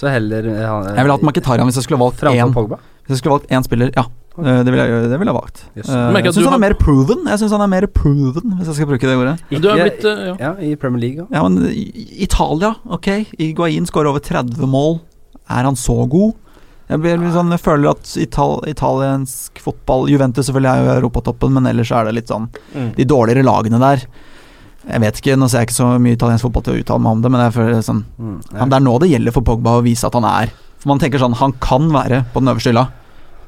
Så 0.00 0.08
heller 0.08 0.46
eh, 0.48 0.62
han- 0.64 0.86
Jeg 0.96 1.04
ville 1.04 1.16
hatt 1.18 1.26
Mkhitaryan 1.28 1.68
hvis 1.68 1.76
jeg 1.80 1.84
skulle 1.86 2.00
valgt 2.00 2.24
én 2.24 2.54
Hvis 2.54 3.12
jeg 3.14 3.18
skulle 3.20 3.36
valgt 3.36 3.50
én 3.52 3.64
spiller, 3.66 3.90
ja. 3.96 4.06
Okay. 4.40 4.62
Det 4.64 4.70
ville 4.72 4.84
jeg, 4.86 5.08
det 5.10 5.16
ville 5.18 5.32
jeg 5.32 5.36
valgt. 5.36 5.58
Yes. 5.76 5.88
Uh, 5.90 6.14
Jeg 6.14 6.32
syns 6.32 6.36
han 6.36 6.44
har- 6.46 6.54
er 6.54 6.62
mer 6.62 6.74
proven, 6.78 7.24
Jeg 7.26 7.38
synes 7.40 7.50
han 7.52 7.60
er 7.60 7.66
mer 7.68 7.86
proven 7.86 8.54
hvis 8.56 8.66
jeg 8.70 8.74
skal 8.78 8.86
bruke 8.86 9.00
det 9.10 9.16
ordet. 9.18 9.34
Du 9.50 9.68
er 9.68 9.82
blitt 9.82 10.04
eh, 10.06 10.20
ja. 10.30 10.34
Ja, 10.38 10.52
i 10.64 10.74
Premier 10.76 11.00
League 11.02 11.24
òg. 11.26 11.32
Ja, 11.34 11.42
men 11.48 11.66
Italia, 12.16 12.76
ok. 12.88 13.08
Iguain 13.38 13.84
skårer 13.90 14.08
over 14.08 14.20
30 14.20 14.56
mål. 14.70 15.00
Er 15.50 15.64
han 15.66 15.74
så 15.76 16.08
god? 16.08 16.34
Jeg, 16.88 16.98
blir 17.02 17.18
sånn, 17.34 17.50
jeg 17.54 17.60
føler 17.62 17.90
at 17.92 18.16
ital, 18.18 18.64
italiensk 18.66 19.58
fotball 19.62 20.08
Juventus 20.10 20.48
selvfølgelig 20.48 20.72
er 20.72 20.86
jo 20.86 20.94
europatoppen, 21.08 21.52
men 21.54 21.66
ellers 21.70 21.90
er 21.94 22.04
det 22.08 22.14
litt 22.14 22.28
sånn 22.32 22.48
Mm. 22.74 22.94
De 22.96 23.04
dårligere 23.04 23.44
lagene 23.44 23.78
der. 23.78 24.06
Jeg 24.90 25.00
vet 25.04 25.20
ikke, 25.20 25.36
Nå 25.38 25.48
ser 25.50 25.62
jeg 25.62 25.70
ikke 25.70 25.76
så 25.78 25.88
mye 26.02 26.16
italiensk 26.16 26.46
fotball 26.46 26.64
til 26.66 26.74
å 26.74 26.80
uttale 26.82 27.02
meg 27.04 27.12
om 27.16 27.22
det, 27.24 27.30
men 27.34 27.44
jeg 27.46 27.54
føler 27.56 27.84
sånn 27.86 28.02
Mm, 28.20 28.38
ja. 28.54 28.66
Det 28.66 28.76
er 28.78 28.84
nå 28.84 28.94
det 29.02 29.10
gjelder 29.10 29.34
for 29.36 29.46
Pogba 29.46 29.76
å 29.78 29.84
vise 29.84 30.06
at 30.08 30.16
han 30.18 30.26
er 30.28 30.50
For 30.80 30.88
Man 30.90 30.98
tenker 31.02 31.20
sånn, 31.22 31.34
han 31.40 31.52
kan 31.60 31.88
være 31.92 32.24
på 32.32 32.40
den 32.42 32.48
øverste 32.52 32.72
hylla, 32.72 32.86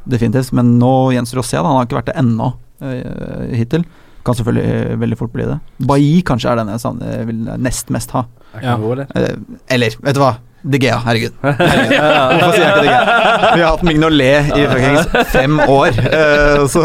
definitivt, 0.09 0.53
men 0.53 0.75
nå 0.79 0.93
gjenstår 1.15 1.39
det 1.41 1.45
å 1.45 1.49
se. 1.49 1.57
Han 1.57 1.77
har 1.79 1.87
ikke 1.87 1.97
vært 2.01 2.11
det 2.11 2.17
ennå, 2.21 2.53
eh, 2.85 3.57
hittil. 3.57 3.85
kan 4.25 4.35
selvfølgelig 4.39 4.99
veldig 5.01 5.17
fort 5.19 5.33
bli 5.33 5.45
det. 5.49 5.57
Bailly 5.83 6.21
kanskje 6.23 6.51
er 6.53 6.57
den 6.61 6.69
jeg 6.69 6.83
sånn, 6.85 7.01
vil 7.27 7.41
nest 7.59 7.89
mest 7.91 8.11
ha. 8.15 8.25
Ja. 8.63 8.77
eller? 8.77 9.07
Eh, 9.17 9.97
vet 10.05 10.15
du 10.15 10.21
hva? 10.21 10.37
De 10.63 10.79
Gea, 10.79 10.99
herregud. 11.03 11.33
Hvorfor 11.43 12.53
sier 12.55 12.63
jeg 12.63 12.75
ikke 12.77 12.83
De 12.85 12.91
Gea? 12.93 13.55
Vi 13.57 13.63
har 13.65 13.71
hatt 13.73 13.83
Mignolet 13.83 14.53
i 14.55 15.25
fem 15.33 15.59
år, 15.65 15.91
eh, 16.07 16.63
så 16.71 16.83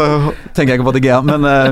tenker 0.56 0.72
jeg 0.72 0.80
ikke 0.80 0.88
på 0.88 0.96
De 0.96 1.02
Gea. 1.04 1.20
Men 1.22 1.46
eh, 1.46 1.70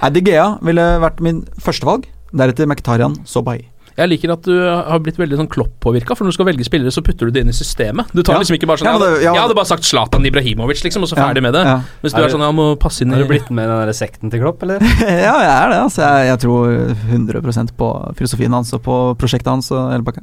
nei, 0.00 0.10
De 0.16 0.22
Gea 0.30 0.46
ville 0.64 0.86
vært 1.02 1.20
min 1.24 1.42
førstevalg. 1.60 2.06
Deretter 2.32 2.66
Mkhitaryan, 2.66 3.16
så 3.28 3.42
Bailly. 3.44 3.68
Jeg 3.92 4.08
liker 4.08 4.30
at 4.32 4.40
du 4.48 4.54
har 4.56 5.00
blitt 5.04 5.18
veldig 5.20 5.36
sånn 5.36 5.48
klopp-påvirka, 5.52 6.14
for 6.16 6.24
når 6.24 6.32
du 6.32 6.36
skal 6.38 6.46
velge 6.48 6.64
spillere, 6.64 6.88
så 6.94 7.02
putter 7.04 7.28
du 7.28 7.30
det 7.36 7.42
inn 7.44 7.50
i 7.52 7.52
systemet. 7.52 8.08
Du 8.16 8.22
tar 8.22 8.34
Ja. 8.34 8.40
liksom 8.40 8.56
ikke 8.56 8.66
bare 8.70 8.78
sånn 8.80 8.88
Ja, 8.88 8.92
Jeg 8.96 9.00
det- 9.00 9.22
ja, 9.24 9.32
jeg 9.34 9.42
hadde 9.42 9.54
bare 9.54 9.66
sagt 9.68 9.84
Zlatan 9.84 10.24
Ibrahimovic, 10.24 10.80
liksom, 10.82 11.02
og 11.02 11.08
så 11.10 11.16
Ja, 11.18 11.26
ferdig 11.28 11.42
med 11.42 11.52
det. 11.52 11.64
ja. 11.66 11.82
Mens 12.02 12.14
du 12.14 12.20
Er 12.20 12.24
er 12.24 12.28
sånn 12.30 12.40
Ja, 12.40 12.50
må 12.52 12.78
passe 12.80 13.02
inn 13.02 13.12
Har 13.12 13.18
du 13.20 13.28
blitt 13.28 13.50
med 13.50 13.64
i 13.64 13.68
den 13.68 13.84
der 13.86 13.92
sekten 13.92 14.30
til 14.30 14.40
Klopp, 14.40 14.62
eller? 14.62 14.80
ja, 15.26 15.36
jeg 15.44 15.52
er 15.60 15.68
det. 15.68 15.78
altså 15.84 16.00
Jeg, 16.00 16.26
jeg 16.32 16.38
tror 16.40 16.96
100% 17.12 17.72
på 17.76 18.14
filosofien 18.16 18.50
hans 18.50 18.72
og 18.72 18.82
på 18.82 19.14
prosjektet 19.18 19.52
hans 19.52 19.70
og 19.70 19.90
hele 19.92 20.02
pakka. 20.02 20.22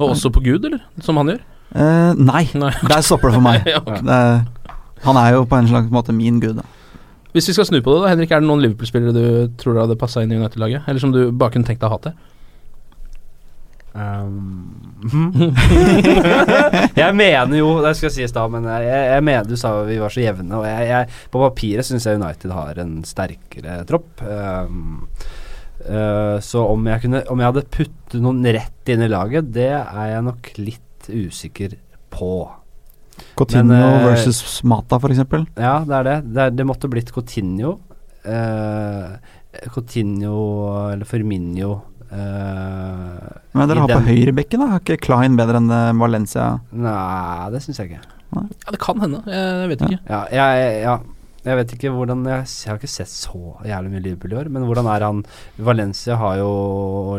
Og 0.00 0.10
også 0.10 0.32
på 0.32 0.42
Gud, 0.42 0.64
eller? 0.64 0.80
Som 1.00 1.16
han 1.16 1.28
gjør? 1.28 1.40
Eh, 1.76 2.14
nei, 2.14 2.48
Nei. 2.54 2.72
der 2.88 3.02
stopper 3.02 3.30
det 3.30 3.34
for 3.34 3.40
meg. 3.40 3.62
Ja, 3.70 3.78
ok. 3.78 4.02
det 4.02 4.46
han 5.04 5.16
er 5.16 5.32
jo 5.34 5.44
på 5.44 5.56
en 5.58 5.68
slags 5.68 5.90
måte 5.90 6.12
min 6.12 6.40
gud. 6.40 6.56
Da. 6.56 6.62
Hvis 7.36 7.50
vi 7.50 7.52
skal 7.52 7.66
snu 7.68 7.82
på 7.84 7.92
det, 7.92 8.00
da, 8.00 8.14
Henrik, 8.14 8.30
er 8.32 8.40
det 8.40 8.48
noen 8.48 8.62
Liverpool-spillere 8.64 9.12
du 9.12 9.56
tror 9.60 9.76
hadde 9.82 9.98
passa 10.00 10.22
inn 10.24 10.30
i 10.32 10.38
United-laget? 10.40 10.86
Eller 10.88 11.02
som 11.02 11.12
du 11.12 11.26
bare 11.36 11.52
kunne 11.52 11.68
tenkt 11.68 11.82
deg 11.82 11.90
å 11.90 11.92
ha 11.92 11.98
til? 12.06 12.14
Um, 13.96 15.00
jeg 17.00 17.14
mener 17.16 17.54
jo 17.56 17.68
Det 17.80 17.94
skal 17.96 18.10
sies 18.12 18.34
da, 18.34 18.42
men 18.52 18.66
jeg, 18.68 18.90
jeg 19.08 19.24
mener 19.24 19.48
du 19.48 19.56
sa 19.56 19.70
vi 19.88 19.98
var 20.00 20.12
så 20.12 20.24
jevne. 20.24 20.58
Og 20.58 20.66
jeg, 20.68 20.88
jeg, 20.88 21.20
på 21.32 21.42
papiret 21.44 21.88
syns 21.88 22.08
jeg 22.08 22.20
United 22.20 22.54
har 22.56 22.80
en 22.80 22.96
sterkere 23.08 23.78
tropp. 23.88 24.24
Um, 24.24 25.06
uh, 25.84 26.36
så 26.44 26.64
om 26.72 26.88
jeg, 26.88 27.04
kunne, 27.04 27.22
om 27.32 27.44
jeg 27.44 27.52
hadde 27.52 27.68
puttet 27.78 28.20
noen 28.24 28.40
rett 28.56 28.92
inn 28.92 29.04
i 29.04 29.12
laget, 29.12 29.52
det 29.56 29.72
er 29.76 30.12
jeg 30.14 30.28
nok 30.32 30.52
litt 30.60 31.12
usikker 31.12 31.76
på. 32.16 32.32
Coutinho 33.36 33.72
Men, 33.72 34.00
eh, 34.00 34.06
versus 34.06 34.62
Mata, 34.64 34.98
eksempel. 34.98 35.46
Ja, 35.56 35.80
det 35.86 35.96
er 35.98 36.08
det. 36.08 36.16
Det, 36.32 36.46
er, 36.46 36.54
det 36.56 36.66
måtte 36.68 36.90
blitt 36.92 37.12
Coutinho. 37.14 37.76
Uh, 38.26 39.16
Coutinho 39.72 40.38
eller 40.92 41.08
Firminio. 41.08 41.74
Uh, 42.06 43.18
Men 43.52 43.68
dere 43.68 43.82
har 43.82 43.90
den. 43.90 43.98
på 43.98 44.12
høyrebekken, 44.12 44.62
da? 44.62 44.70
Har 44.74 44.84
ikke 44.84 45.00
Klein 45.08 45.36
bedre 45.38 45.60
enn 45.60 45.72
eh, 45.74 45.92
Valencia? 45.98 46.46
Nei, 46.70 47.50
det 47.54 47.62
syns 47.64 47.80
jeg 47.82 47.92
ikke. 47.92 48.14
Ja, 48.36 48.46
Det 48.70 48.80
kan 48.82 49.02
hende. 49.02 49.22
Jeg, 49.26 49.52
jeg 49.62 49.70
vet 49.72 49.84
ikke. 49.86 50.00
Ja, 50.10 50.20
jeg, 50.32 50.72
ja, 50.84 50.96
jeg 51.46 51.60
vet 51.60 51.76
ikke 51.76 51.92
hvordan 51.94 52.24
jeg, 52.26 52.48
jeg 52.50 52.72
har 52.72 52.80
ikke 52.80 52.90
sett 52.90 53.12
så 53.12 53.40
jævlig 53.66 53.92
mye 53.92 54.04
Liverpool 54.08 54.34
i 54.34 54.40
år, 54.42 54.50
men 54.54 54.66
hvordan 54.68 54.90
er 54.92 55.06
han 55.06 55.22
Valencia 55.68 56.18
har 56.20 56.40
jo 56.40 56.52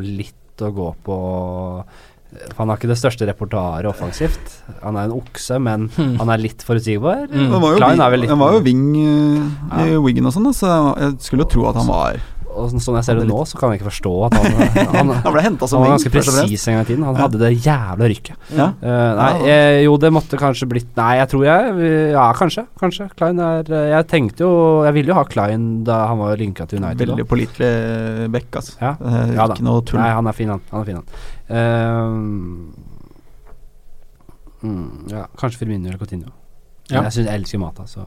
litt 0.04 0.64
å 0.66 0.72
gå 0.74 0.90
på 1.06 1.18
Han 2.58 2.68
har 2.68 2.76
ikke 2.78 2.90
det 2.92 2.98
største 3.00 3.28
repertoaret 3.30 3.88
offensivt. 3.88 4.52
Han 4.82 4.98
er 5.00 5.08
en 5.08 5.16
okse, 5.16 5.58
men 5.64 5.88
han 5.96 6.32
er 6.34 6.42
litt 6.42 6.66
forutsigbar. 6.66 7.28
Mm. 7.32 7.54
Han 7.54 7.62
var 7.64 7.76
jo, 7.76 7.80
Klein 7.80 8.04
er 8.04 8.12
vel 8.14 8.24
litt 8.26 8.34
han 8.34 8.42
var 8.42 8.58
jo 8.58 8.64
wing 8.66 8.88
uh, 8.98 9.78
i 9.80 9.86
Ja. 9.94 10.02
Wiggen 10.04 10.28
og 10.28 10.36
sånn, 10.36 10.50
så 10.56 10.74
jeg 11.00 11.16
skulle 11.24 11.48
jo 11.48 11.52
tro 11.56 11.70
at 11.72 11.80
han 11.80 11.88
var 11.88 12.20
Og 12.58 12.72
sånn, 12.72 12.82
sånn 12.84 12.98
jeg 13.00 13.06
ser 13.08 13.20
det 13.22 13.28
nå, 13.30 13.38
så 13.48 13.60
kan 13.60 13.72
jeg 13.74 13.80
ikke 13.80 13.90
forstå 13.92 14.14
at 14.28 14.38
han 14.38 14.46
Han, 14.98 15.12
Han 15.26 15.34
ble 15.36 15.44
henta 15.46 15.68
som 15.70 15.80
han 15.80 15.86
var 15.86 15.94
ganske 15.96 16.12
presis 16.14 16.66
en 16.68 16.78
gang 16.78 16.86
i 16.86 16.90
tiden. 16.90 17.06
Han 17.08 17.20
hadde 17.20 17.42
det 17.42 17.52
jævla 17.56 18.10
rykket. 18.12 18.36
Ja. 18.58 18.68
Uh, 18.82 19.12
nei, 19.20 19.32
jeg, 19.48 19.84
jo, 19.86 19.94
det 20.02 20.12
måtte 20.16 20.40
kanskje 20.42 20.70
blitt 20.72 20.92
Nei, 20.98 21.14
jeg 21.20 21.30
tror 21.34 21.44
jeg 21.46 21.92
Ja, 22.16 22.26
kanskje. 22.38 22.64
Kanskje. 22.82 23.08
Klein 23.18 23.40
er 23.44 23.68
eh, 23.70 23.90
Jeg 23.92 24.08
tenkte 24.10 24.46
jo 24.46 24.52
Jeg 24.88 24.94
ville 24.96 25.12
jo 25.12 25.18
ha 25.18 25.24
Klein 25.28 25.66
da 25.88 25.98
han 26.12 26.20
var 26.22 26.40
linka 26.40 26.66
til 26.70 26.82
United. 26.82 27.12
Veldig 27.12 27.28
pålitelig 27.30 27.72
bekk, 28.34 28.52
altså. 28.62 28.74
Ja. 28.82 28.94
Uh, 29.02 29.34
Ja 29.38 29.48
ikke 29.52 29.66
noe 29.66 29.84
tull. 29.88 30.00
Nei, 30.02 30.12
han 30.18 30.28
er 30.30 30.36
fin, 30.38 30.50
han. 30.54 30.62
han, 30.72 30.80
er 30.82 30.88
fin, 30.88 30.98
han. 31.00 31.08
Uh, 31.48 32.14
mm, 34.68 34.88
ja, 35.14 35.24
kanskje 35.40 35.64
Firmino 35.64 35.90
eller 35.90 36.02
Coutinho. 36.02 36.32
Ja. 36.88 37.04
Jeg 37.04 37.12
synes 37.18 37.28
jeg 37.28 37.36
elsker 37.42 37.62
Mata, 37.62 37.84
så 37.90 38.02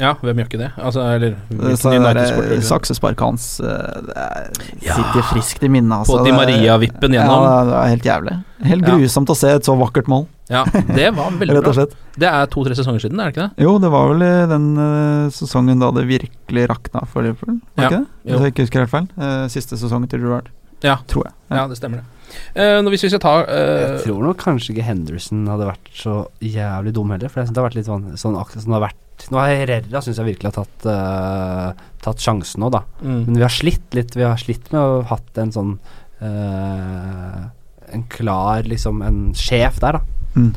Ja, 0.00 0.14
hvem 0.20 0.40
gjør 0.40 0.48
ikke 0.48 0.58
det? 0.60 0.70
Altså, 0.80 1.04
eller 1.14 1.34
hvilken 1.50 2.62
saksesparket 2.66 3.24
hans 3.24 3.46
eh, 3.60 4.50
Ja. 4.82 4.94
sitter 4.96 5.22
friskt 5.30 5.62
i 5.64 5.70
minnet. 5.72 5.92
Altså. 6.02 6.18
På 6.18 6.24
Di 6.26 6.32
Maria-vippen 6.34 7.14
gjennom. 7.14 7.44
Ja, 7.46 7.64
det 7.68 7.74
er 7.80 7.90
helt 7.94 8.08
jævlig. 8.10 8.36
Helt 8.70 8.86
Ja. 8.86 8.94
grusomt 8.96 9.30
å 9.32 9.36
se 9.36 9.48
et 9.56 9.64
så 9.64 9.76
vakkert 9.78 10.08
mål, 10.08 10.26
Ja, 10.50 10.64
det 10.66 11.14
var 11.14 11.30
veldig 11.40 11.62
bra. 11.62 11.86
Det 12.18 12.28
er 12.28 12.46
to-tre 12.50 12.74
sesonger 12.74 13.00
siden, 13.00 13.20
er 13.22 13.30
det 13.30 13.36
ikke 13.36 13.48
det? 13.48 13.64
Jo, 13.64 13.78
det 13.78 13.90
var 13.92 14.08
vel 14.10 14.22
i 14.26 14.46
den 14.50 14.66
uh, 14.76 15.30
sesongen 15.30 15.78
da 15.80 15.90
det 15.94 16.06
virkelig 16.10 16.66
rakna 16.68 17.04
for 17.06 17.22
Liverpool, 17.22 17.60
var 17.76 17.84
Ja, 17.84 17.88
ikke 17.90 18.00
det? 18.00 18.06
jo. 18.24 18.32
Hvis 18.38 18.40
jeg 18.48 18.52
ikke 18.54 18.64
husker 18.66 18.80
helt 18.84 18.90
feil. 18.96 19.08
Uh, 19.16 19.44
siste 19.48 19.78
sesongen 19.78 20.08
til 20.10 20.20
Ruard, 20.26 20.50
Ja, 20.82 20.96
tror 21.06 21.24
jeg. 21.28 21.34
ja 21.50 21.66
det 21.68 21.76
stemmer 21.78 22.02
det. 22.02 22.06
Uh, 22.54 22.82
hvis 22.90 23.02
vi 23.02 23.08
skal 23.10 23.20
ta 23.22 23.32
uh, 23.42 23.96
Jeg 23.96 24.04
tror 24.04 24.22
nok 24.22 24.36
kanskje 24.38 24.70
ikke 24.74 24.84
Henderson 24.86 25.46
hadde 25.50 25.66
vært 25.66 25.88
så 25.98 26.26
jævlig 26.40 26.92
dum 26.94 27.10
heller. 27.10 27.28
For 27.28 27.40
jeg 27.40 27.48
synes 27.48 27.54
det 27.56 27.62
har 27.62 27.68
vært 27.70 27.78
litt 27.80 27.88
sånn, 27.90 28.04
sånn 28.20 28.36
det 28.38 28.74
har 28.76 28.84
vært 28.88 29.00
Nå 29.28 29.40
har 29.40 29.52
Herrera 29.52 30.02
syns 30.04 30.20
jeg 30.20 30.28
virkelig 30.32 30.50
har 30.50 30.64
tatt, 30.64 30.86
uh, 30.88 31.90
tatt 32.04 32.24
sjansen 32.24 32.62
nå, 32.64 32.70
da. 32.72 32.82
mm. 33.02 33.20
Men 33.28 33.36
vi 33.36 33.44
har 33.44 33.54
slitt 33.54 33.96
litt. 33.96 34.16
Vi 34.16 34.26
har 34.26 34.40
slitt 34.40 34.72
med 34.72 34.80
å 34.80 35.00
ha 35.02 35.06
hatt 35.12 35.40
en 35.42 35.52
sånn 35.54 35.76
uh, 36.22 37.44
En 37.90 38.04
klar, 38.12 38.66
liksom, 38.70 39.02
en 39.06 39.22
sjef 39.36 39.80
der, 39.82 40.00
da. 40.00 40.34
Mm. 40.36 40.50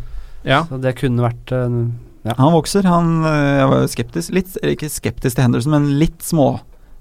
Ja. 0.47 0.63
Så 0.69 0.79
det 0.83 0.95
kunne 0.99 1.25
vært 1.25 1.53
uh, 1.55 1.79
ja. 2.23 2.37
Han 2.39 2.53
vokser. 2.55 2.87
Han, 2.87 3.15
jeg 3.27 3.71
var 3.73 3.87
skeptisk, 3.91 4.35
litt, 4.35 4.53
ikke 4.63 4.91
skeptisk 4.91 5.35
til 5.35 5.47
Henderson, 5.47 5.75
men 5.75 5.97
litt 5.99 6.21
små 6.23 6.53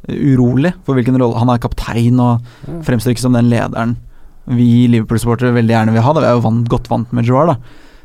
urolig 0.03 0.72
for 0.83 0.98
hvilken 0.98 1.14
rolle 1.14 1.38
Han 1.38 1.53
er 1.53 1.61
kaptein 1.62 2.16
og 2.18 2.40
fremstår 2.83 3.12
ikke 3.12 3.22
som 3.22 3.37
den 3.37 3.53
lederen 3.53 3.92
vi 4.51 4.88
Liverpool-supportere 4.90 5.55
veldig 5.55 5.75
gjerne 5.75 5.94
vil 5.94 6.05
ha. 6.05 6.12
Da. 6.14 6.22
Vi 6.25 6.31
er 6.31 6.37
jo 6.38 6.44
vant, 6.46 6.68
godt 6.70 6.90
vant 6.90 7.12
med 7.14 7.29
Joar, 7.29 7.53
da. 7.53 7.57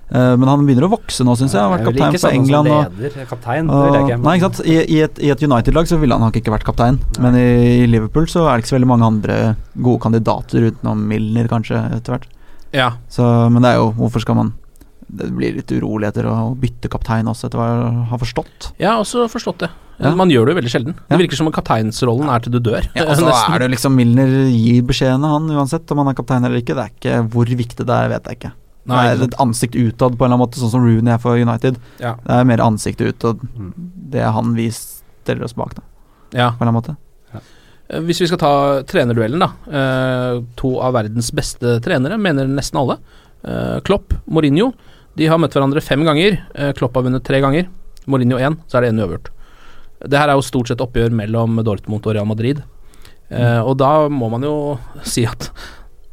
Eh, 0.08 0.34
men 0.40 0.48
han 0.48 0.64
begynner 0.64 0.86
å 0.88 0.92
vokse 0.94 1.26
nå, 1.28 1.34
syns 1.36 1.56
jeg. 1.56 1.60
Han 1.60 1.74
har 1.74 1.82
vært 1.82 1.90
kaptein 1.90 2.20
for 2.22 2.36
England. 2.38 2.70
Og, 2.72 3.00
leder, 3.04 3.26
kaptein, 3.28 3.72
og, 3.72 3.98
ikke. 4.00 4.20
nei, 4.24 4.36
ikke 4.40 4.50
sant. 4.50 4.62
I, 4.64 4.78
i 4.96 5.00
et, 5.04 5.20
et 5.34 5.44
United-lag 5.44 5.90
så 5.90 6.00
ville 6.00 6.16
han 6.16 6.24
nok 6.24 6.38
ikke 6.40 6.54
vært 6.54 6.68
kaptein, 6.68 7.02
men 7.24 7.36
i, 7.40 7.48
i 7.84 7.90
Liverpool 7.92 8.30
så 8.32 8.46
er 8.48 8.56
det 8.56 8.64
ikke 8.66 8.72
så 8.74 8.78
veldig 8.78 8.92
mange 8.94 9.10
andre 9.10 9.40
gode 9.76 10.04
kandidater 10.06 10.70
utenom 10.70 11.02
Milner, 11.10 11.50
kanskje, 11.52 11.82
etter 11.98 12.16
hvert. 12.16 12.30
ja. 12.76 12.94
Så, 13.12 13.26
men 13.52 13.64
det 13.64 13.74
er 13.74 13.82
jo 13.82 13.92
Hvorfor 13.96 14.20
skal 14.24 14.36
man 14.36 14.50
Det 15.08 15.30
blir 15.32 15.56
litt 15.56 15.72
uroligheter 15.72 16.26
å 16.28 16.52
bytte 16.60 16.90
kaptein 16.92 17.28
også, 17.32 17.48
etter 17.48 17.60
hva 17.60 17.68
jeg 17.72 18.08
har 18.10 18.20
forstått. 18.22 18.70
Jeg 18.80 18.90
har 18.92 19.00
også 19.04 19.28
forstått 19.32 19.62
det. 19.64 19.70
Ja. 19.98 20.12
Man 20.14 20.30
gjør 20.30 20.46
det 20.46 20.54
jo 20.54 20.58
veldig 20.60 20.72
sjelden. 20.72 20.96
Ja. 21.00 21.16
Det 21.16 21.20
virker 21.24 21.40
som 21.40 21.48
om 21.50 21.56
kapteinsrollen 21.56 22.30
er 22.30 22.44
til 22.44 22.54
du 22.54 22.60
dør. 22.62 22.86
Ja, 22.94 23.06
og 23.10 23.16
så 23.18 23.32
er 23.32 23.60
det 23.64 23.70
jo 23.70 23.74
liksom 23.74 23.96
Milner 23.98 24.34
gir 24.52 24.84
beskjedene, 24.88 25.32
han, 25.32 25.48
uansett 25.56 25.90
om 25.96 26.04
han 26.04 26.12
er 26.12 26.18
kaptein 26.20 26.46
eller 26.48 26.60
ikke. 26.62 26.76
Det 26.78 26.84
er 26.84 26.96
ikke 26.96 27.22
Hvor 27.34 27.54
viktig 27.64 27.88
det 27.88 27.96
er, 27.96 28.12
vet 28.14 28.28
jeg 28.32 28.40
ikke. 28.42 28.54
Nei, 28.88 29.04
det 29.18 29.26
er 29.26 29.28
et 29.32 29.40
ansikt 29.44 29.76
utad, 29.76 30.16
på 30.18 30.24
en 30.26 30.32
eller 30.32 30.36
annen 30.38 30.44
måte, 30.46 30.60
sånn 30.62 30.72
som 30.72 30.86
Rooney 30.86 31.14
er 31.14 31.20
for 31.20 31.36
United. 31.36 31.78
Ja. 32.00 32.16
Det 32.24 32.38
er 32.40 32.48
mer 32.48 32.64
ansiktet 32.64 33.14
utad. 33.18 33.42
Mm. 33.58 33.74
Det 34.14 34.22
er 34.24 34.32
han 34.32 34.54
vi 34.56 34.70
stiller 34.72 35.44
oss 35.44 35.54
bak, 35.58 35.76
da, 35.76 35.84
Ja. 36.34 36.52
på 36.52 36.64
en 36.64 36.68
eller 36.68 36.72
annen 36.72 36.78
måte. 36.82 36.98
Ja. 37.34 38.00
Hvis 38.08 38.22
vi 38.22 38.28
skal 38.28 38.38
ta 38.40 38.52
trenerduellen, 38.84 39.40
da. 39.44 39.50
Eh, 39.68 40.42
to 40.56 40.78
av 40.80 40.94
verdens 40.94 41.32
beste 41.32 41.80
trenere, 41.84 42.18
mener 42.18 42.48
nesten 42.48 42.80
alle. 42.80 42.98
Eh, 43.44 43.80
Klopp, 43.82 44.14
Mourinho. 44.28 44.74
De 45.18 45.28
har 45.28 45.38
møtt 45.38 45.52
hverandre 45.54 45.82
fem 45.84 46.04
ganger. 46.04 46.40
Eh, 46.56 46.72
Klopp 46.74 46.96
har 46.96 47.04
vunnet 47.04 47.24
tre 47.24 47.42
ganger. 47.42 47.68
Mourinho 48.08 48.38
én, 48.40 48.58
så 48.68 48.78
er 48.78 48.82
det 48.88 48.94
én 48.94 49.00
uavgjort. 49.04 49.30
Det 50.08 50.18
her 50.18 50.30
er 50.30 50.36
jo 50.38 50.42
stort 50.46 50.68
sett 50.68 50.80
oppgjør 50.80 51.12
mellom 51.12 51.58
Dortmund 51.64 52.06
og 52.06 52.14
Real 52.14 52.26
Madrid. 52.26 52.64
Mm. 53.30 53.66
og 53.68 53.74
da 53.78 54.08
må 54.08 54.30
man 54.32 54.42
jo 54.42 54.80
si 55.04 55.26
at 55.28 55.50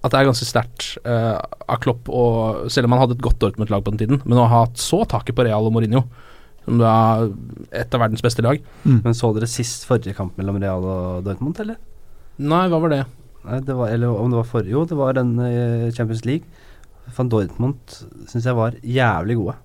at 0.04 0.12
det 0.12 0.20
er 0.20 0.28
ganske 0.28 0.46
sterkt 0.46 0.86
uh, 1.08 1.40
av 1.64 1.80
Klopp, 1.80 2.10
og, 2.12 2.66
selv 2.72 2.88
om 2.88 2.94
han 2.94 3.02
hadde 3.04 3.16
et 3.16 3.24
godt 3.24 3.40
Dortmund-lag 3.40 3.84
på 3.86 3.94
den 3.94 4.02
tiden, 4.02 4.22
men 4.26 4.40
å 4.40 4.46
ha 4.50 4.64
hatt 4.66 4.80
så 4.80 5.02
taket 5.08 5.36
på 5.38 5.46
Real 5.46 5.64
og 5.64 5.72
Mourinho, 5.72 6.04
som 6.64 6.80
da 6.80 6.92
er 6.92 7.32
et 7.82 7.96
av 7.96 8.00
verdens 8.00 8.22
beste 8.24 8.40
lag 8.40 8.56
Men 8.88 9.12
så 9.12 9.28
dere 9.36 9.44
sist 9.52 9.82
forrige 9.84 10.14
kamp 10.16 10.38
mellom 10.40 10.56
Real 10.62 10.86
og 10.88 11.26
Dortmund, 11.26 11.58
eller? 11.60 11.76
Nei, 12.40 12.62
hva 12.72 12.80
var 12.80 12.92
det? 12.92 13.02
Nei, 13.44 13.58
det 13.64 13.76
var, 13.76 13.92
eller 13.92 14.16
om 14.16 14.32
det 14.32 14.38
var 14.40 14.48
forrige 14.48 14.72
Jo, 14.72 14.86
det 14.88 14.96
var 14.96 15.16
den 15.16 15.34
uh, 15.40 15.92
Champions 15.92 16.24
League. 16.24 16.64
Van 17.16 17.28
Dortmund 17.28 17.98
syns 18.30 18.48
jeg 18.48 18.56
var 18.56 18.76
jævlig 18.80 19.36
gode. 19.40 19.58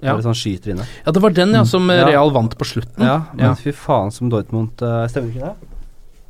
Ja. 0.00 0.12
Bare 0.12 0.24
sånn 0.24 0.36
skyter 0.36 0.72
inne. 0.74 0.84
Ja, 1.04 1.12
det 1.12 1.22
var 1.24 1.32
den, 1.36 1.54
ja, 1.56 1.64
som 1.68 1.88
eh, 1.92 2.00
Ja. 2.00 2.08
Real 2.08 2.32
vant 2.32 2.56
på 2.56 2.68
slutten. 2.68 3.04
Ja, 3.04 3.18
men 3.32 3.50
Ja. 3.50 3.54
fy 3.56 3.72
faen 3.72 4.12
som 4.12 4.32
Dortmund 4.32 4.80
uh, 4.84 5.04
Stemmer 5.08 5.32
ikke 5.32 5.52
det? 5.52 5.75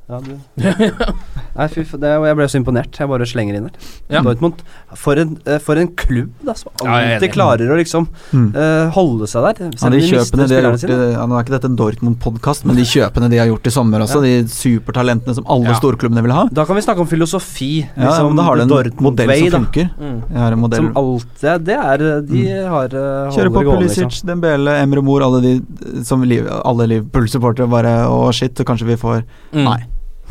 Ja, 0.06 0.20
du 0.22 0.36
Nei, 1.56 1.64
fy 1.72 1.82
faen, 1.88 2.00
det, 2.02 2.10
jeg 2.28 2.36
ble 2.38 2.46
så 2.52 2.58
imponert. 2.60 2.94
Jeg 3.00 3.08
bare 3.10 3.26
slenger 3.26 3.56
inn 3.58 3.64
der. 3.66 3.86
Ja. 4.12 4.20
Dortmund, 4.22 4.60
for 5.00 5.18
en, 5.18 5.32
eh, 5.48 5.56
for 5.64 5.80
en 5.80 5.88
klubb, 5.98 6.34
da, 6.44 6.52
som 6.54 6.68
alltid 6.84 7.24
ja, 7.26 7.30
klarer 7.32 7.72
å 7.72 7.78
liksom 7.80 8.06
Mm. 8.30 8.50
uh, 8.54 8.90
holde 8.94 9.26
seg 9.30 9.44
der. 9.46 9.70
Ja, 9.80 9.88
de 9.90 10.00
kjøpene 10.04 10.46
de 10.50 10.56
har 10.58 10.66
gjort 10.68 10.84
i, 10.90 10.96
ja, 11.14 11.24
Nå 11.26 11.36
er 11.38 11.44
ikke 11.46 11.54
dette 11.56 11.68
en 11.70 11.78
Dortmund-podkast, 11.78 12.66
men 12.68 12.76
de 12.78 12.84
kjøpene 12.86 13.30
de 13.32 13.38
har 13.40 13.48
gjort 13.48 13.66
i 13.66 13.72
sommer 13.72 14.04
også, 14.04 14.20
de 14.22 14.32
supertalentene 14.52 15.34
som 15.38 15.46
alle 15.48 15.72
Ja. 15.72 15.78
storklubbene 15.80 16.22
vil 16.26 16.34
ha. 16.36 16.44
Da 16.52 16.64
kan 16.68 16.76
vi 16.78 16.84
snakke 16.84 17.02
om 17.02 17.08
filosofi. 17.10 17.70
Liksom, 17.96 18.36
da 18.36 18.46
har 18.46 18.56
du 18.60 18.62
en 18.66 18.72
Dortmund 18.74 19.08
modell 19.16 19.32
som 19.50 19.64
funker. 19.64 19.90
Mm. 19.98 20.20
Har 20.36 20.52
en 20.52 20.62
modell 20.62 20.84
Som 20.84 20.92
alltid 21.02 21.64
det, 21.66 21.78
er 21.80 22.06
De 22.28 22.44
mm. 22.44 22.68
har 22.76 22.94
uh, 22.94 23.32
Kjører 23.34 23.52
på 23.56 23.64
Pulisic, 23.72 24.20
Dembele, 24.28 24.76
Emre 24.84 25.02
Mor, 25.02 25.24
alle 25.26 25.42
de 25.42 26.04
som 26.04 26.22
liv, 26.22 26.46
alle 26.62 26.86
Liverpool-supportere 26.94 27.68
bare 27.70 27.96
Å, 28.06 28.30
shit, 28.36 28.54
så 28.54 28.64
kanskje 28.68 28.86
vi 28.92 29.00
får 29.00 29.24
Mm. 29.56 29.64
Nei. 29.64 29.78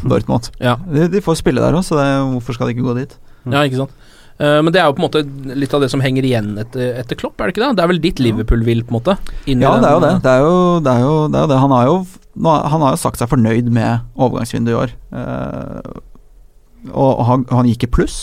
Dortmund. 0.12 0.50
Ja. 0.60 0.76
De, 0.90 1.08
de 1.12 1.22
får 1.24 1.40
spille 1.42 1.64
der 1.64 1.78
òg, 1.78 1.86
så 1.88 1.98
det, 2.00 2.08
hvorfor 2.34 2.58
skal 2.58 2.68
de 2.70 2.76
ikke 2.76 2.88
gå 2.88 2.98
dit? 3.00 3.16
Ja, 3.46 3.62
ikke 3.64 3.84
sant. 3.84 3.96
Eh, 4.36 4.58
men 4.60 4.74
det 4.76 4.82
er 4.82 4.90
jo 4.90 4.96
på 4.98 5.00
en 5.00 5.06
måte 5.08 5.22
litt 5.56 5.74
av 5.78 5.84
det 5.86 5.88
som 5.94 6.02
henger 6.04 6.26
igjen 6.28 6.58
etter, 6.60 6.98
etter 7.00 7.16
Klopp, 7.16 7.40
er 7.40 7.48
det 7.48 7.56
ikke 7.56 7.64
det? 7.64 7.76
Det 7.78 7.84
er 7.86 7.92
vel 7.94 8.02
ditt 8.04 8.20
Liverpool 8.20 8.66
vil, 8.68 8.82
på 8.84 8.92
en 8.92 8.98
måte? 9.00 9.16
Ja, 9.48 9.76
det 9.80 9.88
er 9.88 9.96
jo 9.96 10.02
det. 10.04 10.14
Det 10.26 10.34
er 10.34 10.42
jo 10.44 10.56
det. 10.84 10.92
Er 10.96 11.06
jo, 11.06 11.14
det, 11.32 11.38
er 11.40 11.46
jo 11.46 11.52
det. 11.54 11.60
Han, 11.64 11.76
har 11.78 11.86
jo, 11.88 12.00
han 12.44 12.84
har 12.84 12.96
jo 12.98 13.00
sagt 13.00 13.22
seg 13.22 13.32
fornøyd 13.32 13.70
med 13.72 14.04
overgangsvinduet 14.20 14.74
i 14.74 14.80
år. 14.82 14.96
Eh, 15.22 16.02
og 16.94 17.22
han, 17.30 17.46
han 17.50 17.70
gikk 17.72 17.88
i 17.88 17.94
pluss 18.00 18.18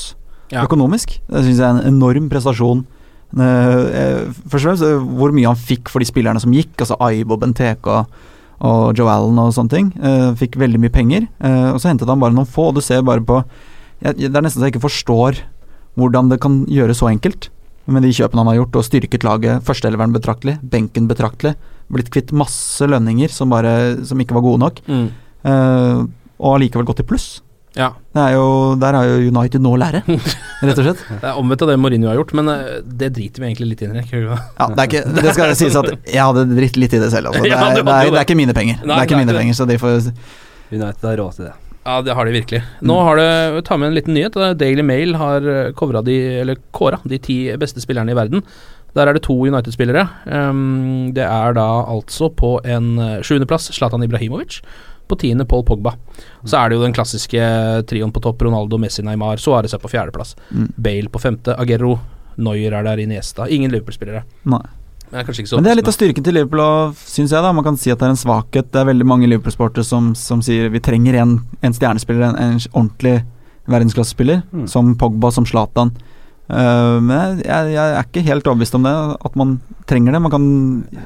Ja. 0.53 0.67
økonomisk. 0.67 1.17
Det 1.31 1.47
syns 1.47 1.59
jeg 1.63 1.65
er 1.65 1.79
en 1.79 1.95
enorm 1.95 2.29
prestasjon. 2.31 2.85
Eh, 3.33 4.29
først 4.53 4.61
og 4.61 4.67
fremst 4.69 4.85
eh, 4.85 5.07
hvor 5.17 5.33
mye 5.33 5.49
han 5.49 5.57
fikk 5.57 5.89
for 5.89 6.05
de 6.05 6.09
spillerne 6.11 6.43
som 6.43 6.53
gikk, 6.53 6.75
altså 6.77 6.99
Aibo, 7.01 7.39
Benteke 7.41 7.89
og, 7.89 8.21
og 8.63 8.99
Joe 8.99 9.11
Allen 9.11 9.41
og 9.43 9.53
sånne 9.57 9.73
ting. 9.73 9.91
Uh, 9.99 10.33
fikk 10.39 10.59
veldig 10.61 10.81
mye 10.83 10.95
penger. 10.95 11.27
uh, 11.43 11.73
og 11.75 11.81
så 11.83 11.91
hentet 11.91 12.11
han 12.11 12.23
bare 12.23 12.35
noen 12.37 12.49
få, 12.49 12.71
og 12.71 12.79
du 12.79 12.85
ser 12.85 13.03
bare 13.07 13.25
på 13.25 13.43
jeg, 14.03 14.17
Det 14.19 14.35
er 14.35 14.45
nesten 14.45 14.61
så 14.61 14.67
jeg 14.67 14.75
ikke 14.75 14.87
forstår 14.89 15.43
hvordan 15.99 16.31
det 16.31 16.41
kan 16.43 16.63
gjøres 16.71 17.03
så 17.03 17.11
enkelt. 17.11 17.51
Med 17.91 18.07
de 18.07 18.13
kjøpene 18.15 18.45
han 18.45 18.53
har 18.53 18.61
gjort, 18.61 18.79
og 18.79 18.87
styrket 18.87 19.27
laget, 19.27 19.63
førsteeleveren 19.67 20.15
betraktelig, 20.15 20.57
benken 20.63 21.09
betraktelig. 21.11 21.57
Blitt 21.93 22.11
kvitt 22.15 22.31
masse 22.33 22.87
lønninger 22.87 23.31
som, 23.35 23.51
bare, 23.53 24.05
som 24.07 24.21
ikke 24.23 24.37
var 24.39 24.47
gode 24.47 24.63
nok. 24.63 24.83
Mm. 24.87 25.09
Uh, 25.43 26.07
og 26.39 26.57
allikevel 26.57 26.87
gått 26.89 27.03
i 27.03 27.07
pluss. 27.07 27.29
Ja. 27.79 27.89
Det 28.13 28.21
er 28.21 28.35
jo, 28.37 28.47
der 28.77 28.97
har 28.99 29.07
jo 29.09 29.31
United 29.33 29.63
nå 29.65 29.71
å 29.73 29.79
lære, 29.81 30.03
rett 30.67 30.77
og 30.77 30.85
slett. 30.85 31.03
Det 31.09 31.31
er 31.31 31.41
omvendt 31.41 31.65
av 31.65 31.73
det 31.73 31.79
Mourinho 31.81 32.11
har 32.11 32.19
gjort, 32.21 32.35
men 32.37 32.51
eh, 32.53 32.79
det 32.85 33.13
driter 33.17 33.41
vi 33.41 33.49
egentlig 33.49 33.71
litt 33.71 33.85
inn 33.87 33.97
i. 33.97 34.05
ikke? 34.05 34.21
Ja, 34.27 34.69
det, 34.69 34.85
er 34.85 34.91
ikke, 34.91 35.03
det 35.17 35.35
skal 35.39 35.55
sies 35.57 35.79
at 35.81 35.91
jeg 36.05 36.21
hadde 36.21 36.45
dritt 36.53 36.77
litt 36.81 36.97
i 36.99 37.01
det 37.01 37.09
selv. 37.15 37.33
Altså. 37.33 37.45
Det, 37.49 37.57
er, 37.57 37.75
det 37.79 37.81
er, 37.81 37.85
det 37.85 38.13
det. 38.13 38.21
er 38.21 38.27
ikke 38.27 38.39
mine 38.39 38.57
penger. 38.57 38.81
Nei, 38.83 38.93
det 38.93 38.99
er 38.99 39.09
ikke 39.09 39.19
er 39.19 39.25
mine 39.25 39.37
penger, 39.39 39.57
så 39.57 39.69
de 39.69 39.79
får 39.81 40.13
United 40.73 41.09
har 41.09 41.19
råd 41.21 41.39
til 41.39 41.49
det. 41.49 41.55
Ja, 41.83 41.97
det 42.07 42.15
har 42.15 42.29
de 42.29 42.35
virkelig. 42.37 42.61
Nå 42.87 42.97
har 43.03 43.19
det 43.19 43.65
Ta 43.67 43.77
med 43.81 43.91
en 43.91 43.97
liten 43.97 44.15
nyhet. 44.15 44.37
Daily 44.61 44.85
Mail 44.87 45.17
har 45.19 45.49
kåra 45.75 46.05
de, 46.07 46.19
de 46.55 47.19
ti 47.25 47.39
beste 47.59 47.83
spillerne 47.83 48.15
i 48.15 48.19
verden. 48.19 48.45
Der 48.97 49.09
er 49.09 49.17
det 49.17 49.25
to 49.25 49.35
United-spillere. 49.49 50.05
Um, 50.29 51.13
det 51.17 51.25
er 51.25 51.55
da 51.57 51.67
altså 51.89 52.29
på 52.29 52.59
en 52.69 52.99
eh, 53.01 53.21
sjuendeplass 53.25 53.71
Zlatan 53.73 54.05
Ibrahimovic. 54.05 54.61
På 55.13 55.19
tiende 55.21 55.45
Paul 55.49 55.63
Pogba. 55.69 55.93
Så 56.49 56.57
er 56.57 56.71
det 56.73 56.79
jo 56.81 56.85
den 56.87 56.95
klassiske 56.97 57.41
trioen 57.91 58.13
på 58.17 58.23
topp. 58.25 58.41
Ronaldo, 58.49 58.79
Messi, 58.81 59.05
Neymar. 59.05 59.37
Suárez 59.43 59.75
er 59.77 59.83
på 59.83 59.91
fjerdeplass. 59.93 60.35
Mm. 60.51 60.71
Bale 60.89 61.13
på 61.13 61.21
femte. 61.21 61.53
Aguero. 61.61 61.99
Neuer 62.41 62.73
er 62.79 62.87
der. 62.87 63.03
Iniesta. 63.05 63.45
Ingen 63.53 63.71
Liverpool-spillere. 63.75 64.23
Nei. 64.49 64.63
Det 65.13 65.27
kanskje 65.29 65.43
ikke 65.45 65.51
så 65.51 65.59
Men 65.59 65.67
det 65.67 65.71
er 65.75 65.77
litt 65.83 65.89
av 65.91 65.93
styrken 65.93 66.25
til 66.25 66.33
Liverpool, 66.39 66.95
syns 66.97 67.35
jeg. 67.37 67.43
da 67.45 67.51
Man 67.53 67.67
kan 67.67 67.77
si 67.77 67.91
at 67.93 68.01
det 68.01 68.07
er 68.09 68.15
en 68.15 68.17
svakhet. 68.23 68.71
Det 68.73 68.81
er 68.81 68.89
veldig 68.89 69.05
mange 69.11 69.29
Liverpool-sportere 69.29 69.85
som, 69.85 70.15
som 70.17 70.41
sier 70.41 70.71
vi 70.73 70.81
trenger 70.81 71.19
en, 71.21 71.35
en 71.61 71.77
stjernespiller, 71.77 72.31
en, 72.31 72.39
en 72.57 72.63
ordentlig 72.73 73.19
verdensklassespiller, 73.69 74.41
Mm. 74.53 74.65
som 74.69 74.95
Pogba, 74.97 75.31
som 75.31 75.45
Zlatan. 75.47 75.93
Eh, 76.53 76.97
men 77.01 77.39
jeg, 77.41 77.71
jeg 77.73 77.93
er 77.97 78.03
ikke 78.05 78.25
helt 78.27 78.49
overbevist 78.51 78.77
om 78.77 78.85
det, 78.85 78.93
at 79.29 79.37
man 79.41 79.55
trenger 79.89 80.15
det. 80.15 80.21
Man 80.23 80.33
kan 80.33 80.45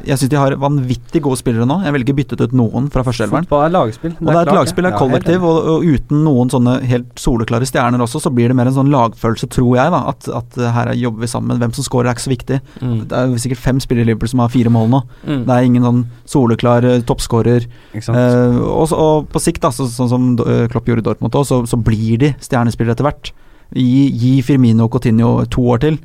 Jeg 0.07 0.19
syns 0.21 0.31
de 0.33 0.39
har 0.39 0.55
vanvittig 0.61 1.23
gode 1.25 1.39
spillere 1.41 1.67
nå. 1.69 1.79
Jeg 1.87 1.95
ville 1.95 2.07
ikke 2.07 2.17
byttet 2.19 2.43
ut 2.43 2.57
noen 2.57 2.89
fra 2.93 3.05
førsteelveren. 3.07 3.47
Fotball 3.47 3.67
er 3.69 3.75
lagspill. 3.77 4.15
Og 4.19 4.27
det 4.29 4.35
er 4.37 4.51
et 4.51 4.59
lagspill, 4.59 4.87
det 4.89 4.93
er 4.93 4.99
kollektiv, 5.01 5.39
Ja, 5.39 5.53
og, 5.53 5.71
og 5.77 5.87
uten 5.87 6.25
noen 6.27 6.53
sånne 6.53 6.77
helt 6.91 7.23
soleklare 7.23 7.69
stjerner 7.69 8.03
også, 8.05 8.21
så 8.27 8.33
blir 8.35 8.51
det 8.53 8.59
mer 8.59 8.71
en 8.71 8.77
sånn 8.77 8.91
lagfølelse, 8.93 9.49
tror 9.55 9.73
jeg, 9.79 9.95
da. 9.95 10.03
At, 10.13 10.29
at 10.43 10.61
her 10.77 10.93
er- 10.93 11.01
jobber 11.07 11.25
vi 11.25 11.31
sammen. 11.31 11.63
Hvem 11.63 11.75
som 11.77 11.87
scorer 11.87 12.11
er 12.11 12.19
ikke 12.19 12.27
så 12.27 12.35
viktig. 12.35 12.61
Mm. 12.83 12.99
Det 13.07 13.23
er 13.23 13.39
sikkert 13.47 13.63
fem 13.65 13.81
spillere 13.83 14.07
i 14.07 14.11
Liverpool 14.11 14.33
som 14.35 14.45
har 14.45 14.53
fire 14.53 14.73
mål 14.73 14.93
nå. 14.93 15.03
Mm. 15.25 15.41
Det 15.47 15.57
er 15.57 15.71
ingen 15.71 15.87
sånn 15.89 16.05
soleklar 16.37 16.85
uh, 16.89 16.99
toppskårer. 17.07 17.67
Eh, 17.97 18.61
og, 18.67 18.93
og 18.93 19.31
på 19.33 19.43
sikt, 19.43 19.63
da, 19.65 19.71
så, 19.75 19.87
sånn 19.91 20.11
som 20.13 20.29
eh, 20.45 20.67
Klopp 20.73 20.89
gjorde 20.91 21.05
i 21.05 21.09
Dortmund 21.11 21.37
òg, 21.37 21.47
så, 21.49 21.63
så 21.69 21.79
blir 21.81 22.19
de 22.23 22.35
stjernespillere 22.43 22.97
etter 22.97 23.07
hvert. 23.09 23.33
Gi, 23.75 24.03
gi 24.15 24.33
Firmino 24.47 24.87
og 24.87 24.97
Coutinho 24.97 25.31
to 25.51 25.65
år 25.75 25.83
til, 25.83 26.01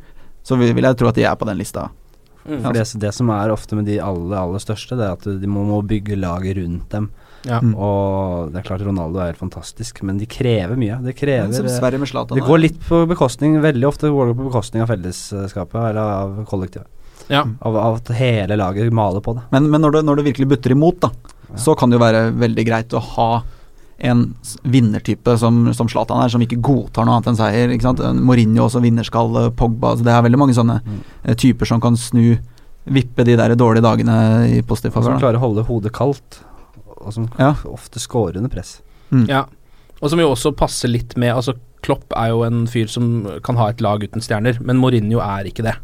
så 0.45 0.57
vil, 0.57 0.73
vil 0.73 0.87
jeg 0.87 0.97
tro 0.97 1.11
at 1.11 1.19
de 1.19 1.27
er 1.29 1.35
på 1.37 1.47
den 1.49 1.59
lista. 1.59 1.89
Mm. 2.41 2.61
For 2.63 2.73
det, 2.73 2.85
det 3.03 3.11
som 3.13 3.29
er 3.33 3.53
ofte 3.53 3.77
med 3.77 3.85
de 3.85 3.99
aller, 4.01 4.37
aller 4.39 4.61
største, 4.63 4.97
det 4.97 5.05
er 5.05 5.17
at 5.19 5.27
de 5.41 5.49
må, 5.49 5.65
må 5.67 5.81
bygge 5.85 6.17
laget 6.17 6.57
rundt 6.57 6.87
dem. 6.93 7.11
Ja. 7.45 7.59
Mm. 7.61 7.73
Og 7.73 8.51
det 8.53 8.61
er 8.61 8.65
klart 8.67 8.83
Ronaldo 8.85 9.21
er 9.23 9.37
fantastisk, 9.37 10.01
men 10.05 10.19
de 10.21 10.27
krever 10.29 10.77
mye. 10.77 10.99
Det 11.05 11.15
krever 11.17 11.53
Som 11.55 11.69
Sverige. 11.69 12.25
Det 12.33 12.45
går 12.45 12.61
litt 12.61 12.81
på 12.85 13.03
bekostning 13.09 13.57
Veldig 13.63 13.87
ofte 13.89 14.11
går 14.13 14.29
det 14.29 14.35
på 14.37 14.49
bekostning 14.49 14.83
av 14.83 14.91
fellesskapet, 14.93 15.77
eller 15.91 16.01
av 16.01 16.41
kollektivet. 16.49 16.89
Ja. 17.31 17.45
Av, 17.61 17.77
av 17.77 18.01
at 18.01 18.11
hele 18.17 18.57
laget 18.59 18.91
maler 18.93 19.23
på 19.23 19.35
det. 19.37 19.45
Men, 19.53 19.69
men 19.71 19.85
når, 19.85 19.97
det, 19.97 20.05
når 20.09 20.19
det 20.19 20.27
virkelig 20.31 20.49
butter 20.55 20.75
imot, 20.75 21.01
da, 21.05 21.11
så 21.59 21.75
kan 21.77 21.91
det 21.91 21.97
jo 21.97 22.03
være 22.03 22.23
veldig 22.41 22.65
greit 22.67 22.95
å 22.97 23.03
ha 23.15 23.31
en 24.03 24.23
vinnertype 24.65 25.37
som, 25.37 25.73
som 25.77 25.89
Zlatan 25.91 26.23
er, 26.23 26.31
som 26.33 26.41
ikke 26.41 26.57
godtar 26.63 27.05
noe 27.05 27.19
annet 27.19 27.27
enn 27.31 27.37
seier. 27.37 27.69
Ikke 27.75 27.85
sant? 27.85 28.01
Mourinho 28.17 28.65
også, 28.65 28.81
vinnerskalle, 28.81 29.51
Pogba 29.57 29.91
altså 29.93 30.07
Det 30.07 30.13
er 30.15 30.23
veldig 30.25 30.39
mange 30.41 30.55
sånne 30.57 30.79
mm. 30.81 31.01
typer 31.37 31.69
som 31.69 31.81
kan 31.83 31.97
snu 31.99 32.39
Vippe 32.91 33.21
de 33.27 33.35
der 33.37 33.53
dårlige 33.53 33.83
dagene 33.85 34.13
i 34.49 34.61
positiv 34.65 34.95
favør. 34.95 35.11
som 35.11 35.13
da. 35.19 35.21
klarer 35.21 35.37
å 35.37 35.43
holde 35.43 35.63
hodet 35.67 35.91
kaldt, 35.93 36.39
og 36.97 37.13
som 37.13 37.27
Ja. 37.37 37.51
ofte 37.69 38.01
scorer 38.01 38.37
under 38.41 38.49
press. 38.49 38.79
Mm. 39.11 39.27
Ja, 39.29 39.43
og 40.01 40.09
som 40.09 40.17
jo 40.19 40.31
også 40.31 40.49
passer 40.57 40.89
litt 40.89 41.13
med 41.15 41.35
Altså, 41.35 41.53
Klopp 41.85 42.11
er 42.17 42.29
jo 42.33 42.41
en 42.43 42.65
fyr 42.65 42.89
som 42.89 43.27
kan 43.45 43.55
ha 43.57 43.69
et 43.69 43.81
lag 43.81 44.01
uten 44.01 44.21
stjerner, 44.21 44.57
men 44.65 44.77
Mourinho 44.81 45.21
er 45.21 45.45
ikke 45.45 45.61
det. 45.63 45.75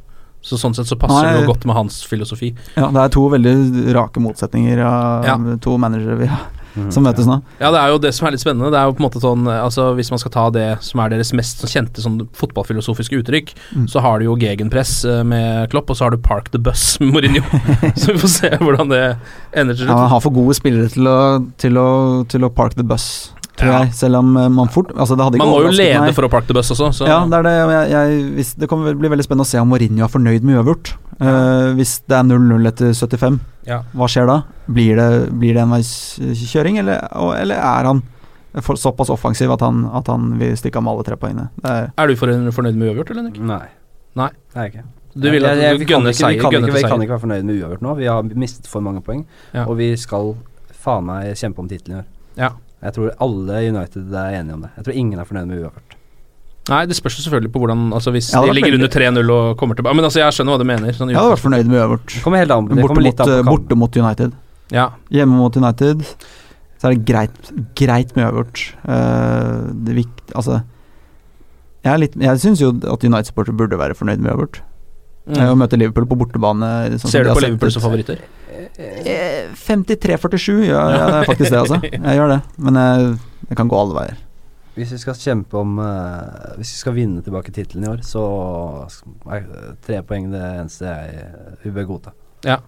Så 0.41 0.57
sånn 0.57 0.74
sett 0.74 0.89
så 0.89 0.97
passer 0.97 1.22
Nei. 1.26 1.34
det 1.34 1.45
jo 1.45 1.51
godt 1.53 1.65
med 1.70 1.76
hans 1.76 2.01
filosofi. 2.05 2.55
Ja, 2.76 2.89
det 2.89 3.01
er 3.01 3.09
to 3.13 3.30
veldig 3.30 3.93
rake 3.93 4.22
motsetninger 4.22 4.82
av 4.86 5.26
Ja. 5.26 5.38
to 5.61 5.78
managere 5.78 6.18
vi 6.18 6.26
har, 6.34 6.45
Mhm. 6.78 6.92
som 6.94 7.04
møtes 7.04 7.26
nå. 7.28 7.42
Ja, 7.60 7.72
det 7.74 7.80
er 7.82 7.88
jo 7.90 7.98
det 7.98 8.14
som 8.14 8.28
er 8.28 8.32
litt 8.36 8.42
spennende. 8.44 8.70
Det 8.72 8.78
er 8.80 8.86
jo 8.86 8.94
på 8.94 9.02
en 9.04 9.08
måte 9.10 9.22
sånn 9.24 9.48
Altså, 9.48 9.96
hvis 9.98 10.12
man 10.14 10.20
skal 10.22 10.32
ta 10.32 10.50
det 10.54 10.68
som 10.86 11.00
er 11.02 11.10
deres 11.10 11.34
mest 11.34 11.60
sånn 11.64 11.72
kjente 11.74 12.02
sånn 12.04 12.20
fotballfilosofiske 12.38 13.20
uttrykk, 13.24 13.54
Mm. 13.76 13.88
så 13.90 14.02
har 14.02 14.20
du 14.20 14.26
jo 14.26 14.36
gegenpress 14.38 15.04
eh, 15.06 15.24
med 15.24 15.70
Klopp, 15.72 15.90
og 15.90 15.98
så 15.98 16.06
har 16.06 16.12
du 16.12 16.18
Park 16.18 16.52
the 16.52 16.58
Bus 16.60 17.00
med 17.00 17.12
Mourinho. 17.14 17.42
så 17.96 18.14
vi 18.14 18.20
får 18.20 18.30
se 18.30 18.50
hvordan 18.62 18.90
det 18.90 19.18
ender 19.54 19.74
til 19.76 19.86
Ja, 19.88 19.94
slutt. 19.94 20.00
han 20.00 20.10
har 20.10 20.20
for 20.22 20.32
gode 20.32 20.54
spillere 20.56 20.90
til 20.94 21.08
å, 21.08 21.18
til 21.58 21.74
å, 21.78 22.26
til 22.30 22.42
å 22.46 22.50
park 22.54 22.76
the 22.76 22.84
bus, 22.84 23.32
tror 23.58 23.72
Ja. 23.72 23.80
jeg. 23.84 23.94
Selv 23.98 24.16
om 24.22 24.36
eh, 24.38 24.48
man 24.50 24.68
fort 24.70 24.92
altså 24.96 25.18
det 25.18 25.26
hadde 25.26 25.38
ikke 25.40 25.46
Man 25.46 25.54
må 25.56 25.62
jo 25.66 25.72
lede 25.76 26.00
meg. 26.02 26.14
for 26.16 26.24
å 26.28 26.30
Park 26.30 26.46
the 26.48 26.54
Bus 26.54 26.70
også, 26.72 26.92
så 26.94 27.08
Ja, 27.08 27.26
det 27.26 27.34
er 27.40 27.44
det. 27.44 27.56
Jeg, 27.58 27.90
jeg, 27.92 28.32
hvis, 28.38 28.54
det 28.56 28.70
kommer 28.70 28.86
vel 28.92 28.96
bli 29.02 29.10
veldig 29.10 29.26
spennende 29.26 29.46
å 29.48 29.52
se 29.52 29.60
om 29.60 29.68
Mourinho 29.70 30.04
er 30.06 30.12
fornøyd 30.14 30.44
med 30.44 30.56
uavgjort. 30.62 30.94
Uh, 31.20 31.74
hvis 31.74 31.96
det 32.08 32.14
er 32.14 32.24
0-0 32.30 32.68
etter 32.70 32.94
75, 32.94 33.40
Ja. 33.68 33.82
hva 33.93 34.07
skjer 34.07 34.28
da? 34.30 34.41
Blir 34.72 34.95
det, 34.95 35.07
blir 35.39 35.53
det 35.57 35.63
enveiskjøring, 35.65 36.80
eller, 36.80 37.03
eller 37.41 37.55
er 37.55 37.89
han 37.91 38.01
for, 38.63 38.76
såpass 38.80 39.09
offensiv 39.13 39.51
at 39.53 39.61
han, 39.61 39.84
at 39.93 40.07
han 40.07 40.38
vil 40.39 40.55
stikke 40.57 40.80
av 40.80 40.84
med 40.88 40.93
alle 40.95 41.03
tre 41.03 41.18
poengene? 41.20 41.49
Er, 41.68 41.91
Er 41.97 42.07
du 42.07 42.15
fornøyd 42.15 42.76
med 42.76 42.88
uavgjort, 42.89 43.11
eller? 43.11 43.28
Nick? 43.28 43.39
Nei. 43.43 43.65
Nei. 44.18 44.30
Det 44.53 44.57
er 44.57 44.63
jeg 44.70 44.74
ikke. 44.74 44.86
Du 45.18 45.28
vil 45.34 45.45
at 45.49 45.57
du 45.57 45.78
vi 45.82 45.86
kan 45.89 46.01
gønner 46.01 46.11
ikke- 46.11 46.13
vi 46.13 46.13
seier, 46.13 46.41
kan 46.41 46.53
ikke- 46.53 46.74
Vi 46.74 46.82
kan 46.84 47.01
ikke 47.01 47.15
være 47.18 47.26
fornøyd 47.26 47.43
med 47.45 47.61
uavgjort 47.61 47.82
nå. 47.82 47.95
Vi 47.97 48.05
har 48.05 48.24
mistet 48.24 48.68
for 48.68 48.82
mange 48.82 49.01
poeng, 49.01 49.26
Ja. 49.53 49.65
og 49.65 49.78
vi 49.78 49.95
skal 49.97 50.36
faen 50.74 51.05
meg 51.05 51.34
kjempe 51.36 51.59
om 51.59 51.68
tittelen 51.68 51.97
i 51.97 51.99
år. 52.01 52.05
Ja. 52.38 52.49
Jeg 52.84 52.93
tror 52.93 53.11
alle 53.20 53.53
i 53.63 53.70
United 53.70 54.13
er 54.13 54.39
enige 54.41 54.53
om 54.53 54.61
det. 54.61 54.70
Jeg 54.78 54.86
tror 54.86 54.93
ingen 54.95 55.20
er 55.20 55.26
fornøyd 55.26 55.47
med 55.47 55.57
uavgjort. 55.63 55.97
Nei, 56.70 56.82
det 56.89 56.95
spørs 56.97 57.15
jo 57.20 57.24
selvfølgelig 57.24 57.51
på 57.53 57.59
hvordan 57.63 57.93
Altså 57.95 58.11
Hvis 58.11 58.32
Ja, 58.34 58.41
de 58.43 58.51
ligger 58.57 58.74
under 58.76 58.89
3-0 58.91 59.30
og 59.32 59.57
kommer 59.59 59.78
tilbake 59.78 59.95
Men 59.95 60.03
altså, 60.09 60.20
jeg 60.20 60.36
skjønner 60.36 60.55
hva 60.55 60.59
du 60.59 60.68
mener. 60.68 60.91
Sånn, 60.97 61.09
jeg 61.13 61.15
hadde 61.20 61.32
vært 61.36 61.43
fornøyd 61.45 61.70
med 61.72 61.80
uavgjort. 61.80 62.15
Borte 63.24 63.38
eh, 63.38 63.43
borte 63.47 63.78
mot 63.80 63.95
United. 64.03 64.34
Ja. 64.76 64.89
Hjemme 65.13 65.38
mot 65.39 65.55
United 65.55 66.03
så 66.78 66.91
er 66.91 66.93
det 66.93 67.05
greit, 67.09 67.38
greit 67.80 68.11
med 68.15 68.28
uavgjort. 68.28 68.65
Uh, 68.86 69.72
det 69.88 69.95
vik, 69.97 70.11
altså 70.36 70.59
Jeg, 71.88 71.99
litt- 72.03 72.18
jeg 72.22 72.41
syns 72.43 72.59
jo 72.61 72.70
at 72.76 73.01
United-supportere 73.07 73.55
burde 73.57 73.80
være 73.80 73.95
fornøyd 73.97 74.20
med 74.22 74.34
uavgjort. 74.34 74.59
Eh, 75.28 75.41
Å 75.43 75.55
Mm. 75.55 75.59
møte 75.59 75.78
Liverpool 75.80 76.05
på 76.07 76.15
bortebane 76.20 76.68
sånn 76.99 77.09
Ser 77.11 77.24
du 77.24 77.32
på 77.34 77.41
Liverpool 77.43 77.72
som 77.72 77.82
favoritter? 77.82 78.20
Eh, 78.78 79.47
53-47, 79.55 80.68
ja, 80.68 80.84
ja, 80.91 81.05
det 81.07 81.18
er 81.22 81.28
faktisk 81.28 81.51
det, 81.51 81.59
altså. 81.63 81.80
Jeg 81.91 82.18
gjør 82.20 82.30
det. 82.36 82.41
Men 82.57 82.74
jeg, 82.80 83.18
jeg 83.49 83.57
kan 83.57 83.68
gå 83.72 83.80
alle 83.80 83.97
veier. 83.97 84.18
Hvis 84.78 84.94
vi 84.94 85.00
skal 85.02 85.18
kjempe 85.18 85.58
om 85.58 85.80
uh, 85.82 86.54
Hvis 86.60 86.76
vi 86.76 86.82
skal 86.84 86.94
vinne 86.94 87.24
tilbake 87.26 87.54
tittelen 87.54 87.88
i 87.88 87.90
år, 87.90 88.04
så 88.06 88.22
er 89.34 89.48
tre 89.86 90.04
poeng 90.06 90.30
det 90.34 90.44
eneste 90.62 90.86
jeg 90.86 91.26
vi 91.64 91.74
bør 91.74 91.90
godta. 91.96 92.14
Ja. 92.46 92.60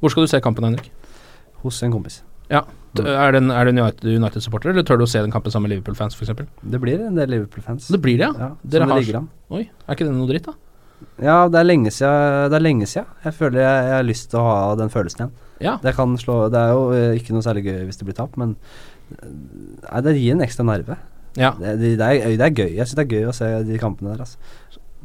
Hvor 0.00 0.14
skal 0.14 0.24
du 0.24 0.30
se 0.30 0.40
kampen, 0.40 0.64
Henrik? 0.64 0.88
Hos 1.64 1.82
en 1.84 1.92
kompis. 1.92 2.22
Ja. 2.48 2.62
Er 2.98 3.34
du 3.34 3.38
en, 3.42 3.50
United-supporter, 3.52 4.70
United- 4.70 4.72
eller 4.72 4.86
tør 4.86 5.00
du 5.00 5.04
å 5.04 5.10
se 5.10 5.20
den 5.20 5.34
kampen 5.34 5.52
sammen 5.52 5.68
med 5.68 5.76
Liverpool-fans, 5.76 6.16
f.eks.? 6.16 6.46
Det 6.62 6.80
blir 6.80 7.02
en 7.04 7.18
del 7.18 7.28
Liverpool-fans. 7.34 7.90
Det 7.92 8.00
blir 8.00 8.16
det, 8.22 8.30
ja. 8.30 8.48
Ja, 8.48 8.70
Dere 8.72 8.88
har... 8.88 9.04
det. 9.04 9.22
Oi, 9.52 9.66
er 9.68 9.98
ikke 9.98 10.08
det 10.08 10.14
noe 10.14 10.30
dritt, 10.30 10.48
da? 10.48 10.56
Ja, 11.22 11.36
det 11.50 11.60
er 11.60 11.66
lenge 11.66 11.92
siden. 11.94 12.54
Er 12.54 12.64
lenge 12.64 12.88
siden. 12.90 13.10
Jeg 13.26 13.36
føler 13.36 13.60
jeg, 13.62 13.84
jeg 13.90 13.94
har 13.98 14.08
lyst 14.08 14.30
til 14.32 14.40
å 14.40 14.46
ha 14.46 14.56
den 14.80 14.90
følelsen 14.94 15.24
igjen. 15.26 15.36
Ja. 15.62 15.74
Det 15.82 15.90
kan 15.96 16.12
slå 16.14 16.44
Det 16.54 16.58
er 16.58 16.68
jo 16.70 16.82
eh, 16.94 17.16
ikke 17.18 17.34
noe 17.34 17.42
særlig 17.42 17.64
gøy 17.66 17.80
hvis 17.88 17.98
det 17.98 18.06
blir 18.06 18.14
tap, 18.14 18.36
men 18.38 18.54
eh, 19.10 19.30
Nei, 19.82 20.02
det 20.06 20.16
gir 20.18 20.36
en 20.36 20.44
ekstra 20.46 20.66
nerve. 20.66 20.98
Ja. 21.36 21.52
Det, 21.58 21.76
det, 21.80 21.94
det, 22.00 22.08
er, 22.08 22.36
det 22.40 22.46
er 22.46 22.54
gøy. 22.54 22.70
Jeg 22.78 22.86
syns 22.86 22.98
det 22.98 23.06
er 23.06 23.16
gøy 23.18 23.30
å 23.30 23.36
se 23.36 23.50
de 23.68 23.80
kampene 23.80 24.14
der, 24.14 24.24
altså. 24.24 24.38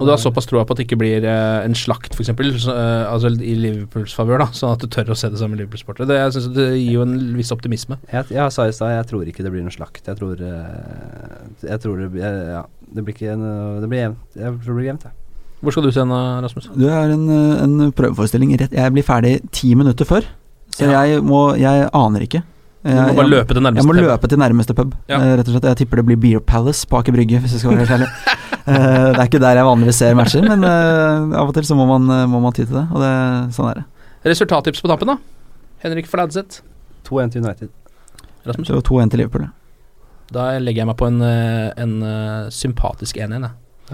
Og 0.01 0.07
du 0.07 0.09
har 0.09 0.17
såpass 0.17 0.47
troa 0.49 0.63
på 0.65 0.74
at 0.74 0.80
det 0.80 0.88
ikke 0.88 0.97
blir 1.03 1.26
eh, 1.30 1.59
en 1.67 1.76
slakt, 1.78 2.15
f.eks., 2.17 2.32
uh, 2.65 3.05
altså 3.11 3.30
i 3.30 3.53
Liverpools 3.59 4.15
favør, 4.17 4.41
da, 4.41 4.47
sånn 4.57 4.74
at 4.74 4.82
du 4.82 4.89
tør 4.89 5.11
å 5.13 5.17
se 5.17 5.30
det 5.30 5.38
sammen 5.38 5.53
med 5.53 5.61
Liverpool-sportere. 5.61 6.07
Det, 6.09 6.17
jeg 6.17 6.34
synes 6.34 6.47
det 6.55 6.65
gir 6.71 6.95
jo 6.95 7.03
en 7.05 7.13
viss 7.38 7.53
optimisme. 7.53 7.99
Jeg, 8.09 8.26
jeg 8.34 8.55
sa 8.55 8.65
i 8.65 8.74
stad 8.74 8.95
jeg 8.95 9.09
tror 9.11 9.30
ikke 9.30 9.45
det 9.45 9.51
blir 9.53 9.61
noen 9.61 9.76
slakt. 9.76 10.01
Jeg 10.09 10.17
tror 10.17 10.41
uh, 10.41 11.59
Jeg 11.61 11.78
tror 11.84 12.01
det 12.01 12.09
blir 12.15 12.26
Ja, 12.26 12.63
det 12.89 13.03
blir 13.05 13.13
ikke 13.13 13.36
en, 13.36 13.45
Det 13.84 13.91
blir 13.91 14.01
jevnt. 14.07 14.24
Jeg 14.34 14.55
tror 14.55 14.71
det 14.71 14.80
blir 14.80 14.89
jevnt, 14.89 15.05
jeg. 15.11 15.19
Hvor 15.63 15.76
skal 15.76 15.86
du 15.86 15.93
se 15.95 16.01
den, 16.01 16.15
Rasmus? 16.43 16.71
Du 16.76 16.88
er 16.89 17.13
en, 17.13 17.28
eh, 17.32 17.63
en 17.63 17.91
prøveforestilling 17.95 18.57
Jeg 18.59 18.93
blir 18.95 19.05
ferdig 19.05 19.38
ti 19.55 19.71
minutter 19.80 20.09
før, 20.09 20.26
så 20.74 20.89
jeg 20.89 21.21
må 21.24 21.53
Jeg 21.55 21.88
aner 21.93 22.26
ikke. 22.26 22.41
Jeg, 22.84 22.95
Du 22.95 23.13
må 23.13 23.15
bare 23.21 23.29
løpe 23.31 23.53
til 23.53 23.61
nærmeste 23.63 23.79
Jeg 23.79 23.88
må 23.88 23.93
pub. 23.93 24.01
løpe 24.03 24.27
til 24.27 24.39
nærmeste 24.39 24.73
pub, 24.75 24.95
Ja. 25.09 25.17
eh, 25.19 25.36
rett 25.39 25.47
og 25.47 25.53
slett. 25.55 25.63
Jeg 25.71 25.77
tipper 25.77 25.95
det 26.01 26.05
blir 26.05 26.17
Beer 26.19 26.39
Palace 26.39 26.86
på 26.88 26.97
Aker 26.99 27.13
Brygge, 27.15 27.39
hvis 27.39 27.51
jeg 27.55 27.59
skal 27.63 27.71
være 27.77 27.86
helt 27.86 27.95
ærlig. 28.01 28.09
Eh, 28.63 29.11
det 29.11 29.19
er 29.19 29.25
ikke 29.27 29.39
der 29.43 29.57
jeg 29.59 29.65
vanligvis 29.67 29.95
ser 29.99 30.13
matcher, 30.15 30.41
men 30.47 30.63
eh, 30.63 31.36
av 31.38 31.49
og 31.49 31.53
til 31.53 31.63
så 31.67 31.75
må 31.75 31.84
man, 31.86 32.05
eh, 32.15 32.25
må 32.31 32.39
man 32.39 32.53
ty 32.55 32.63
til 32.63 32.77
det, 32.77 32.84
og 32.95 33.01
det, 33.03 33.09
sånn 33.51 33.67
er 33.73 33.81
det. 33.81 33.84
Resultattips 34.23 34.79
på 34.79 34.88
tampen, 34.88 35.09
da? 35.11 35.17
Henrik 35.84 36.07
Fladseth. 36.07 36.61
2-1 37.03 37.31
til 37.34 37.43
United. 37.43 37.67
Rasmus? 38.47 38.67
Så 38.71 38.79
2-1 38.88 39.09
til 39.11 39.19
Liverpool. 39.19 39.41
ja. 39.41 39.51
Da 40.31 40.45
legger 40.63 40.86
jeg 40.86 40.88
meg 40.88 40.95
på 40.95 41.07
en, 41.11 41.19
eh, 41.27 41.73
en 41.75 41.97
eh, 42.07 42.47
sympatisk 42.55 43.17
1-1, 43.19 43.41
jeg. 43.49 43.51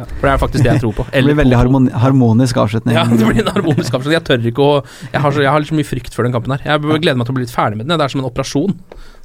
For 0.07 0.25
det 0.27 0.31
er 0.33 0.39
faktisk 0.41 0.63
det 0.63 0.71
jeg 0.71 0.81
tror 0.83 0.95
på. 0.99 1.05
Det 1.11 1.23
blir 1.25 1.37
veldig 1.39 1.57
harmoni 1.59 1.89
harmonisk 2.03 2.59
avslutning. 2.63 2.95
Ja, 2.97 3.03
det 3.09 3.25
blir 3.25 3.43
en 3.43 3.51
harmonisk 3.53 3.91
avslutning. 3.93 4.17
Jeg 4.19 4.25
tør 4.29 4.39
ikke 4.51 4.63
å 4.65 4.73
Jeg 5.13 5.21
har 5.23 5.35
så, 5.35 5.43
jeg 5.43 5.51
har 5.53 5.59
litt 5.63 5.71
så 5.71 5.77
mye 5.79 5.89
frykt 5.89 6.13
før 6.15 6.23
den 6.27 6.35
kampen 6.35 6.55
her. 6.55 6.61
Jeg 6.65 6.77
gleder 7.03 7.19
meg 7.19 7.25
til 7.29 7.35
å 7.35 7.37
bli 7.39 7.45
litt 7.47 7.55
ferdig 7.55 7.79
med 7.79 7.85
den. 7.87 7.97
Det 7.99 8.05
er 8.07 8.13
som 8.15 8.21
en 8.23 8.29
operasjon. 8.29 8.73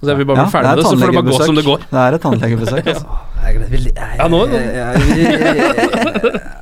Så 0.01 0.11
jeg 0.11 0.19
vil 0.21 0.29
bare 0.29 0.43
Ja, 0.43 0.45
bli 0.49 0.55
ferdig 0.57 0.69
med 0.69 0.77
det, 0.81 0.85
så 0.85 0.97
får 0.97 1.07
det 1.07 1.17
bare 1.19 1.29
gå 1.31 1.39
som 1.45 1.57
det 1.61 1.67
går. 1.69 1.87
Det 1.91 2.01
er 2.05 2.19
et 2.19 2.23
tannlegebesøk. 2.27 2.85
Altså. 2.95 3.07
Jeg 3.45 3.51
gleder, 3.55 3.75
jeg, 3.85 4.19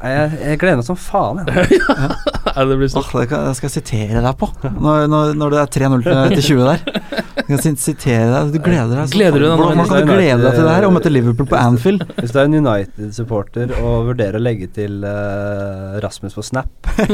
jeg, 0.02 0.30
jeg 0.42 0.58
gleder 0.58 0.80
meg 0.80 0.86
som 0.86 0.98
faen, 0.98 1.44
jeg. 1.46 2.40
Ja, 2.56 2.64
det 2.70 2.76
blir 2.80 2.90
sånn. 2.92 3.02
Åh, 3.02 3.24
det 3.26 3.54
skal 3.58 3.68
jeg 3.68 3.74
sitere 3.78 4.22
deg 4.24 4.36
på, 4.40 4.48
når, 4.76 5.06
når, 5.10 5.32
når 5.40 5.54
det 5.56 5.60
er 5.62 5.72
3-0 5.78 6.04
til, 6.06 6.36
til 6.36 6.44
20 6.48 6.68
der. 6.68 6.84
Jeg 7.42 7.58
skal 7.58 7.76
sitere 7.82 8.28
deg, 8.32 8.52
du 8.54 8.58
gleder 8.62 8.92
deg. 9.00 9.08
så- 9.08 9.16
Gleder 9.16 9.42
du 9.42 9.46
deg 9.48 9.60
Hvordan 9.62 9.88
kan 9.88 10.06
du 10.06 10.12
glede 10.12 10.38
deg 10.44 10.54
til 10.56 10.66
det 10.68 10.74
her? 10.76 10.86
Om 10.88 10.96
møte 10.98 11.12
Liverpool 11.12 11.48
på 11.50 11.58
Anfield? 11.58 12.04
Hvis 12.20 12.32
du 12.34 12.38
er 12.40 12.48
en 12.48 12.56
United-supporter 12.60 13.74
og 13.80 14.08
vurderer 14.12 14.38
å 14.38 14.42
legge 14.42 14.68
til 14.76 15.02
uh, 15.04 15.98
Rasmus 16.04 16.36
på 16.38 16.44
Snap, 16.46 16.70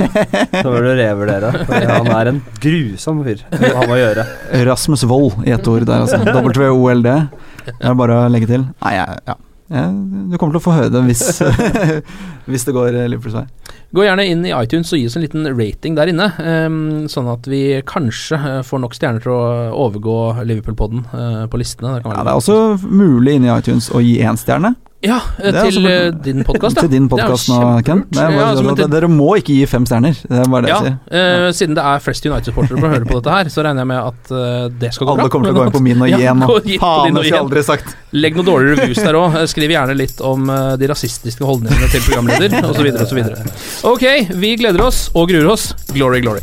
så 0.63 0.67
bør 0.69 0.89
du 0.89 0.93
revurdere. 1.01 1.53
For 1.69 1.89
han 1.95 2.13
er 2.19 2.33
en 2.35 2.41
grusom 2.63 3.25
fyr. 3.27 3.43
Det 3.55 3.75
han 3.75 3.89
må 3.91 3.99
gjøre. 4.01 4.27
Rasmus 4.69 5.05
Wold 5.09 5.45
i 5.49 5.55
ett 5.57 5.69
ord 5.71 5.87
der, 5.89 6.07
altså. 6.07 6.23
W-O-L-D. 6.49 7.19
Det 7.69 7.77
er 7.93 7.99
bare 7.99 8.23
å 8.25 8.33
legge 8.33 8.49
til. 8.51 8.67
Nei, 8.85 8.95
jeg, 8.99 9.39
ja. 9.69 9.85
Du 9.93 10.37
kommer 10.41 10.55
til 10.57 10.63
å 10.63 10.65
få 10.65 10.77
høre 10.77 10.93
det 10.93 11.03
hvis, 11.07 11.23
hvis 12.51 12.65
det 12.69 12.75
går 12.77 12.97
eh, 12.97 13.09
Liverpools 13.13 13.37
vei. 13.37 13.45
Gå 13.95 14.05
gjerne 14.05 14.27
inn 14.29 14.43
i 14.45 14.53
iTunes 14.53 14.91
og 14.93 15.01
gi 15.01 15.07
oss 15.09 15.17
en 15.17 15.25
liten 15.25 15.49
rating 15.57 15.95
der 15.97 16.11
inne, 16.13 16.27
ehm, 16.45 16.81
sånn 17.09 17.31
at 17.33 17.47
vi 17.49 17.63
kanskje 17.89 18.37
eh, 18.37 18.59
får 18.67 18.83
nok 18.85 18.97
stjerner 18.97 19.25
til 19.25 19.33
å 19.33 19.45
overgå 19.87 20.19
Liverpool-podden 20.43 21.07
eh, 21.09 21.47
på 21.49 21.61
listene. 21.61 21.97
Det 21.97 22.05
kan 22.05 22.17
Ja, 22.17 22.27
det 22.27 22.35
er 22.35 22.43
også 22.43 22.59
mulig 22.85 23.39
inni 23.39 23.53
iTunes 23.55 23.89
å 23.93 24.05
gi 24.05 24.19
én 24.25 24.41
stjerne. 24.41 24.75
Ja, 25.01 25.21
eh, 25.39 25.53
til 25.53 25.79
også- 25.79 25.91
eh, 25.91 26.11
din 26.25 26.43
podcast, 26.43 26.77
ja. 26.77 26.83
Til 26.85 26.91
din 26.91 27.09
podkast 27.09 27.49
nå, 27.49 27.59
Ken. 27.87 28.01
Ja, 28.17 28.55
som 28.57 28.75
dere 28.91 29.07
må 29.07 29.37
ikke 29.39 29.55
gi 29.55 29.67
fem 29.71 29.87
stjerner. 29.87 30.17
Det 30.27 30.41
er 30.43 30.51
bare 30.51 30.63
det 30.67 30.73
Ja, 30.73 30.81
jeg 30.83 30.97
sier. 31.13 31.21
eh, 31.21 31.53
siden 31.55 31.75
det 31.79 31.85
er 31.85 32.03
flest 32.03 32.27
United-sportere 32.27 32.81
for 32.81 32.89
å 32.89 32.93
høre 32.97 33.07
på 33.07 33.21
dette 33.21 33.31
her, 33.37 33.45
så 33.55 33.63
regner 33.63 33.85
jeg 33.85 33.91
med 33.93 34.03
at 34.03 34.33
uh, 34.35 34.69
det 34.81 34.93
skal 34.95 35.07
gå 35.07 35.15
bra. 35.15 35.23
Alle 35.23 35.31
kommer 35.31 35.47
til 35.47 35.55
å 35.55 35.61
gå 35.61 35.67
inn 35.69 35.77
på 35.79 35.83
min 35.87 36.03
og 36.03 36.09
gi 36.19 36.27
en 36.27 36.43
på 36.43 36.61
Faen, 36.83 37.15
det 37.15 37.33
aldri 37.39 37.63
sagt. 37.63 37.95
Legg 38.13 38.35
noen 38.35 38.51
dårlige 38.51 38.75
reviews 38.81 38.99
der 38.99 39.15
òg. 39.15 39.39
Skriv 39.55 39.71
gjerne 39.71 39.95
litt 39.95 40.21
om 40.21 40.51
uh, 40.51 40.75
de 40.77 40.91
rasistiske 40.91 41.47
holdningene 41.47 41.91
til 41.95 42.03
programleder, 42.03 42.59
osv., 42.67 42.91
osv. 43.07 43.23
Ok, 43.95 44.09
vi 44.35 44.57
gleder 44.59 44.83
oss 44.83 45.13
og 45.15 45.31
gruer 45.31 45.53
oss. 45.55 45.71
Glory, 45.95 46.25
glory. 46.27 46.43